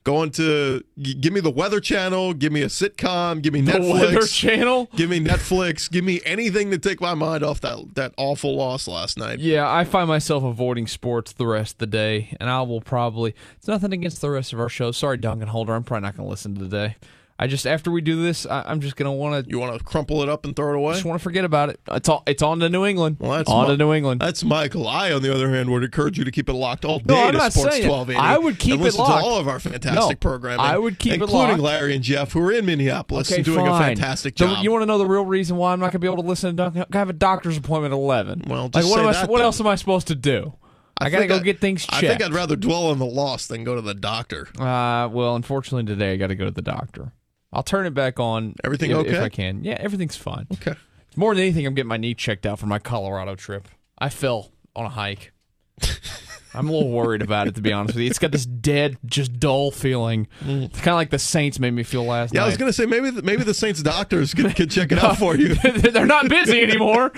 Going 0.04 0.32
to 0.32 0.84
g- 1.02 1.13
give 1.13 1.32
me 1.32 1.39
the 1.39 1.50
Weather 1.50 1.80
Channel, 1.80 2.34
give 2.34 2.52
me 2.52 2.62
a 2.62 2.66
sitcom, 2.68 3.42
give 3.42 3.54
me 3.54 3.62
The 3.62 3.72
Netflix, 3.72 3.94
Weather 3.94 4.28
Channel? 4.28 4.89
give 4.98 5.10
me 5.10 5.22
Netflix, 5.22 5.89
give 5.89 6.04
me 6.04 6.20
anything 6.26 6.72
to 6.72 6.78
take 6.78 7.00
my 7.00 7.13
mind 7.13 7.42
off 7.42 7.62
that 7.62 7.96
that 7.96 8.13
awful 8.18 8.54
loss 8.56 8.86
last 8.88 9.18
night. 9.18 9.39
Yeah, 9.39 9.72
I 9.72 9.86
find 9.86 10.10
myself 10.10 10.44
avoiding 10.44 10.88
sports 10.88 11.32
the 11.32 11.48
rest 11.48 11.76
of 11.76 11.78
the 11.80 11.88
day, 11.88 12.36
and 12.42 12.50
I 12.50 12.62
will 12.63 12.82
probably. 12.82 13.34
It's 13.58 13.68
nothing 13.68 13.94
against 13.94 14.20
the 14.20 14.30
rest 14.30 14.52
of 14.52 14.60
our 14.60 14.68
show. 14.68 14.92
Sorry, 14.92 15.16
Duncan 15.16 15.48
Holder. 15.48 15.74
I'm 15.74 15.84
probably 15.84 16.02
not 16.08 16.18
going 16.18 16.26
to 16.28 16.30
listen 16.32 16.54
to 16.56 16.62
today. 16.62 16.98
I 17.44 17.48
just 17.48 17.68
after 17.68 17.92
we 17.92 18.00
do 18.00 18.24
this, 18.24 18.46
I, 18.46 18.62
I'm 18.66 18.80
just 18.80 18.96
going 18.96 19.06
to 19.08 19.12
want 19.12 19.44
to. 19.44 19.52
You 19.52 19.60
want 19.60 19.78
to 19.78 19.84
crumple 19.84 20.24
it 20.24 20.30
up 20.30 20.46
and 20.46 20.56
throw 20.56 20.70
it 20.70 20.78
away? 20.78 20.94
Just 20.94 21.04
want 21.04 21.20
to 21.20 21.24
forget 21.24 21.44
about 21.44 21.70
it. 21.70 21.78
It's 21.92 22.08
all. 22.08 22.24
It's 22.26 22.42
on 22.42 22.62
to 22.62 22.70
New 22.70 22.86
England. 22.86 23.18
Well, 23.20 23.32
that's 23.34 23.50
on 23.50 23.68
to 23.68 23.76
New 23.76 23.92
England. 23.92 24.22
That's 24.22 24.46
Michael. 24.46 24.88
I, 24.88 25.12
on 25.12 25.22
the 25.22 25.34
other 25.36 25.50
hand, 25.50 25.70
would 25.70 25.84
encourage 25.84 26.18
you 26.18 26.24
to 26.24 26.32
keep 26.32 26.48
it 26.48 26.54
locked 26.54 26.86
all 26.86 27.00
day 27.00 27.14
No, 27.14 27.22
I'm 27.26 27.32
to 27.34 27.38
not 27.40 27.52
Sports 27.52 27.80
1280. 27.80 28.16
I 28.18 28.38
would 28.38 28.60
keep 28.60 28.76
and 28.76 28.86
it 28.86 28.94
locked. 28.96 29.22
to 29.24 29.28
all 29.30 29.38
of 29.40 29.50
our 29.50 29.60
fantastic 29.60 29.94
No, 30.24 30.30
programming. 30.30 30.62
I 30.66 30.78
would 30.78 31.00
keep 31.00 31.16
it 31.16 31.22
including. 31.24 31.58
Larry 31.58 31.96
and 31.96 32.04
Jeff, 32.04 32.32
who 32.32 32.40
are 32.40 32.54
in 32.54 32.66
Minneapolis 32.66 33.30
Okay, 33.30 33.40
and 33.40 33.46
doing 33.46 33.66
fine. 33.66 33.76
a 33.82 33.86
fantastic 33.96 34.38
So 34.38 34.48
job. 34.48 34.64
you 34.64 34.72
want 34.72 34.84
to 34.84 34.86
know 34.86 34.98
the 34.98 35.06
real 35.06 35.26
reason 35.26 35.58
why 35.58 35.74
I'm 35.74 35.82
not 35.82 35.88
going 35.88 35.92
to 35.94 36.00
be 36.00 36.08
able 36.08 36.24
to 36.24 36.30
listen 36.30 36.52
to 36.52 36.56
Duncan? 36.56 36.86
I 36.94 36.98
have 36.98 37.10
a 37.10 37.14
doctor's 37.14 37.58
appointment 37.58 37.94
at 37.94 37.98
11. 37.98 38.44
Well, 38.48 38.70
like 38.74 38.86
what 38.86 39.00
am 39.02 39.08
I? 39.08 39.26
What 39.26 39.42
else 39.42 39.60
am 39.60 39.68
I 39.68 39.76
supposed 39.76 40.08
to 40.08 40.16
do? 40.16 40.54
I, 40.98 41.10
got 41.10 41.20
to 41.20 41.28
go 41.28 41.38
I- 41.38 41.40
get 41.40 41.60
things 41.60 41.86
checked. 41.86 42.04
I 42.04 42.08
think 42.08 42.24
I'd 42.24 42.32
rather 42.34 42.56
dwell 42.56 42.86
on 42.88 43.00
the 43.00 43.06
loss 43.06 43.48
than 43.48 43.64
go 43.66 43.76
to 43.76 43.82
the 43.82 43.96
doctor. 43.96 44.48
Uh, 44.58 45.10
well, 45.12 45.36
unfortunately 45.36 45.86
today 45.92 46.14
I 46.14 46.16
got 46.18 46.28
to 46.28 46.36
go 46.36 46.46
to 46.46 46.52
the 46.52 46.62
doctor. 46.62 47.12
I'll 47.54 47.63
turn 47.63 47.86
it 47.86 47.94
back 47.94 48.20
on. 48.20 48.56
Everything 48.63 48.92
if, 48.92 48.98
okay? 48.98 49.12
If 49.16 49.22
I 49.22 49.30
can. 49.30 49.63
Yeah, 49.63 49.78
everything's 49.80 50.16
fine. 50.18 50.48
Okay. 50.54 50.74
More 51.16 51.34
than 51.36 51.44
anything, 51.44 51.66
I'm 51.68 51.76
getting 51.76 51.88
my 51.89 51.98
knee 51.98 52.16
checked 52.16 52.46
out 52.46 52.60
for 52.60 52.66
my 52.66 52.80
Colorado 52.80 53.36
trip. 53.36 53.68
I 54.00 54.10
fell 54.10 54.52
on 54.76 54.86
a 54.86 54.89
hike. 54.89 55.32
I'm 56.56 56.68
a 56.70 56.72
little 56.72 56.89
worried 56.92 57.22
about 57.24 57.48
it, 57.48 57.56
to 57.56 57.62
be 57.62 57.72
honest 57.74 57.96
with 57.96 58.04
you. 58.04 58.10
It's 58.10 58.20
got 58.20 58.32
this 58.32 58.46
dead, 58.46 58.98
just 59.06 59.39
dull 59.39 59.72
feeling. 59.72 60.28
It's 60.42 60.78
kind 60.78 60.89
of 60.89 60.96
like 60.96 61.10
the 61.10 61.18
Saints 61.20 61.60
made 61.60 61.72
me 61.72 61.82
feel 61.84 62.04
last 62.04 62.32
Mm. 62.32 62.36
Yeah, 62.36 62.44
I 62.44 62.46
was 62.48 62.58
going 62.58 62.70
to 62.70 62.74
say 62.74 62.86
maybe 62.86 63.10
the, 63.10 63.22
maybe 63.24 63.44
the 63.44 63.54
Saints 63.56 63.82
doctors 63.82 64.34
could, 64.36 64.56
could 64.56 64.70
check 64.70 64.92
it 64.92 64.98
out 65.04 65.18
for 65.18 65.36
you. 65.36 65.56
They're 65.63 66.06
not 66.06 66.30
busy 66.30 66.62
anymore. 66.62 67.12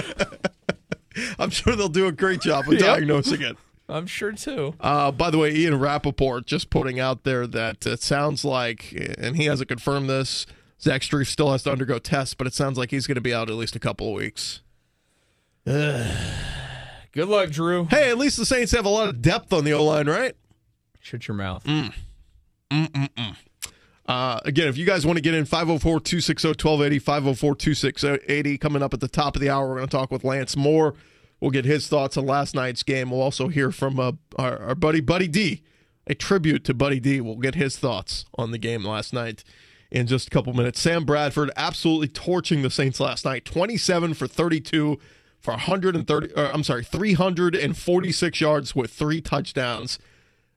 I'm 1.39 1.49
sure 1.49 1.75
they'll 1.75 1.87
do 1.89 2.07
a 2.07 2.11
great 2.11 2.41
job 2.41 2.67
of 2.67 2.73
Yep. 2.73 2.81
diagnosing 2.81 3.41
it. 3.41 3.57
I'm 3.87 4.07
sure 4.07 4.31
too. 4.31 4.73
Uh, 4.79 5.11
by 5.11 5.29
the 5.29 5.37
way, 5.37 5.53
Ian 5.53 5.79
Rapoport 5.79 6.47
just 6.47 6.69
putting 6.69 6.99
out 6.99 7.23
there 7.23 7.45
that 7.45 7.85
it 7.85 8.01
sounds 8.01 8.43
like, 8.43 8.93
and 9.17 9.35
he 9.35 9.45
hasn't 9.45 9.69
confirmed 9.69 10.09
this, 10.09 10.45
Zach 10.81 11.01
Strief 11.01 11.27
still 11.27 11.51
has 11.51 11.63
to 11.63 11.71
undergo 11.71 11.99
tests, 11.99 12.33
but 12.33 12.47
it 12.47 12.53
sounds 12.53 12.77
like 12.77 12.91
he's 12.91 13.07
going 13.07 13.15
to 13.15 13.21
be 13.21 13.33
out 13.33 13.49
at 13.49 13.55
least 13.55 13.75
a 13.75 13.79
couple 13.79 14.07
of 14.07 14.15
weeks. 14.15 14.61
Good 15.65 17.27
luck, 17.27 17.49
Drew. 17.49 17.85
Hey, 17.85 18.09
at 18.09 18.17
least 18.17 18.37
the 18.37 18.45
Saints 18.45 18.71
have 18.73 18.85
a 18.85 18.89
lot 18.89 19.07
of 19.07 19.21
depth 19.21 19.53
on 19.53 19.63
the 19.63 19.73
O 19.73 19.83
line, 19.83 20.07
right? 20.07 20.35
Shut 20.99 21.27
your 21.27 21.35
mouth. 21.35 21.63
Mm. 21.63 21.93
Mm-mm-mm. 22.71 23.35
Uh, 24.07 24.39
again, 24.45 24.67
if 24.67 24.77
you 24.77 24.85
guys 24.85 25.05
want 25.05 25.17
to 25.17 25.21
get 25.21 25.33
in, 25.33 25.45
504 25.45 25.99
260 25.99 26.47
1280, 26.49 26.99
504 26.99 27.55
260 27.55 28.57
coming 28.57 28.83
up 28.83 28.93
at 28.93 28.99
the 28.99 29.07
top 29.07 29.35
of 29.35 29.41
the 29.41 29.49
hour. 29.49 29.67
We're 29.67 29.77
going 29.77 29.87
to 29.87 29.97
talk 29.97 30.11
with 30.11 30.23
Lance 30.23 30.55
Moore. 30.55 30.93
We'll 31.39 31.51
get 31.51 31.65
his 31.65 31.87
thoughts 31.87 32.17
on 32.17 32.25
last 32.25 32.55
night's 32.55 32.83
game. 32.83 33.11
We'll 33.11 33.21
also 33.21 33.49
hear 33.49 33.71
from 33.71 33.99
uh, 33.99 34.13
our, 34.37 34.57
our 34.59 34.75
buddy, 34.75 35.01
Buddy 35.01 35.27
D, 35.27 35.63
a 36.07 36.15
tribute 36.15 36.63
to 36.65 36.73
Buddy 36.73 36.99
D. 36.99 37.21
We'll 37.21 37.35
get 37.35 37.55
his 37.55 37.77
thoughts 37.77 38.25
on 38.37 38.51
the 38.51 38.57
game 38.57 38.83
last 38.83 39.13
night 39.13 39.43
in 39.91 40.07
just 40.07 40.27
a 40.27 40.29
couple 40.29 40.53
minutes. 40.53 40.79
Sam 40.79 41.05
Bradford 41.05 41.51
absolutely 41.55 42.07
torching 42.07 42.61
the 42.61 42.69
Saints 42.69 42.99
last 42.99 43.25
night 43.25 43.45
27 43.45 44.13
for 44.13 44.27
32 44.27 44.99
for 45.39 45.51
130, 45.51 46.33
or, 46.33 46.45
I'm 46.47 46.63
sorry, 46.63 46.83
346 46.83 48.41
yards 48.41 48.75
with 48.75 48.91
three 48.91 49.21
touchdowns. 49.21 49.99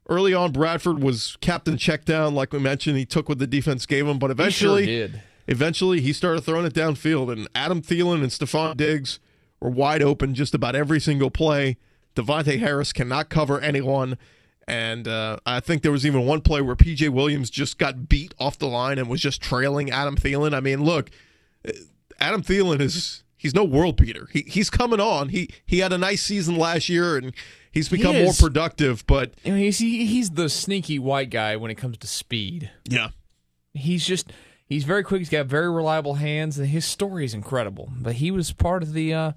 Early 0.09 0.33
on, 0.33 0.53
Bradford 0.53 1.03
was 1.03 1.37
captain 1.43 1.77
check 1.77 2.07
down, 2.07 2.35
like 2.35 2.53
we 2.53 2.59
mentioned. 2.59 2.97
He 2.97 3.05
took 3.05 3.29
what 3.29 3.39
the 3.39 3.47
defense 3.47 3.85
gave 3.85 4.07
him, 4.07 4.19
but 4.19 4.31
eventually, 4.31 4.87
did. 4.87 5.23
eventually 5.47 6.01
he 6.01 6.15
started 6.15 6.41
throwing 6.41 6.65
it 6.65 6.73
downfield. 6.73 7.31
And 7.31 7.47
Adam 7.55 7.83
Thielen 7.83 8.23
and 8.23 8.31
Stefon 8.31 8.79
Diggs 8.79 9.21
were 9.61 9.71
wide 9.71 10.03
open 10.03 10.35
just 10.35 10.55
about 10.55 10.75
every 10.75 11.01
single 11.01 11.31
play. 11.31 11.77
De'Vante 12.15 12.59
Harris 12.59 12.93
cannot 12.93 13.29
cover 13.29 13.61
anyone. 13.61 14.19
And 14.67 15.09
uh, 15.09 15.39
I 15.47 15.61
think 15.61 15.83
there 15.83 15.93
was 15.93 16.05
even 16.05 16.27
one 16.27 16.43
play 16.43 16.61
where 16.61 16.77
PJ 16.77 17.09
Williams 17.09 17.49
just 17.49 17.79
got 17.79 18.09
beat 18.09 18.35
off 18.39 18.59
the 18.59 18.67
line 18.67 18.99
and 18.99 19.09
was 19.09 19.23
just 19.23 19.41
trailing 19.41 19.91
Adam 19.91 20.17
Thielen. 20.17 20.55
I 20.55 20.61
mean, 20.61 20.85
look, 20.85 21.11
uh, 21.67 21.73
Adam 22.21 22.43
Thielen 22.43 22.81
is 22.81 23.23
he's 23.39 23.55
no 23.55 23.65
world 23.65 23.97
beater. 23.97 24.29
He 24.31 24.45
he's 24.47 24.69
coming 24.69 25.01
on. 25.01 25.31
He 25.31 25.49
he 25.65 25.79
had 25.79 25.93
a 25.93 25.99
nice 25.99 26.23
season 26.23 26.57
last 26.57 26.91
year 26.91 27.17
and 27.17 27.33
he's 27.73 27.89
become 27.89 28.15
more 28.15 28.35
productive, 28.39 29.07
but 29.07 29.33
I 29.47 29.51
mean, 29.51 29.59
he's 29.61 29.79
he, 29.79 30.05
he's 30.05 30.31
the 30.31 30.51
sneaky 30.51 30.99
white 30.99 31.31
guy 31.31 31.57
when 31.57 31.71
it 31.71 31.77
comes 31.77 31.97
to 31.99 32.07
speed. 32.07 32.71
yeah. 32.85 33.09
He's 33.75 34.05
just 34.05 34.33
he's 34.69 34.85
very 34.85 35.03
quick. 35.03 35.21
He's 35.21 35.29
got 35.29 35.47
very 35.47 35.71
reliable 35.71 36.15
hands, 36.15 36.59
and 36.59 36.69
his 36.69 36.85
story 36.85 37.25
is 37.25 37.35
incredible. 37.35 37.93
But 37.99 38.15
he 38.15 38.31
was 38.31 38.53
part 38.53 38.83
of 38.83 38.93
the. 38.93 39.15
uh 39.15 39.33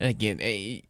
And 0.00 0.10
again, 0.10 0.38
eh, 0.40 0.80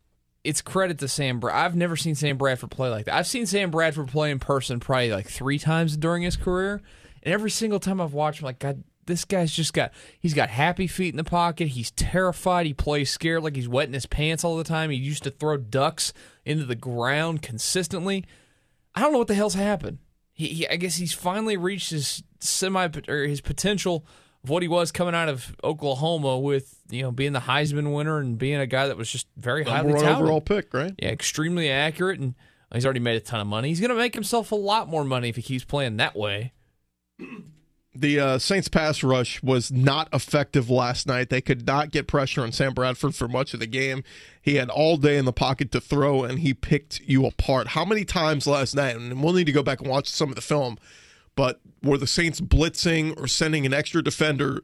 it's 0.44 0.60
credit 0.60 0.98
to 0.98 1.08
Sam. 1.08 1.38
Bra- 1.40 1.54
I've 1.64 1.76
never 1.76 1.96
seen 1.96 2.14
Sam 2.14 2.36
Bradford 2.36 2.70
play 2.70 2.88
like 2.88 3.04
that. 3.06 3.14
I've 3.14 3.26
seen 3.26 3.46
Sam 3.46 3.70
Bradford 3.70 4.08
play 4.08 4.30
in 4.30 4.38
person 4.38 4.80
probably 4.80 5.10
like 5.10 5.28
three 5.28 5.58
times 5.58 5.96
during 5.96 6.22
his 6.22 6.36
career, 6.36 6.82
and 7.22 7.32
every 7.32 7.50
single 7.50 7.78
time 7.80 8.00
I've 8.00 8.14
watched 8.14 8.40
him, 8.40 8.46
like 8.46 8.58
God, 8.58 8.82
this 9.06 9.24
guy's 9.24 9.52
just 9.52 9.72
got 9.72 9.92
he's 10.18 10.34
got 10.34 10.48
happy 10.48 10.86
feet 10.86 11.12
in 11.12 11.16
the 11.16 11.24
pocket. 11.24 11.68
He's 11.68 11.90
terrified. 11.92 12.66
He 12.66 12.74
plays 12.74 13.10
scared, 13.10 13.42
like 13.42 13.56
he's 13.56 13.68
wetting 13.68 13.94
his 13.94 14.06
pants 14.06 14.44
all 14.44 14.56
the 14.56 14.64
time. 14.64 14.90
He 14.90 14.96
used 14.96 15.24
to 15.24 15.30
throw 15.30 15.56
ducks 15.56 16.12
into 16.44 16.64
the 16.64 16.74
ground 16.76 17.42
consistently. 17.42 18.24
I 18.94 19.00
don't 19.00 19.12
know 19.12 19.18
what 19.18 19.28
the 19.28 19.34
hell's 19.34 19.54
happened. 19.54 19.98
He 20.42 20.48
he, 20.48 20.68
I 20.68 20.76
guess 20.76 20.96
he's 20.96 21.12
finally 21.12 21.56
reached 21.56 21.90
his 21.90 22.22
semi 22.40 22.88
or 23.08 23.26
his 23.26 23.40
potential 23.40 24.04
of 24.42 24.50
what 24.50 24.62
he 24.62 24.68
was 24.68 24.90
coming 24.90 25.14
out 25.14 25.28
of 25.28 25.54
Oklahoma 25.62 26.38
with 26.38 26.80
you 26.90 27.02
know 27.02 27.12
being 27.12 27.32
the 27.32 27.40
Heisman 27.40 27.94
winner 27.94 28.18
and 28.18 28.36
being 28.36 28.58
a 28.60 28.66
guy 28.66 28.88
that 28.88 28.96
was 28.96 29.10
just 29.10 29.26
very 29.36 29.64
Number 29.64 29.90
highly 29.90 29.92
touted. 30.00 30.16
overall 30.22 30.40
pick, 30.40 30.74
right? 30.74 30.92
Yeah, 30.98 31.10
extremely 31.10 31.70
accurate, 31.70 32.18
and 32.18 32.34
he's 32.72 32.84
already 32.84 33.00
made 33.00 33.16
a 33.16 33.20
ton 33.20 33.40
of 33.40 33.46
money. 33.46 33.68
He's 33.68 33.80
going 33.80 33.90
to 33.90 33.96
make 33.96 34.14
himself 34.14 34.50
a 34.52 34.56
lot 34.56 34.88
more 34.88 35.04
money 35.04 35.28
if 35.28 35.36
he 35.36 35.42
keeps 35.42 35.64
playing 35.64 35.98
that 35.98 36.16
way. 36.16 36.52
The 37.94 38.18
uh, 38.18 38.38
Saints 38.38 38.68
pass 38.68 39.02
rush 39.02 39.42
was 39.42 39.70
not 39.70 40.08
effective 40.14 40.70
last 40.70 41.06
night. 41.06 41.28
They 41.28 41.42
could 41.42 41.66
not 41.66 41.90
get 41.90 42.06
pressure 42.06 42.42
on 42.42 42.50
Sam 42.50 42.72
Bradford 42.72 43.14
for 43.14 43.28
much 43.28 43.52
of 43.52 43.60
the 43.60 43.66
game. 43.66 44.02
He 44.40 44.54
had 44.54 44.70
all 44.70 44.96
day 44.96 45.18
in 45.18 45.26
the 45.26 45.32
pocket 45.32 45.70
to 45.72 45.80
throw, 45.80 46.24
and 46.24 46.38
he 46.38 46.54
picked 46.54 47.00
you 47.00 47.26
apart. 47.26 47.68
How 47.68 47.84
many 47.84 48.06
times 48.06 48.46
last 48.46 48.74
night? 48.74 48.96
And 48.96 49.22
we'll 49.22 49.34
need 49.34 49.44
to 49.44 49.52
go 49.52 49.62
back 49.62 49.80
and 49.80 49.90
watch 49.90 50.08
some 50.08 50.30
of 50.30 50.36
the 50.36 50.40
film. 50.40 50.78
But 51.36 51.60
were 51.82 51.98
the 51.98 52.06
Saints 52.06 52.40
blitzing 52.40 53.18
or 53.20 53.26
sending 53.26 53.66
an 53.66 53.74
extra 53.74 54.02
defender, 54.02 54.62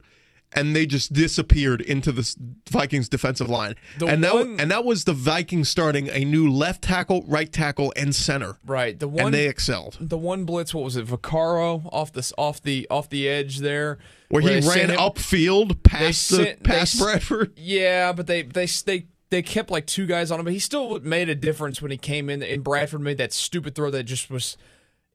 and 0.53 0.75
they 0.75 0.85
just 0.85 1.13
disappeared 1.13 1.79
into 1.81 2.11
the 2.11 2.35
Vikings 2.69 3.07
defensive 3.09 3.49
line? 3.49 3.75
The 3.99 4.07
and 4.07 4.23
that 4.23 4.33
one- 4.33 4.59
and 4.59 4.71
that 4.71 4.83
was 4.85 5.03
the 5.03 5.13
Vikings 5.13 5.69
starting 5.69 6.09
a 6.09 6.25
new 6.25 6.51
left 6.51 6.81
tackle, 6.83 7.23
right 7.27 7.51
tackle, 7.51 7.93
and 7.95 8.15
center. 8.15 8.57
Right. 8.65 8.97
The 8.99 9.07
one 9.07 9.25
and 9.27 9.33
they 9.33 9.47
excelled. 9.47 9.97
The 9.99 10.17
one 10.17 10.45
blitz, 10.45 10.73
what 10.73 10.83
was 10.83 10.95
it? 10.95 11.05
Vaccaro 11.05 11.87
off 11.91 12.11
this 12.13 12.33
off 12.37 12.61
the 12.61 12.87
off 12.89 13.09
the 13.09 13.27
edge 13.29 13.59
there, 13.59 13.99
Where 14.29 14.41
he 14.41 14.47
ran 14.67 14.89
upfield 14.89 15.83
past 15.83 16.29
the 16.29 16.35
sent- 16.37 16.63
they 16.63 16.69
past 16.69 16.99
Bradford. 16.99 17.53
Yeah, 17.57 18.11
but 18.13 18.27
they 18.27 18.41
they 18.43 18.65
they 18.65 19.05
they 19.29 19.41
kept 19.43 19.69
like 19.69 19.85
two 19.85 20.07
guys 20.07 20.31
on 20.31 20.39
him, 20.39 20.45
but 20.45 20.53
he 20.53 20.59
still 20.59 20.99
made 21.01 21.29
a 21.29 21.35
difference 21.35 21.81
when 21.81 21.91
he 21.91 21.97
came 21.97 22.29
in. 22.31 22.41
And 22.41 22.63
Bradford 22.63 23.01
made 23.01 23.19
that 23.19 23.31
stupid 23.33 23.75
throw 23.75 23.91
that 23.91 24.03
just 24.03 24.29
was. 24.31 24.57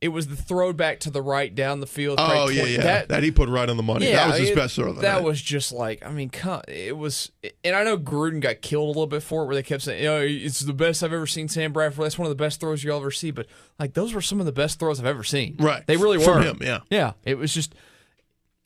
It 0.00 0.08
was 0.08 0.26
the 0.26 0.36
throw 0.36 0.74
back 0.74 1.00
to 1.00 1.10
the 1.10 1.22
right 1.22 1.54
down 1.54 1.80
the 1.80 1.86
field. 1.86 2.18
Oh 2.20 2.48
yeah, 2.50 2.64
yeah. 2.64 2.82
That, 2.82 3.08
That, 3.08 3.22
he 3.22 3.30
put 3.30 3.48
right 3.48 3.66
on 3.70 3.78
the 3.78 3.82
money. 3.82 4.06
yeah, 4.06 4.16
that 4.16 4.26
was 4.32 4.38
his 4.40 4.50
it- 4.50 4.54
best 4.56 4.76
throw. 4.76 4.92
That 4.92 5.02
night. 5.14 5.22
was 5.22 5.40
just 5.40 5.72
like 5.72 6.04
I 6.04 6.10
mean, 6.10 6.28
come- 6.28 6.60
it 6.68 6.94
was. 6.96 7.32
And 7.62 7.74
I 7.74 7.84
know 7.84 7.96
Gruden 7.96 8.40
got 8.40 8.60
killed 8.60 8.84
a 8.84 8.88
little 8.88 9.06
bit 9.06 9.22
for 9.22 9.42
it, 9.44 9.46
where 9.46 9.54
they 9.54 9.62
kept 9.62 9.82
saying, 9.82 10.02
"You 10.02 10.08
know, 10.10 10.20
it's 10.20 10.60
the 10.60 10.74
best 10.74 11.02
I've 11.02 11.12
ever 11.14 11.26
seen 11.26 11.48
Sam 11.48 11.72
Bradford. 11.72 12.04
That's 12.04 12.18
one 12.18 12.26
of 12.26 12.36
the 12.36 12.42
best 12.42 12.60
throws 12.60 12.84
you'll 12.84 12.98
ever 12.98 13.10
see." 13.10 13.30
But 13.30 13.46
like 13.78 13.94
those 13.94 14.12
were 14.12 14.20
some 14.20 14.40
of 14.40 14.46
the 14.46 14.52
best 14.52 14.78
throws 14.78 15.00
I've 15.00 15.06
ever 15.06 15.24
seen. 15.24 15.56
Right. 15.58 15.86
They 15.86 15.96
really 15.96 16.18
were 16.18 16.24
From 16.24 16.42
him, 16.42 16.58
yeah. 16.60 16.80
yeah. 16.90 17.12
It 17.24 17.38
was 17.38 17.54
just 17.54 17.74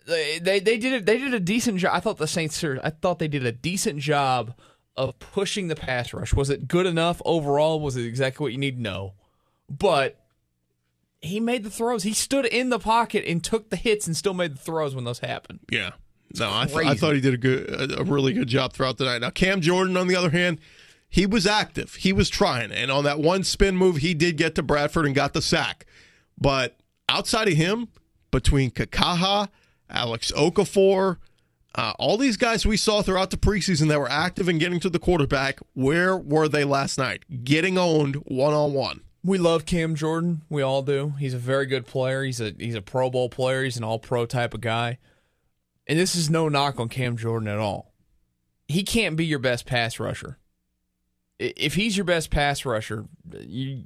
they 0.06 0.40
they, 0.40 0.58
they 0.58 0.78
did 0.78 0.92
it. 0.92 1.06
They 1.06 1.18
did 1.18 1.34
a 1.34 1.40
decent 1.40 1.78
job. 1.78 1.92
I 1.94 2.00
thought 2.00 2.16
the 2.18 2.26
Saints. 2.26 2.64
I 2.64 2.90
thought 2.90 3.20
they 3.20 3.28
did 3.28 3.46
a 3.46 3.52
decent 3.52 4.00
job 4.00 4.54
of 4.96 5.16
pushing 5.20 5.68
the 5.68 5.76
pass 5.76 6.12
rush. 6.12 6.34
Was 6.34 6.50
it 6.50 6.66
good 6.66 6.86
enough 6.86 7.22
overall? 7.24 7.78
Was 7.78 7.96
it 7.96 8.06
exactly 8.06 8.42
what 8.42 8.52
you 8.52 8.58
need? 8.58 8.80
No, 8.80 9.12
but 9.70 10.18
he 11.20 11.40
made 11.40 11.64
the 11.64 11.70
throws. 11.70 12.02
He 12.02 12.12
stood 12.12 12.46
in 12.46 12.70
the 12.70 12.78
pocket 12.78 13.24
and 13.26 13.42
took 13.42 13.70
the 13.70 13.76
hits 13.76 14.06
and 14.06 14.16
still 14.16 14.34
made 14.34 14.54
the 14.54 14.60
throws 14.60 14.94
when 14.94 15.04
those 15.04 15.18
happened. 15.20 15.60
Yeah. 15.70 15.92
No, 16.38 16.50
I, 16.52 16.66
th- 16.66 16.86
I 16.86 16.94
thought 16.94 17.14
he 17.14 17.20
did 17.20 17.34
a 17.34 17.38
good, 17.38 17.70
a, 17.70 18.00
a 18.00 18.04
really 18.04 18.32
good 18.32 18.48
job 18.48 18.72
throughout 18.74 18.98
the 18.98 19.06
night. 19.06 19.20
Now 19.22 19.30
Cam 19.30 19.60
Jordan, 19.60 19.96
on 19.96 20.08
the 20.08 20.16
other 20.16 20.30
hand, 20.30 20.60
he 21.08 21.24
was 21.24 21.46
active. 21.46 21.94
He 21.94 22.12
was 22.12 22.28
trying, 22.28 22.70
and 22.70 22.90
on 22.90 23.04
that 23.04 23.18
one 23.18 23.42
spin 23.42 23.76
move, 23.76 23.96
he 23.96 24.12
did 24.12 24.36
get 24.36 24.54
to 24.56 24.62
Bradford 24.62 25.06
and 25.06 25.14
got 25.14 25.32
the 25.32 25.40
sack. 25.40 25.86
But 26.38 26.76
outside 27.08 27.48
of 27.48 27.54
him, 27.54 27.88
between 28.30 28.70
Kikaha, 28.70 29.48
Alex 29.88 30.30
Okafor, 30.32 31.16
uh, 31.74 31.92
all 31.98 32.18
these 32.18 32.36
guys 32.36 32.66
we 32.66 32.76
saw 32.76 33.00
throughout 33.00 33.30
the 33.30 33.38
preseason 33.38 33.88
that 33.88 33.98
were 33.98 34.10
active 34.10 34.48
and 34.48 34.60
getting 34.60 34.80
to 34.80 34.90
the 34.90 34.98
quarterback, 34.98 35.60
where 35.72 36.14
were 36.16 36.46
they 36.46 36.64
last 36.64 36.98
night? 36.98 37.24
Getting 37.42 37.78
owned 37.78 38.16
one 38.26 38.52
on 38.52 38.74
one. 38.74 39.00
We 39.24 39.38
love 39.38 39.66
Cam 39.66 39.94
Jordan. 39.94 40.42
We 40.48 40.62
all 40.62 40.82
do. 40.82 41.14
He's 41.18 41.34
a 41.34 41.38
very 41.38 41.66
good 41.66 41.86
player. 41.86 42.22
He's 42.22 42.40
a 42.40 42.54
he's 42.56 42.74
a 42.74 42.82
Pro 42.82 43.10
Bowl 43.10 43.28
player. 43.28 43.64
He's 43.64 43.76
an 43.76 43.84
All 43.84 43.98
Pro 43.98 44.26
type 44.26 44.54
of 44.54 44.60
guy. 44.60 44.98
And 45.86 45.98
this 45.98 46.14
is 46.14 46.30
no 46.30 46.48
knock 46.48 46.78
on 46.78 46.88
Cam 46.88 47.16
Jordan 47.16 47.48
at 47.48 47.58
all. 47.58 47.92
He 48.68 48.82
can't 48.82 49.16
be 49.16 49.24
your 49.24 49.38
best 49.38 49.66
pass 49.66 49.98
rusher. 49.98 50.38
If 51.38 51.74
he's 51.74 51.96
your 51.96 52.04
best 52.04 52.30
pass 52.30 52.64
rusher, 52.64 53.06
you 53.40 53.84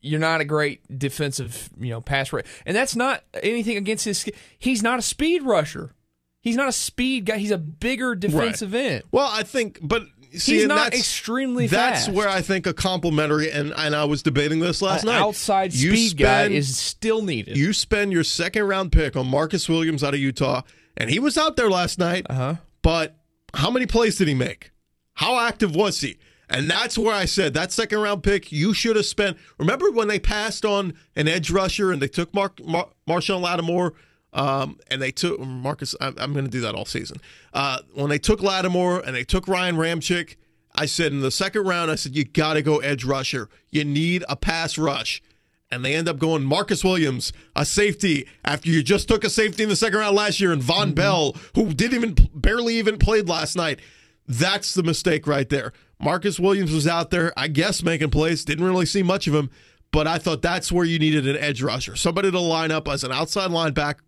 you're 0.00 0.20
not 0.20 0.40
a 0.40 0.44
great 0.44 0.98
defensive, 0.98 1.70
you 1.78 1.90
know, 1.90 2.00
pass 2.00 2.32
rusher. 2.32 2.46
And 2.66 2.76
that's 2.76 2.94
not 2.94 3.24
anything 3.42 3.76
against 3.76 4.04
his. 4.04 4.28
He's 4.58 4.82
not 4.82 4.98
a 4.98 5.02
speed 5.02 5.42
rusher. 5.42 5.94
He's 6.40 6.56
not 6.56 6.68
a 6.68 6.72
speed 6.72 7.26
guy. 7.26 7.38
He's 7.38 7.50
a 7.50 7.58
bigger 7.58 8.14
defensive 8.14 8.74
end. 8.74 9.02
Well, 9.10 9.28
I 9.30 9.42
think, 9.42 9.80
but 9.82 10.04
see, 10.36 10.56
He's 10.58 10.66
not 10.66 10.94
extremely 10.94 11.66
That's 11.66 12.06
fast. 12.06 12.12
where 12.16 12.28
I 12.28 12.40
think 12.42 12.66
a 12.66 12.72
complimentary, 12.74 13.50
and 13.50 13.72
and 13.76 13.94
I 13.94 14.04
was 14.04 14.22
debating 14.22 14.58
this 14.60 14.82
last 14.82 15.02
An 15.02 15.06
night. 15.10 15.20
outside 15.20 15.72
You 15.74 15.94
speed 15.96 16.18
guy 16.18 16.42
spend- 16.44 16.54
is 16.54 16.76
still 16.76 17.22
needed. 17.22 17.56
You 17.56 17.72
spend 17.72 18.12
your 18.12 18.24
second 18.24 18.64
round 18.64 18.92
pick 18.92 19.16
on 19.16 19.26
Marcus 19.26 19.68
Williams 19.68 20.02
out 20.04 20.14
of 20.14 20.20
Utah, 20.20 20.62
and 20.96 21.10
he 21.10 21.18
was 21.18 21.36
out 21.38 21.56
there 21.56 21.70
last 21.70 21.98
night. 21.98 22.26
Uh-huh. 22.28 22.56
But 22.82 23.16
how 23.54 23.70
many 23.70 23.86
plays 23.86 24.16
did 24.16 24.28
he 24.28 24.34
make? 24.34 24.70
How 25.14 25.38
active 25.40 25.74
was 25.74 26.00
he? 26.00 26.18
And 26.50 26.70
that's 26.70 26.96
where 26.96 27.14
I 27.14 27.26
said 27.26 27.52
that 27.54 27.72
second 27.72 27.98
round 27.98 28.22
pick 28.22 28.50
you 28.50 28.72
should 28.72 28.96
have 28.96 29.04
spent. 29.04 29.36
Remember 29.58 29.90
when 29.90 30.08
they 30.08 30.18
passed 30.18 30.64
on 30.64 30.94
an 31.14 31.28
edge 31.28 31.50
rusher 31.50 31.92
and 31.92 32.00
they 32.00 32.08
took 32.08 32.32
Mark 32.32 32.64
Mar- 32.64 32.88
Marshon 33.06 33.42
Lattimore, 33.42 33.92
um, 34.38 34.78
and 34.88 35.02
they 35.02 35.10
took 35.10 35.40
Marcus. 35.40 35.96
I'm, 36.00 36.14
I'm 36.16 36.32
going 36.32 36.44
to 36.44 36.50
do 36.50 36.60
that 36.60 36.76
all 36.76 36.84
season. 36.84 37.18
Uh, 37.52 37.78
when 37.94 38.08
they 38.08 38.20
took 38.20 38.40
Lattimore 38.40 39.00
and 39.00 39.14
they 39.14 39.24
took 39.24 39.48
Ryan 39.48 39.76
Ramczyk, 39.76 40.36
I 40.76 40.86
said 40.86 41.10
in 41.10 41.20
the 41.20 41.32
second 41.32 41.66
round, 41.66 41.90
I 41.90 41.96
said 41.96 42.14
you 42.14 42.24
got 42.24 42.54
to 42.54 42.62
go 42.62 42.78
edge 42.78 43.04
rusher. 43.04 43.48
You 43.70 43.84
need 43.84 44.24
a 44.28 44.36
pass 44.36 44.78
rush. 44.78 45.20
And 45.72 45.84
they 45.84 45.94
end 45.96 46.08
up 46.08 46.18
going 46.18 46.44
Marcus 46.44 46.84
Williams, 46.84 47.32
a 47.56 47.66
safety, 47.66 48.26
after 48.44 48.70
you 48.70 48.82
just 48.82 49.08
took 49.08 49.24
a 49.24 49.28
safety 49.28 49.64
in 49.64 49.68
the 49.68 49.76
second 49.76 49.98
round 49.98 50.16
last 50.16 50.40
year, 50.40 50.52
and 50.52 50.62
Vonn 50.62 50.94
Bell, 50.94 51.36
who 51.56 51.74
didn't 51.74 51.96
even 51.96 52.30
barely 52.32 52.76
even 52.76 52.96
played 52.96 53.28
last 53.28 53.56
night. 53.56 53.80
That's 54.26 54.72
the 54.72 54.82
mistake 54.84 55.26
right 55.26 55.48
there. 55.48 55.72
Marcus 56.00 56.38
Williams 56.38 56.72
was 56.72 56.86
out 56.86 57.10
there, 57.10 57.32
I 57.36 57.48
guess, 57.48 57.82
making 57.82 58.10
plays. 58.10 58.44
Didn't 58.44 58.64
really 58.64 58.86
see 58.86 59.02
much 59.02 59.26
of 59.26 59.34
him, 59.34 59.50
but 59.90 60.06
I 60.06 60.18
thought 60.18 60.42
that's 60.42 60.70
where 60.70 60.86
you 60.86 60.98
needed 60.98 61.26
an 61.26 61.36
edge 61.36 61.60
rusher, 61.60 61.96
somebody 61.96 62.30
to 62.30 62.40
line 62.40 62.70
up 62.70 62.88
as 62.88 63.04
an 63.04 63.12
outside 63.12 63.50
linebacker, 63.50 64.00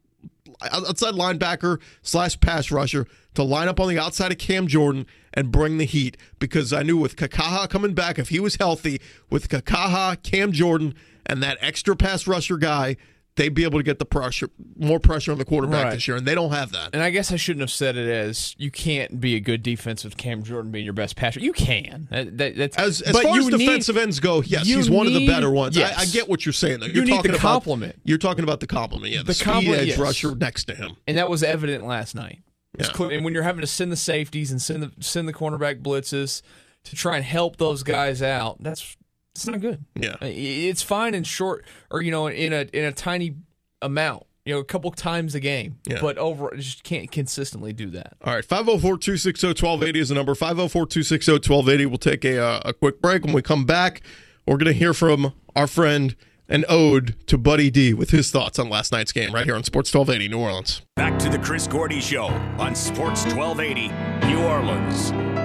outside 0.62 1.14
linebacker 1.14 1.80
slash 2.02 2.38
pass 2.40 2.70
rusher 2.70 3.06
to 3.34 3.42
line 3.42 3.68
up 3.68 3.80
on 3.80 3.88
the 3.88 3.98
outside 3.98 4.32
of 4.32 4.38
Cam 4.38 4.66
Jordan 4.66 5.06
and 5.32 5.52
bring 5.52 5.78
the 5.78 5.84
heat. 5.84 6.16
Because 6.38 6.72
I 6.72 6.82
knew 6.82 6.96
with 6.96 7.16
Kikaha 7.16 7.68
coming 7.68 7.94
back, 7.94 8.18
if 8.18 8.28
he 8.28 8.40
was 8.40 8.56
healthy, 8.56 9.00
with 9.28 9.48
Kikaha, 9.48 10.22
Cam 10.22 10.52
Jordan, 10.52 10.94
and 11.26 11.42
that 11.42 11.58
extra 11.60 11.94
pass 11.96 12.26
rusher 12.26 12.56
guy, 12.56 12.96
they'd 13.40 13.54
be 13.54 13.64
able 13.64 13.78
to 13.78 13.82
get 13.82 13.98
the 13.98 14.04
pressure, 14.04 14.50
more 14.76 15.00
pressure 15.00 15.32
on 15.32 15.38
the 15.38 15.44
quarterback 15.44 15.84
Right. 15.86 15.94
this 15.94 16.06
year, 16.06 16.16
and 16.16 16.26
they 16.26 16.34
don't 16.34 16.50
have 16.52 16.72
that. 16.72 16.90
And 16.92 17.02
I 17.02 17.08
guess 17.10 17.32
I 17.32 17.36
shouldn't 17.36 17.62
have 17.62 17.70
said 17.70 17.96
it 17.96 18.06
as 18.08 18.54
you 18.58 18.70
can't 18.70 19.18
be 19.20 19.34
a 19.34 19.40
good 19.40 19.62
defense 19.62 20.04
with 20.04 20.16
Cam 20.18 20.42
Jordan 20.42 20.70
being 20.70 20.84
your 20.84 20.92
best 20.92 21.16
passer. 21.16 21.40
You 21.40 21.52
can. 21.54 22.06
That, 22.10 22.36
that, 22.38 22.56
that's, 22.56 22.76
As, 22.76 23.00
as 23.00 23.12
but 23.14 23.22
far 23.22 23.38
as 23.38 23.44
you 23.46 23.50
need- 23.50 23.66
defensive 23.66 23.96
ends 23.96 24.20
go, 24.20 24.42
yes, 24.42 24.66
you 24.66 24.76
he's 24.76 24.90
one 24.90 25.06
of 25.06 25.14
the 25.14 25.26
better 25.26 25.50
ones. 25.50 25.76
yes. 25.76 25.96
I, 25.98 26.02
I 26.02 26.06
get 26.06 26.28
what 26.28 26.44
you're 26.44 26.52
saying. 26.52 26.80
Though. 26.80 26.86
You 26.86 26.92
You're 26.92 27.04
need 27.04 27.10
talking 27.16 27.30
the 27.32 27.38
about, 27.38 27.52
compliment. 27.52 27.96
You're 28.04 28.18
talking 28.18 28.44
about 28.44 28.60
the 28.60 28.66
compliment. 28.66 29.12
Yeah, 29.12 29.20
the, 29.20 29.24
The 29.24 29.34
speed 29.34 29.68
edge 29.70 29.88
yes. 29.88 29.98
rusher 29.98 30.34
next 30.34 30.64
to 30.66 30.74
him. 30.74 30.96
and 31.08 31.16
that 31.16 31.30
was 31.30 31.42
evident 31.42 31.86
last 31.86 32.14
night. 32.14 32.40
Yeah. 32.78 32.86
And 33.08 33.24
when 33.24 33.34
you're 33.34 33.42
having 33.42 33.62
to 33.62 33.66
send 33.66 33.90
the 33.90 33.96
safeties 33.96 34.50
and 34.52 34.62
send 34.62 34.82
the 34.82 34.92
send 35.00 35.26
the 35.26 35.32
cornerback 35.32 35.82
blitzes 35.82 36.42
to 36.84 36.94
try 36.94 37.16
and 37.16 37.24
help 37.24 37.56
those 37.56 37.82
guys 37.82 38.22
out, 38.22 38.62
that's 38.62 38.96
it's 39.34 39.46
not 39.46 39.60
good. 39.60 39.84
Yeah. 39.94 40.16
It's 40.22 40.82
fine 40.82 41.14
in 41.14 41.24
short 41.24 41.64
or 41.90 42.02
you 42.02 42.10
know 42.10 42.26
in 42.28 42.52
a 42.52 42.66
in 42.72 42.84
a 42.84 42.92
tiny 42.92 43.36
amount, 43.82 44.24
you 44.44 44.52
know, 44.54 44.60
a 44.60 44.64
couple 44.64 44.90
times 44.90 45.34
a 45.34 45.40
game, 45.40 45.78
Yeah. 45.88 46.00
but 46.00 46.18
over 46.18 46.52
just 46.56 46.82
can't 46.84 47.10
consistently 47.10 47.72
do 47.72 47.88
that. 47.90 48.14
All 48.22 48.34
right, 48.34 48.44
504 48.44 48.98
260 48.98 49.46
1280 49.48 50.00
is 50.00 50.08
the 50.10 50.14
number. 50.14 50.34
504 50.34 50.86
260 50.86 51.32
1280. 51.32 51.86
We'll 51.86 51.98
take 51.98 52.24
a, 52.24 52.38
uh, 52.38 52.60
a 52.66 52.72
quick 52.74 53.00
break. 53.00 53.24
When 53.24 53.32
we 53.32 53.42
come 53.42 53.64
back, 53.64 54.02
we're 54.46 54.56
going 54.56 54.66
to 54.72 54.78
hear 54.78 54.92
from 54.92 55.32
our 55.56 55.66
friend, 55.66 56.14
an 56.48 56.64
ode 56.68 57.14
to 57.28 57.38
Buddy 57.38 57.70
D 57.70 57.94
with 57.94 58.10
his 58.10 58.30
thoughts 58.30 58.58
on 58.58 58.68
last 58.68 58.90
night's 58.92 59.12
game 59.12 59.32
right 59.32 59.44
here 59.46 59.54
on 59.54 59.62
Sports 59.64 59.94
1280 59.94 60.28
New 60.34 60.42
Orleans. 60.42 60.82
Back 60.96 61.18
to 61.20 61.28
the 61.28 61.38
Chris 61.38 61.66
Gordy 61.68 62.00
Show 62.00 62.24
on 62.58 62.74
Sports 62.74 63.24
1280 63.34 63.88
New 64.26 64.42
Orleans. 64.42 65.39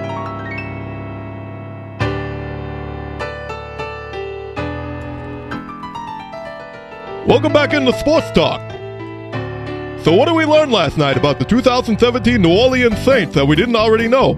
Welcome 7.26 7.52
back 7.52 7.74
into 7.74 7.92
Sports 7.98 8.30
Talk. 8.30 8.60
So, 10.04 10.14
what 10.14 10.26
did 10.26 10.36
we 10.36 10.44
learn 10.44 10.70
last 10.70 10.96
night 10.96 11.16
about 11.16 11.40
the 11.40 11.44
2017 11.44 12.40
New 12.40 12.56
Orleans 12.56 12.96
Saints 13.00 13.34
that 13.34 13.44
we 13.44 13.56
didn't 13.56 13.74
already 13.74 14.06
know? 14.06 14.34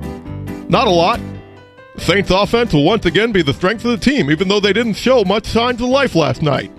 Not 0.70 0.86
a 0.86 0.90
lot. 0.90 1.20
The 1.96 2.00
Saints 2.00 2.30
offense 2.30 2.72
will 2.72 2.84
once 2.84 3.04
again 3.04 3.30
be 3.30 3.42
the 3.42 3.52
strength 3.52 3.84
of 3.84 3.90
the 3.90 3.98
team, 3.98 4.30
even 4.30 4.48
though 4.48 4.58
they 4.58 4.72
didn't 4.72 4.94
show 4.94 5.22
much 5.22 5.44
signs 5.44 5.82
of 5.82 5.88
life 5.88 6.14
last 6.14 6.40
night. 6.40 6.74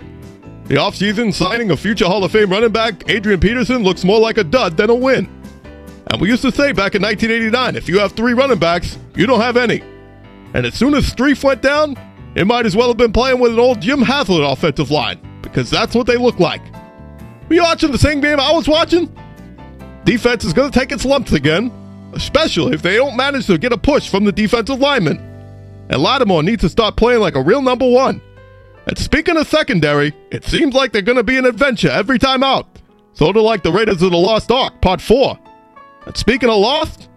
The 0.64 0.74
offseason 0.74 1.32
signing 1.32 1.70
of 1.70 1.78
future 1.78 2.06
Hall 2.06 2.24
of 2.24 2.32
Fame 2.32 2.50
running 2.50 2.72
back 2.72 3.08
Adrian 3.08 3.38
Peterson 3.38 3.84
looks 3.84 4.02
more 4.02 4.18
like 4.18 4.36
a 4.36 4.42
dud 4.42 4.76
than 4.76 4.90
a 4.90 4.94
win. 4.96 5.28
And 6.10 6.20
we 6.20 6.28
used 6.28 6.42
to 6.42 6.50
say 6.50 6.72
back 6.72 6.96
in 6.96 7.02
1989 7.02 7.76
if 7.76 7.88
you 7.88 8.00
have 8.00 8.14
three 8.14 8.32
running 8.34 8.58
backs, 8.58 8.98
you 9.14 9.26
don't 9.26 9.42
have 9.42 9.56
any. 9.56 9.80
And 10.54 10.66
as 10.66 10.74
soon 10.74 10.94
as 10.94 11.08
Strief 11.08 11.44
went 11.44 11.62
down, 11.62 11.96
it 12.34 12.48
might 12.48 12.66
as 12.66 12.74
well 12.74 12.88
have 12.88 12.96
been 12.96 13.12
playing 13.12 13.38
with 13.38 13.52
an 13.52 13.60
old 13.60 13.80
Jim 13.80 14.00
Haslett 14.00 14.42
offensive 14.42 14.90
line 14.90 15.29
because 15.50 15.70
that's 15.70 15.94
what 15.94 16.06
they 16.06 16.16
look 16.16 16.38
like. 16.38 16.62
Were 17.48 17.56
you 17.56 17.62
watching 17.62 17.90
the 17.90 17.98
same 17.98 18.20
game 18.20 18.38
I 18.38 18.52
was 18.52 18.68
watching? 18.68 19.14
Defense 20.04 20.44
is 20.44 20.52
going 20.52 20.70
to 20.70 20.78
take 20.78 20.92
its 20.92 21.04
lumps 21.04 21.32
again, 21.32 21.70
especially 22.14 22.74
if 22.74 22.82
they 22.82 22.96
don't 22.96 23.16
manage 23.16 23.46
to 23.46 23.58
get 23.58 23.72
a 23.72 23.78
push 23.78 24.08
from 24.08 24.24
the 24.24 24.32
defensive 24.32 24.78
linemen. 24.78 25.18
And 25.88 26.00
Lattimore 26.00 26.42
needs 26.42 26.62
to 26.62 26.68
start 26.68 26.96
playing 26.96 27.20
like 27.20 27.34
a 27.34 27.42
real 27.42 27.62
number 27.62 27.88
one. 27.88 28.22
And 28.86 28.96
speaking 28.96 29.36
of 29.36 29.48
secondary, 29.48 30.14
it 30.30 30.44
seems 30.44 30.74
like 30.74 30.92
they're 30.92 31.02
going 31.02 31.16
to 31.16 31.24
be 31.24 31.36
an 31.36 31.44
adventure 31.44 31.90
every 31.90 32.18
time 32.18 32.42
out. 32.42 32.66
Sort 33.12 33.36
of 33.36 33.42
like 33.42 33.62
the 33.62 33.72
Raiders 33.72 34.00
of 34.02 34.12
the 34.12 34.16
Lost 34.16 34.50
Ark, 34.50 34.80
Part 34.80 35.00
4. 35.00 35.38
And 36.06 36.16
speaking 36.16 36.48
of 36.48 36.56
lost, 36.56 37.08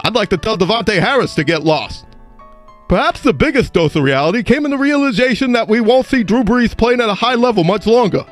I'd 0.00 0.14
like 0.14 0.30
to 0.30 0.38
tell 0.38 0.56
De'Vante 0.56 0.98
Harris 0.98 1.34
to 1.34 1.44
get 1.44 1.62
lost. 1.62 2.06
Perhaps 2.88 3.20
the 3.20 3.34
biggest 3.34 3.74
dose 3.74 3.94
of 3.96 4.02
reality 4.02 4.42
came 4.42 4.64
in 4.64 4.70
the 4.70 4.78
realization 4.78 5.52
that 5.52 5.68
we 5.68 5.78
won't 5.78 6.06
see 6.06 6.24
Drew 6.24 6.42
Brees 6.42 6.74
playing 6.74 7.02
at 7.02 7.10
a 7.10 7.14
high 7.14 7.34
level 7.34 7.62
much 7.62 7.86
longer. 7.86 8.24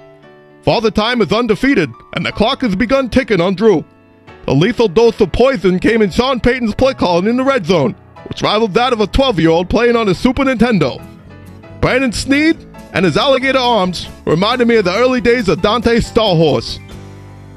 Father 0.62 0.90
Time 0.90 1.20
is 1.20 1.30
undefeated, 1.30 1.90
and 2.14 2.24
the 2.24 2.32
clock 2.32 2.62
has 2.62 2.74
begun 2.74 3.11
ticking 3.11 3.42
on 3.42 3.54
Drew. 3.54 3.84
A 4.48 4.54
lethal 4.54 4.88
dose 4.88 5.20
of 5.20 5.30
poison 5.30 5.78
came 5.78 6.00
in 6.00 6.11
Sean 6.11 6.40
Payton's 6.40 6.74
play 6.74 6.94
calling 6.94 7.26
in 7.26 7.36
the 7.36 7.44
red 7.44 7.66
zone, 7.66 7.92
which 8.28 8.40
rivaled 8.40 8.72
that 8.74 8.94
of 8.94 9.00
a 9.00 9.07
12 9.07 9.40
year 9.40 9.50
old 9.50 9.68
playing 9.68 9.94
on 9.94 10.09
a 10.09 10.14
Super 10.14 10.44
Nintendo. 10.44 11.07
Brandon 11.82 12.12
Sneed 12.12 12.57
and 12.94 13.04
his 13.04 13.18
alligator 13.18 13.59
arms 13.59 14.09
reminded 14.24 14.68
me 14.68 14.76
of 14.76 14.86
the 14.86 14.96
early 14.96 15.20
days 15.20 15.50
of 15.50 15.61
Dante 15.61 15.98
Stallhorse. 15.98 16.78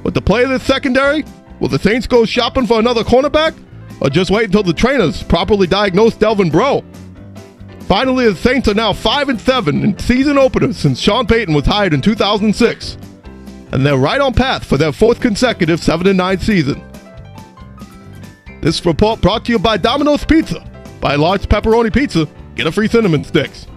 With 0.03 0.15
the 0.15 0.21
play 0.21 0.43
of 0.43 0.49
this 0.49 0.63
secondary, 0.63 1.23
will 1.61 1.69
the 1.69 1.79
Saints 1.79 2.07
go 2.07 2.25
shopping 2.25 2.67
for 2.67 2.77
another 2.77 3.03
cornerback? 3.03 3.55
Or 4.01 4.09
just 4.09 4.31
wait 4.31 4.45
until 4.45 4.63
the 4.63 4.73
trainers 4.73 5.23
properly 5.23 5.67
diagnose 5.67 6.15
Delvin 6.15 6.49
Breaux. 6.49 6.83
Finally, 7.81 8.29
the 8.29 8.35
Saints 8.35 8.67
are 8.67 8.73
now 8.73 8.93
5 8.93 9.29
and 9.29 9.41
7 9.41 9.83
in 9.83 9.97
season 9.97 10.37
openers 10.37 10.77
since 10.77 10.99
Sean 10.99 11.25
Payton 11.25 11.53
was 11.53 11.65
hired 11.65 11.93
in 11.93 12.01
2006. 12.01 12.97
And 13.71 13.85
they're 13.85 13.97
right 13.97 14.21
on 14.21 14.33
path 14.33 14.63
for 14.63 14.77
their 14.77 14.91
fourth 14.91 15.19
consecutive 15.19 15.79
7 15.79 16.07
and 16.07 16.17
9 16.17 16.39
season. 16.39 16.83
This 18.61 18.85
report 18.85 19.21
brought 19.21 19.45
to 19.45 19.51
you 19.51 19.59
by 19.59 19.77
Domino's 19.77 20.25
Pizza. 20.25 20.65
Buy 21.01 21.15
large 21.15 21.47
pepperoni 21.47 21.93
pizza, 21.93 22.27
get 22.55 22.67
a 22.67 22.71
free 22.71 22.87
cinnamon 22.87 23.23
sticks. 23.23 23.67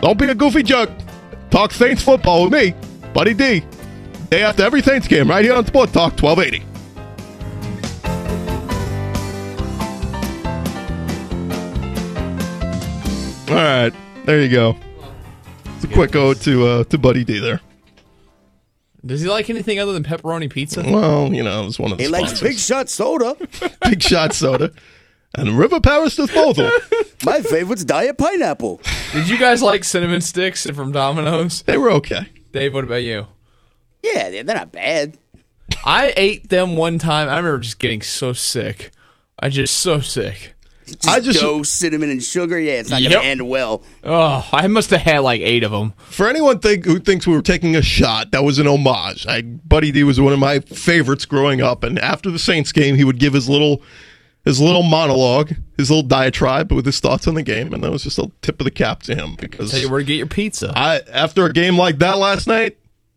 Don't 0.00 0.18
be 0.18 0.26
a 0.26 0.34
goofy 0.34 0.62
jerk. 0.62 0.90
Talk 1.50 1.72
Saints 1.72 2.02
football 2.02 2.44
with 2.44 2.52
me, 2.52 2.74
Buddy 3.14 3.32
D. 3.34 3.64
Day 4.30 4.42
after 4.42 4.62
every 4.62 4.82
Saints 4.82 5.08
game, 5.08 5.28
right 5.28 5.44
here 5.44 5.54
on 5.54 5.64
Sport 5.66 5.92
Talk 5.92 6.12
1280. 6.20 6.73
All 13.48 13.54
right, 13.56 13.92
there 14.24 14.40
you 14.40 14.48
go. 14.48 14.76
It's 15.76 15.84
a 15.84 15.88
quick 15.88 16.16
ode 16.16 16.40
to 16.42 16.66
uh, 16.66 16.84
to 16.84 16.98
Buddy 16.98 17.24
D 17.24 17.38
there. 17.38 17.60
Does 19.04 19.20
he 19.20 19.28
like 19.28 19.50
anything 19.50 19.78
other 19.78 19.92
than 19.92 20.02
pepperoni 20.02 20.50
pizza? 20.50 20.82
Well, 20.82 21.32
you 21.32 21.42
know, 21.42 21.62
it 21.62 21.66
was 21.66 21.78
one 21.78 21.92
of 21.92 21.98
the 21.98 22.04
He 22.04 22.08
likes 22.08 22.30
sponsors. 22.30 22.48
Big 22.48 22.58
Shot 22.58 22.88
soda. 22.88 23.36
Big 23.82 24.02
Shot 24.02 24.32
soda 24.32 24.72
and 25.36 25.58
River 25.58 25.78
Paris 25.80 26.16
disposal. 26.16 26.70
My 27.24 27.42
favorite's 27.42 27.84
Diet 27.84 28.16
Pineapple. 28.16 28.80
Did 29.12 29.28
you 29.28 29.38
guys 29.38 29.62
like 29.62 29.84
cinnamon 29.84 30.22
sticks 30.22 30.66
from 30.70 30.92
Domino's? 30.92 31.62
They 31.62 31.76
were 31.76 31.90
okay. 31.92 32.28
Dave, 32.52 32.72
what 32.72 32.84
about 32.84 33.02
you? 33.02 33.26
Yeah, 34.02 34.30
they're 34.30 34.42
they're 34.44 34.56
not 34.56 34.72
bad. 34.72 35.18
I 35.84 36.14
ate 36.16 36.48
them 36.48 36.76
one 36.76 36.98
time. 36.98 37.28
I 37.28 37.36
remember 37.36 37.58
just 37.58 37.78
getting 37.78 38.00
so 38.00 38.32
sick. 38.32 38.90
I 39.38 39.50
just 39.50 39.76
so 39.76 40.00
sick. 40.00 40.53
Just 40.86 41.08
I 41.08 41.20
just- 41.20 41.40
dough, 41.40 41.62
cinnamon, 41.62 42.10
and 42.10 42.22
sugar. 42.22 42.58
Yeah, 42.58 42.72
it's 42.74 42.90
not 42.90 43.00
Yep. 43.02 43.12
gonna 43.12 43.24
end 43.24 43.48
well. 43.48 43.82
Oh, 44.02 44.46
I 44.52 44.66
must 44.66 44.90
have 44.90 45.00
had 45.00 45.20
like 45.20 45.40
eight 45.40 45.62
of 45.64 45.70
them. 45.72 45.94
For 46.10 46.28
anyone 46.28 46.58
think, 46.58 46.84
who 46.84 46.98
thinks 46.98 47.26
we 47.26 47.34
were 47.34 47.42
taking 47.42 47.74
a 47.74 47.82
shot, 47.82 48.30
that 48.32 48.44
was 48.44 48.58
an 48.58 48.66
homage. 48.66 49.26
I, 49.26 49.42
Buddy 49.42 49.90
D 49.92 50.04
was 50.04 50.20
one 50.20 50.32
of 50.32 50.38
my 50.38 50.60
favorites 50.60 51.24
growing 51.24 51.60
up, 51.62 51.84
and 51.84 51.98
after 51.98 52.30
the 52.30 52.38
Saints 52.38 52.70
game, 52.72 52.96
he 52.96 53.04
would 53.04 53.18
give 53.18 53.32
his 53.32 53.48
little 53.48 53.82
his 54.44 54.60
little 54.60 54.82
monologue, 54.82 55.54
his 55.78 55.88
little 55.90 56.02
diatribe 56.02 56.70
with 56.70 56.84
his 56.84 57.00
thoughts 57.00 57.26
on 57.26 57.32
the 57.34 57.42
game, 57.42 57.72
and 57.72 57.82
that 57.82 57.90
was 57.90 58.02
just 58.04 58.18
a 58.18 58.30
tip 58.42 58.60
of 58.60 58.66
the 58.66 58.70
cap 58.70 59.02
to 59.04 59.14
him 59.14 59.36
because 59.40 59.70
Tell 59.70 59.80
you 59.80 59.88
where 59.90 60.00
to 60.00 60.04
get 60.04 60.16
your 60.18 60.26
pizza. 60.26 60.70
I 60.76 61.00
after 61.10 61.46
a 61.46 61.52
game 61.52 61.78
like 61.78 61.96
that 62.00 62.18
last 62.18 62.46
night, 62.46 62.76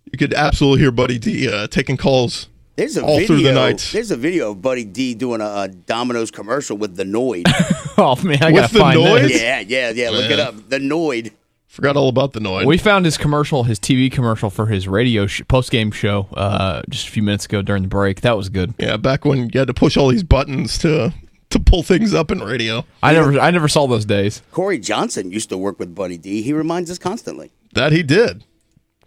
you 0.09 0.17
could 0.17 0.33
absolutely 0.33 0.79
hear 0.79 0.91
Buddy 0.91 1.19
D 1.19 1.51
uh, 1.51 1.67
taking 1.67 1.97
calls 1.97 2.47
There's 2.77 2.95
a 2.95 3.03
all 3.03 3.15
video. 3.17 3.27
through 3.27 3.41
the 3.43 3.51
night. 3.53 3.89
There's 3.91 4.11
a 4.11 4.15
video 4.15 4.51
of 4.51 4.61
Buddy 4.61 4.85
D 4.85 5.13
doing 5.15 5.41
a, 5.41 5.45
a 5.63 5.67
Domino's 5.67 6.31
commercial 6.31 6.77
with 6.77 6.95
the 6.95 7.03
Noid. 7.03 7.43
oh 7.97 8.15
man, 8.23 8.37
I 8.41 8.51
With 8.51 8.61
gotta 8.61 8.73
the 8.73 8.79
find 8.79 8.99
noise? 9.03 9.21
this. 9.23 9.41
yeah, 9.41 9.59
yeah, 9.61 9.89
yeah. 9.89 10.09
Look 10.11 10.29
it 10.31 10.39
up. 10.39 10.69
The 10.69 10.77
Noid. 10.79 11.31
Forgot 11.67 11.97
all 11.97 12.07
about 12.09 12.33
the 12.33 12.39
noise. 12.39 12.65
We 12.65 12.77
found 12.77 13.05
his 13.05 13.17
commercial, 13.17 13.63
his 13.65 13.79
TV 13.79 14.11
commercial 14.11 14.49
for 14.49 14.67
his 14.67 14.87
radio 14.87 15.27
sh- 15.27 15.41
post 15.47 15.69
game 15.69 15.91
show, 15.91 16.27
uh, 16.33 16.81
just 16.89 17.07
a 17.07 17.11
few 17.11 17.21
minutes 17.21 17.45
ago 17.45 17.61
during 17.61 17.83
the 17.83 17.89
break. 17.89 18.21
That 18.21 18.35
was 18.37 18.49
good. 18.49 18.73
yeah, 18.79 18.97
back 18.97 19.25
when 19.25 19.49
you 19.51 19.59
had 19.59 19.67
to 19.67 19.73
push 19.75 19.97
all 19.97 20.07
these 20.07 20.23
buttons 20.23 20.77
to 20.79 21.13
to 21.49 21.59
pull 21.59 21.81
things 21.83 22.13
up 22.13 22.29
in 22.31 22.39
radio. 22.39 22.83
I 23.03 23.13
never, 23.13 23.39
I 23.39 23.51
never 23.51 23.67
saw 23.67 23.85
those 23.87 24.05
days. 24.05 24.41
Corey 24.51 24.79
Johnson 24.79 25.31
used 25.31 25.49
to 25.49 25.57
work 25.57 25.79
with 25.79 25.93
Buddy 25.95 26.17
D. 26.17 26.41
He 26.41 26.51
reminds 26.53 26.89
us 26.91 26.97
constantly. 26.97 27.51
That 27.73 27.91
he 27.91 28.03
did. 28.03 28.43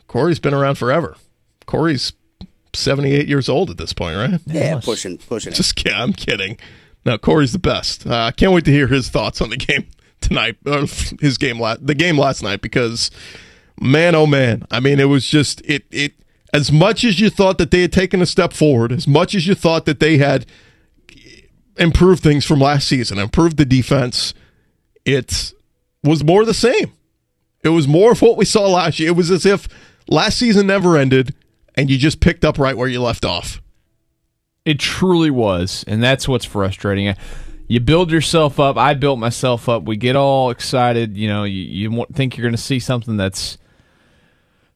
Corey's 0.09 0.39
been 0.41 0.55
around 0.55 0.77
forever. 0.77 1.17
Corey's 1.67 2.13
78 2.75 3.29
years 3.29 3.49
old 3.49 3.71
at 3.71 3.79
this 3.79 3.93
point, 3.93 4.17
right? 4.17 4.41
Yeah, 4.47 4.81
pushing, 4.83 5.19
pushing. 5.19 5.53
it. 5.53 5.57
Just 5.57 5.77
kidding. 5.77 5.99
I'm 5.99 6.13
kidding. 6.13 6.59
No, 7.05 7.19
Corey's 7.19 7.53
the 7.53 7.59
best. 7.59 8.07
Uh, 8.07 8.15
I 8.25 8.31
can't 8.33 8.53
wait 8.53 8.65
to 8.67 8.73
hear 8.73 8.87
his 8.87 9.09
thoughts 9.09 9.41
on 9.41 9.51
the 9.51 9.57
game 9.57 9.87
tonight. 10.21 10.57
Or 10.67 10.87
his 11.21 11.39
game 11.39 11.59
last 11.61 11.87
the 11.87 11.95
game 11.95 12.19
last 12.19 12.43
night 12.43 12.61
because 12.61 13.11
man, 13.81 14.15
oh 14.15 14.27
man. 14.27 14.67
I 14.71 14.81
mean, 14.81 15.01
it 15.01 15.09
was 15.09 15.27
just 15.27 15.61
it 15.63 15.85
it 15.91 16.13
as 16.53 16.71
much 16.71 17.05
as 17.05 17.21
you 17.21 17.31
thought 17.31 17.59
that 17.59 17.71
they 17.71 17.83
had 17.83 17.93
taken 17.93 18.21
a 18.21 18.27
step 18.27 18.53
forward, 18.53 18.93
as 18.93 19.07
much 19.07 19.35
as 19.35 19.47
you 19.47 19.55
thought 19.55 19.87
that 19.87 20.01
they 20.01 20.19
had 20.19 20.47
improved 21.77 22.23
things 22.23 22.45
from 22.45 22.61
last 22.61 22.87
season, 22.87 23.19
improved 23.19 23.57
the 23.57 23.65
defense, 23.65 24.35
it 25.05 25.53
was 26.05 26.23
more 26.25 26.45
the 26.45 26.55
same. 26.55 26.93
It 27.63 27.71
was 27.71 27.87
more 27.87 28.13
of 28.13 28.23
what 28.23 28.37
we 28.37 28.45
saw 28.45 28.67
last 28.69 28.99
year. 28.99 29.11
It 29.11 29.17
was 29.17 29.31
as 29.31 29.47
if 29.47 29.69
last 30.09 30.39
season 30.39 30.67
never 30.67 30.97
ended 30.97 31.35
and 31.75 31.91
you 31.91 31.99
just 31.99 32.21
picked 32.21 32.45
up 32.45 32.59
right 32.59 32.77
where 32.77 32.89
you 32.89 33.03
left 33.03 33.25
off. 33.25 33.61
It 34.65 34.79
truly 34.79 35.31
was, 35.31 35.85
and 35.87 36.03
that's 36.03 36.29
what's 36.29 36.45
frustrating. 36.45 37.15
You 37.67 37.81
build 37.81 38.11
yourself 38.11 38.59
up. 38.59 38.77
I 38.77 38.95
built 38.95 39.19
myself 39.19 39.69
up. 39.69 39.85
We 39.85 39.97
get 39.97 40.17
all 40.17 40.51
excited. 40.51 41.17
You 41.17 41.29
know, 41.29 41.45
you, 41.45 41.63
you 41.63 42.07
think 42.13 42.37
you're 42.37 42.45
going 42.45 42.57
to 42.57 42.61
see 42.61 42.81
something 42.81 43.17
that's 43.17 43.59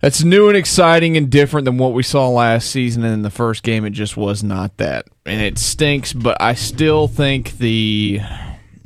that's 0.01 0.23
new 0.23 0.49
and 0.49 0.57
exciting 0.57 1.17
and 1.17 1.31
different 1.31 1.65
than 1.65 1.79
what 1.79 1.93
we 1.93 2.03
saw 2.03 2.29
last 2.29 2.71
season. 2.71 3.05
And 3.05 3.15
in 3.15 3.23
the 3.23 3.31
first 3.31 3.63
game, 3.63 3.85
it 3.85 3.91
just 3.91 4.17
was 4.17 4.43
not 4.43 4.77
that, 4.77 5.07
and 5.27 5.41
it 5.41 5.59
stinks. 5.59 6.13
But 6.13 6.41
I 6.41 6.55
still 6.55 7.09
think 7.09 7.59
the 7.59 8.21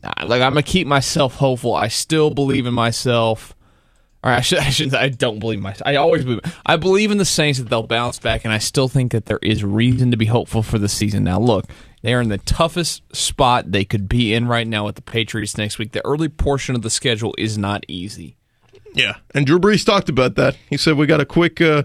like 0.03 0.43
I'm 0.43 0.53
gonna 0.53 0.63
keep 0.63 0.87
myself 0.87 1.35
hopeful. 1.35 1.75
I 1.75 1.89
still 1.89 2.31
believe 2.31 2.67
in 2.67 2.75
myself. 2.75 3.55
Or 4.25 4.33
I 4.33 4.41
should, 4.41 4.59
I 4.59 4.71
should, 4.71 4.95
I 4.95 5.11
don't 5.11 5.39
believe 5.39 5.61
myself. 5.61 5.87
I 5.87 5.97
always 5.97 6.25
believe. 6.25 6.41
I 6.67 6.77
believe 6.77 7.13
in 7.13 7.19
the 7.19 7.25
Saints 7.25 7.61
that 7.61 7.69
they'll 7.69 7.87
bounce 7.87 8.19
back, 8.19 8.45
and 8.45 8.53
I 8.53 8.59
still 8.59 8.89
think 8.89 9.13
that 9.13 9.27
there 9.27 9.39
is 9.43 9.63
reason 9.63 10.11
to 10.11 10.17
be 10.17 10.27
hopeful 10.27 10.63
for 10.63 10.79
the 10.79 10.89
season. 10.89 11.23
Now, 11.23 11.39
look, 11.39 11.67
they 12.03 12.15
are 12.15 12.21
in 12.21 12.29
the 12.29 12.39
toughest 12.39 13.03
spot 13.15 13.71
they 13.71 13.85
could 13.85 14.09
be 14.09 14.35
in 14.35 14.49
right 14.49 14.67
now 14.67 14.87
with 14.87 14.97
the 14.97 15.03
Patriots 15.03 15.57
next 15.57 15.79
week. 15.79 15.93
The 15.93 16.05
early 16.05 16.29
portion 16.29 16.75
of 16.75 16.83
the 16.83 16.91
schedule 16.91 17.35
is 17.39 17.57
not 17.57 17.85
easy. 17.87 18.37
Yeah, 18.95 19.17
and 19.35 19.47
Drew 19.47 19.61
Brees 19.61 19.87
talked 19.87 20.09
about 20.09 20.35
that. 20.35 20.57
He 20.69 20.77
said 20.77 20.97
we 20.97 21.07
got 21.07 21.21
a 21.21 21.27
quick 21.27 21.61
uh, 21.61 21.85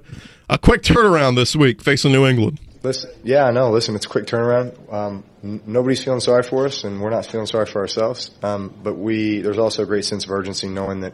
a 0.49 0.57
quick 0.57 0.81
turnaround 0.81 1.35
this 1.35 1.55
week 1.55 1.83
facing 1.83 2.11
New 2.11 2.25
England. 2.25 2.59
Listen, 2.81 3.11
yeah, 3.23 3.45
I 3.45 3.51
know. 3.51 3.71
Listen, 3.71 3.95
it's 3.95 4.05
a 4.05 4.09
quick 4.09 4.25
turnaround. 4.25 4.91
Um, 4.91 5.23
n- 5.41 5.61
nobody's 5.65 6.03
feeling 6.03 6.19
sorry 6.19 6.43
for 6.43 6.65
us, 6.65 6.83
and 6.83 7.01
we're 7.01 7.11
not 7.11 7.25
feeling 7.25 7.45
sorry 7.45 7.65
for 7.65 7.79
ourselves. 7.79 8.31
Um, 8.43 8.73
but 8.83 8.95
we, 8.95 9.39
there's 9.39 9.57
also 9.57 9.83
a 9.83 9.85
great 9.85 10.03
sense 10.03 10.25
of 10.25 10.31
urgency 10.31 10.67
knowing 10.67 10.99
that 11.01 11.13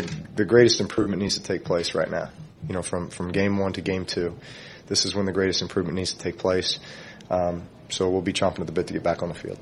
the 0.00 0.16
the 0.36 0.44
greatest 0.44 0.80
improvement 0.80 1.22
needs 1.22 1.38
to 1.38 1.42
take 1.42 1.64
place 1.64 1.94
right 1.94 2.10
now. 2.10 2.30
You 2.68 2.74
know, 2.74 2.82
from 2.82 3.10
from 3.10 3.32
game 3.32 3.58
one 3.58 3.72
to 3.74 3.80
game 3.80 4.04
two, 4.04 4.36
this 4.86 5.04
is 5.04 5.14
when 5.14 5.26
the 5.26 5.32
greatest 5.32 5.62
improvement 5.62 5.96
needs 5.96 6.12
to 6.12 6.18
take 6.18 6.38
place. 6.38 6.78
Um, 7.30 7.64
so 7.88 8.10
we'll 8.10 8.22
be 8.22 8.32
chomping 8.32 8.60
at 8.60 8.66
the 8.66 8.72
bit 8.72 8.86
to 8.88 8.92
get 8.92 9.02
back 9.02 9.22
on 9.22 9.28
the 9.28 9.34
field. 9.34 9.58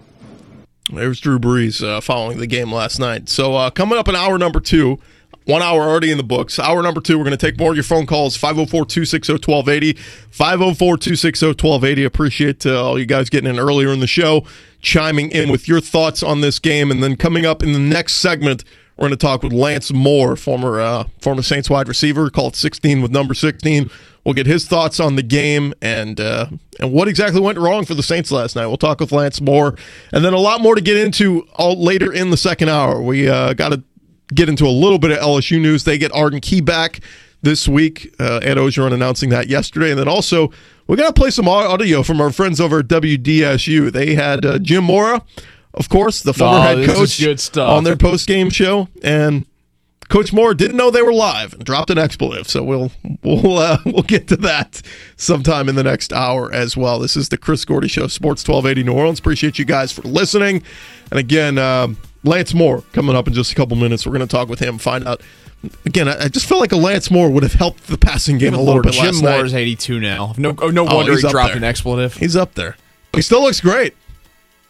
There's 0.93 1.21
Drew 1.21 1.39
Brees 1.39 1.83
uh, 1.83 2.01
following 2.01 2.39
the 2.39 2.47
game 2.47 2.73
last 2.73 2.99
night. 2.99 3.29
So 3.29 3.55
uh, 3.55 3.71
coming 3.71 3.99
up 3.99 4.09
in 4.09 4.15
hour 4.15 4.39
number 4.39 4.61
two, 4.61 4.99
one 5.45 5.63
hour 5.63 5.83
already 5.83 6.11
in 6.11 6.17
the 6.17 6.25
books. 6.25 6.59
Hour 6.59 6.83
number 6.83 7.01
two, 7.01 7.19
we're 7.19 7.25
going 7.25 7.37
to 7.37 7.47
take 7.47 7.59
more 7.59 7.71
of 7.71 7.77
your 7.77 7.85
phone 7.85 8.07
calls, 8.07 8.37
504-260-1280, 8.39 9.99
504-260-1280. 10.31 12.07
Appreciate 12.07 12.67
uh, 12.67 12.83
all 12.83 12.99
you 12.99 13.07
guys 13.07 13.31
getting 13.31 13.51
in 13.51 13.59
earlier 13.59 13.93
in 13.93 14.01
the 14.01 14.07
show, 14.07 14.47
chiming 14.81 15.31
in 15.31 15.51
with 15.51 15.69
your 15.69 15.81
thoughts 15.81 16.23
on 16.23 16.41
this 16.41 16.59
game. 16.59 16.91
And 16.91 17.03
then 17.03 17.17
coming 17.17 17.45
up 17.45 17.63
in 17.63 17.73
the 17.73 17.79
next 17.79 18.15
segment, 18.15 18.65
we're 18.97 19.09
going 19.09 19.11
to 19.11 19.17
talk 19.17 19.43
with 19.43 19.53
Lance 19.53 19.93
Moore, 19.93 20.37
former 20.37 20.81
uh, 20.81 21.05
former 21.21 21.43
Saints 21.43 21.69
wide 21.69 21.89
receiver, 21.89 22.31
called 22.31 22.55
16 22.57 23.03
with 23.03 23.11
number 23.11 23.35
16. 23.35 23.91
We'll 24.25 24.35
get 24.35 24.47
his 24.47 24.67
thoughts 24.67 25.01
on 25.01 25.17
the 25.17 25.23
game 25.23 25.75
and 25.83 26.21
uh, 26.21 26.47
and 26.81 26.93
what 26.93 27.09
exactly 27.09 27.41
went 27.41 27.59
wrong 27.59 27.85
for 27.85 27.95
the 27.95 28.03
Saints 28.03 28.31
last 28.31 28.57
night. 28.57 28.67
We'll 28.67 28.77
talk 28.77 29.01
with 29.01 29.13
Lance 29.13 29.41
Moore, 29.41 29.77
and 30.13 30.25
then 30.25 30.33
a 30.33 30.39
lot 30.39 30.61
more 30.61 30.75
to 30.75 30.81
get 30.81 30.97
into 30.97 31.47
all 31.55 31.83
later 31.83 32.13
in 32.13 32.31
the 32.31 32.37
second 32.37 32.69
hour. 32.69 33.03
We 33.03 33.29
uh, 33.29 33.55
got 33.55 33.71
to 33.71 33.83
get 34.33 34.49
into 34.49 34.67
a 34.67 34.71
little 34.71 34.99
bit 34.99 35.11
of 35.11 35.19
LSU 35.19 35.61
news. 35.61 35.85
They 35.85 35.99
get 35.99 36.13
Arden 36.15 36.41
Key 36.41 36.61
back 36.61 37.01
this 37.43 37.69
week. 37.69 38.15
Uh, 38.19 38.41
Ed 38.43 38.57
Orgeron 38.57 38.93
announcing 38.93 39.31
that 39.31 39.49
yesterday. 39.49 39.91
And 39.91 39.99
then 39.99 40.09
also, 40.09 40.51
we're 40.87 40.97
going 40.97 41.13
to 41.13 41.19
play 41.19 41.31
some 41.31 41.49
audio 41.49 42.03
from 42.03 42.21
our 42.21 42.33
friends 42.33 42.61
over 42.61 42.81
at 42.81 42.89
WDSU. 42.89 43.93
They 43.93 44.15
had 44.15 44.45
uh, 44.45 44.59
Jim 44.59 44.85
Mora, 44.85 45.23
of 45.75 45.89
course, 45.89 46.23
the 46.23 46.33
former 46.35 46.59
Oh, 46.59 46.63
head 46.77 46.87
coach, 46.89 47.19
good 47.21 47.41
stuff. 47.41 47.69
on 47.71 47.85
their 47.85 47.97
post 47.97 48.27
game 48.27 48.51
show. 48.51 48.89
And 49.03 49.45
Coach 50.09 50.33
Mora 50.33 50.55
didn't 50.57 50.77
know 50.77 50.91
they 50.91 51.03
were 51.03 51.13
live 51.15 51.55
and 51.55 51.65
dropped 51.65 51.91
an 51.91 51.99
expletive. 51.99 52.49
So 52.49 52.63
we'll 52.63 52.93
we'll 53.23 53.59
uh, 53.59 53.79
we'll 53.87 54.03
get 54.03 54.29
to 54.29 54.37
that 54.37 54.83
sometime 55.17 55.69
in 55.69 55.75
the 55.75 55.83
next 55.83 56.13
hour 56.13 56.53
as 56.53 56.77
well. 56.77 56.99
This 56.99 57.17
is 57.17 57.29
the 57.31 57.37
Chris 57.39 57.65
Gordy 57.65 57.89
Show, 57.89 58.07
Sports 58.09 58.47
1280 58.47 58.85
New 58.87 58.93
Orleans. 58.99 59.19
Appreciate 59.19 59.59
you 59.59 59.65
guys 59.65 59.93
for 59.93 60.03
listening. 60.03 60.63
And 61.11 61.19
again, 61.19 61.59
um, 61.59 61.97
Lance 62.23 62.55
Moore 62.55 62.83
coming 62.93 63.17
up 63.17 63.27
in 63.29 63.35
just 63.35 63.53
a 63.53 63.55
couple 63.55 63.77
minutes. 63.77 64.07
We're 64.07 64.13
going 64.17 64.27
to 64.27 64.37
talk 64.37 64.49
with 64.49 64.61
him, 64.61 64.79
find 64.79 65.07
out. 65.09 65.23
Again, 65.87 66.09
I 66.09 66.25
I 66.25 66.29
just 66.29 66.45
felt 66.47 66.61
like 66.61 66.73
a 66.73 66.77
Lance 66.77 67.11
Moore 67.11 67.31
would 67.31 67.43
have 67.43 67.55
helped 67.55 67.87
the 67.87 67.97
passing 67.97 68.37
game 68.37 68.53
a 68.53 68.59
little 68.59 68.75
Lord, 68.75 68.85
bit 68.85 68.93
Jim 68.93 69.07
last 69.07 69.23
Mora 69.23 69.37
night. 69.39 69.47
is 69.47 69.55
82 69.55 69.99
now. 70.01 70.35
No, 70.37 70.55
oh, 70.59 70.69
no 70.69 70.87
Oh, 70.87 70.97
wonder 70.97 71.13
he's 71.13 71.23
he 71.23 71.29
dropped 71.31 71.49
there. 71.49 71.57
an 71.57 71.65
expletive. 71.65 72.15
He's 72.19 72.37
up 72.37 72.55
there. 72.55 72.77
He 73.15 73.23
still 73.23 73.41
looks 73.43 73.63
great. 73.63 73.95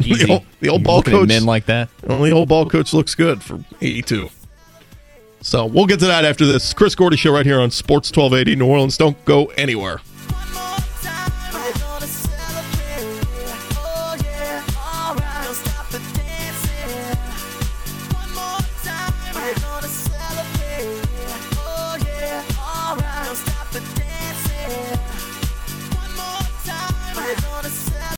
Easy. 0.00 0.26
The 0.26 0.32
old, 0.32 0.42
the 0.60 0.68
old 0.68 0.84
ball 0.84 1.02
coach. 1.02 1.28
men 1.28 1.44
like 1.44 1.66
that. 1.66 1.88
Well, 2.02 2.22
the 2.22 2.32
old 2.32 2.48
ball 2.48 2.68
coach 2.68 2.92
looks 2.92 3.14
good 3.14 3.42
for 3.42 3.64
82. 3.80 4.28
So 5.40 5.66
we'll 5.66 5.86
get 5.86 6.00
to 6.00 6.06
that 6.06 6.24
after 6.24 6.46
this. 6.46 6.72
Chris 6.72 6.94
Gordy 6.94 7.16
Show 7.16 7.32
right 7.32 7.44
here 7.44 7.60
on 7.60 7.70
Sports 7.70 8.10
1280 8.10 8.56
New 8.56 8.66
Orleans. 8.66 8.96
Don't 8.96 9.22
go 9.24 9.46
anywhere. 9.56 10.00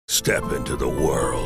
Step 0.09 0.51
into 0.51 0.75
the 0.75 0.89
world 0.89 1.46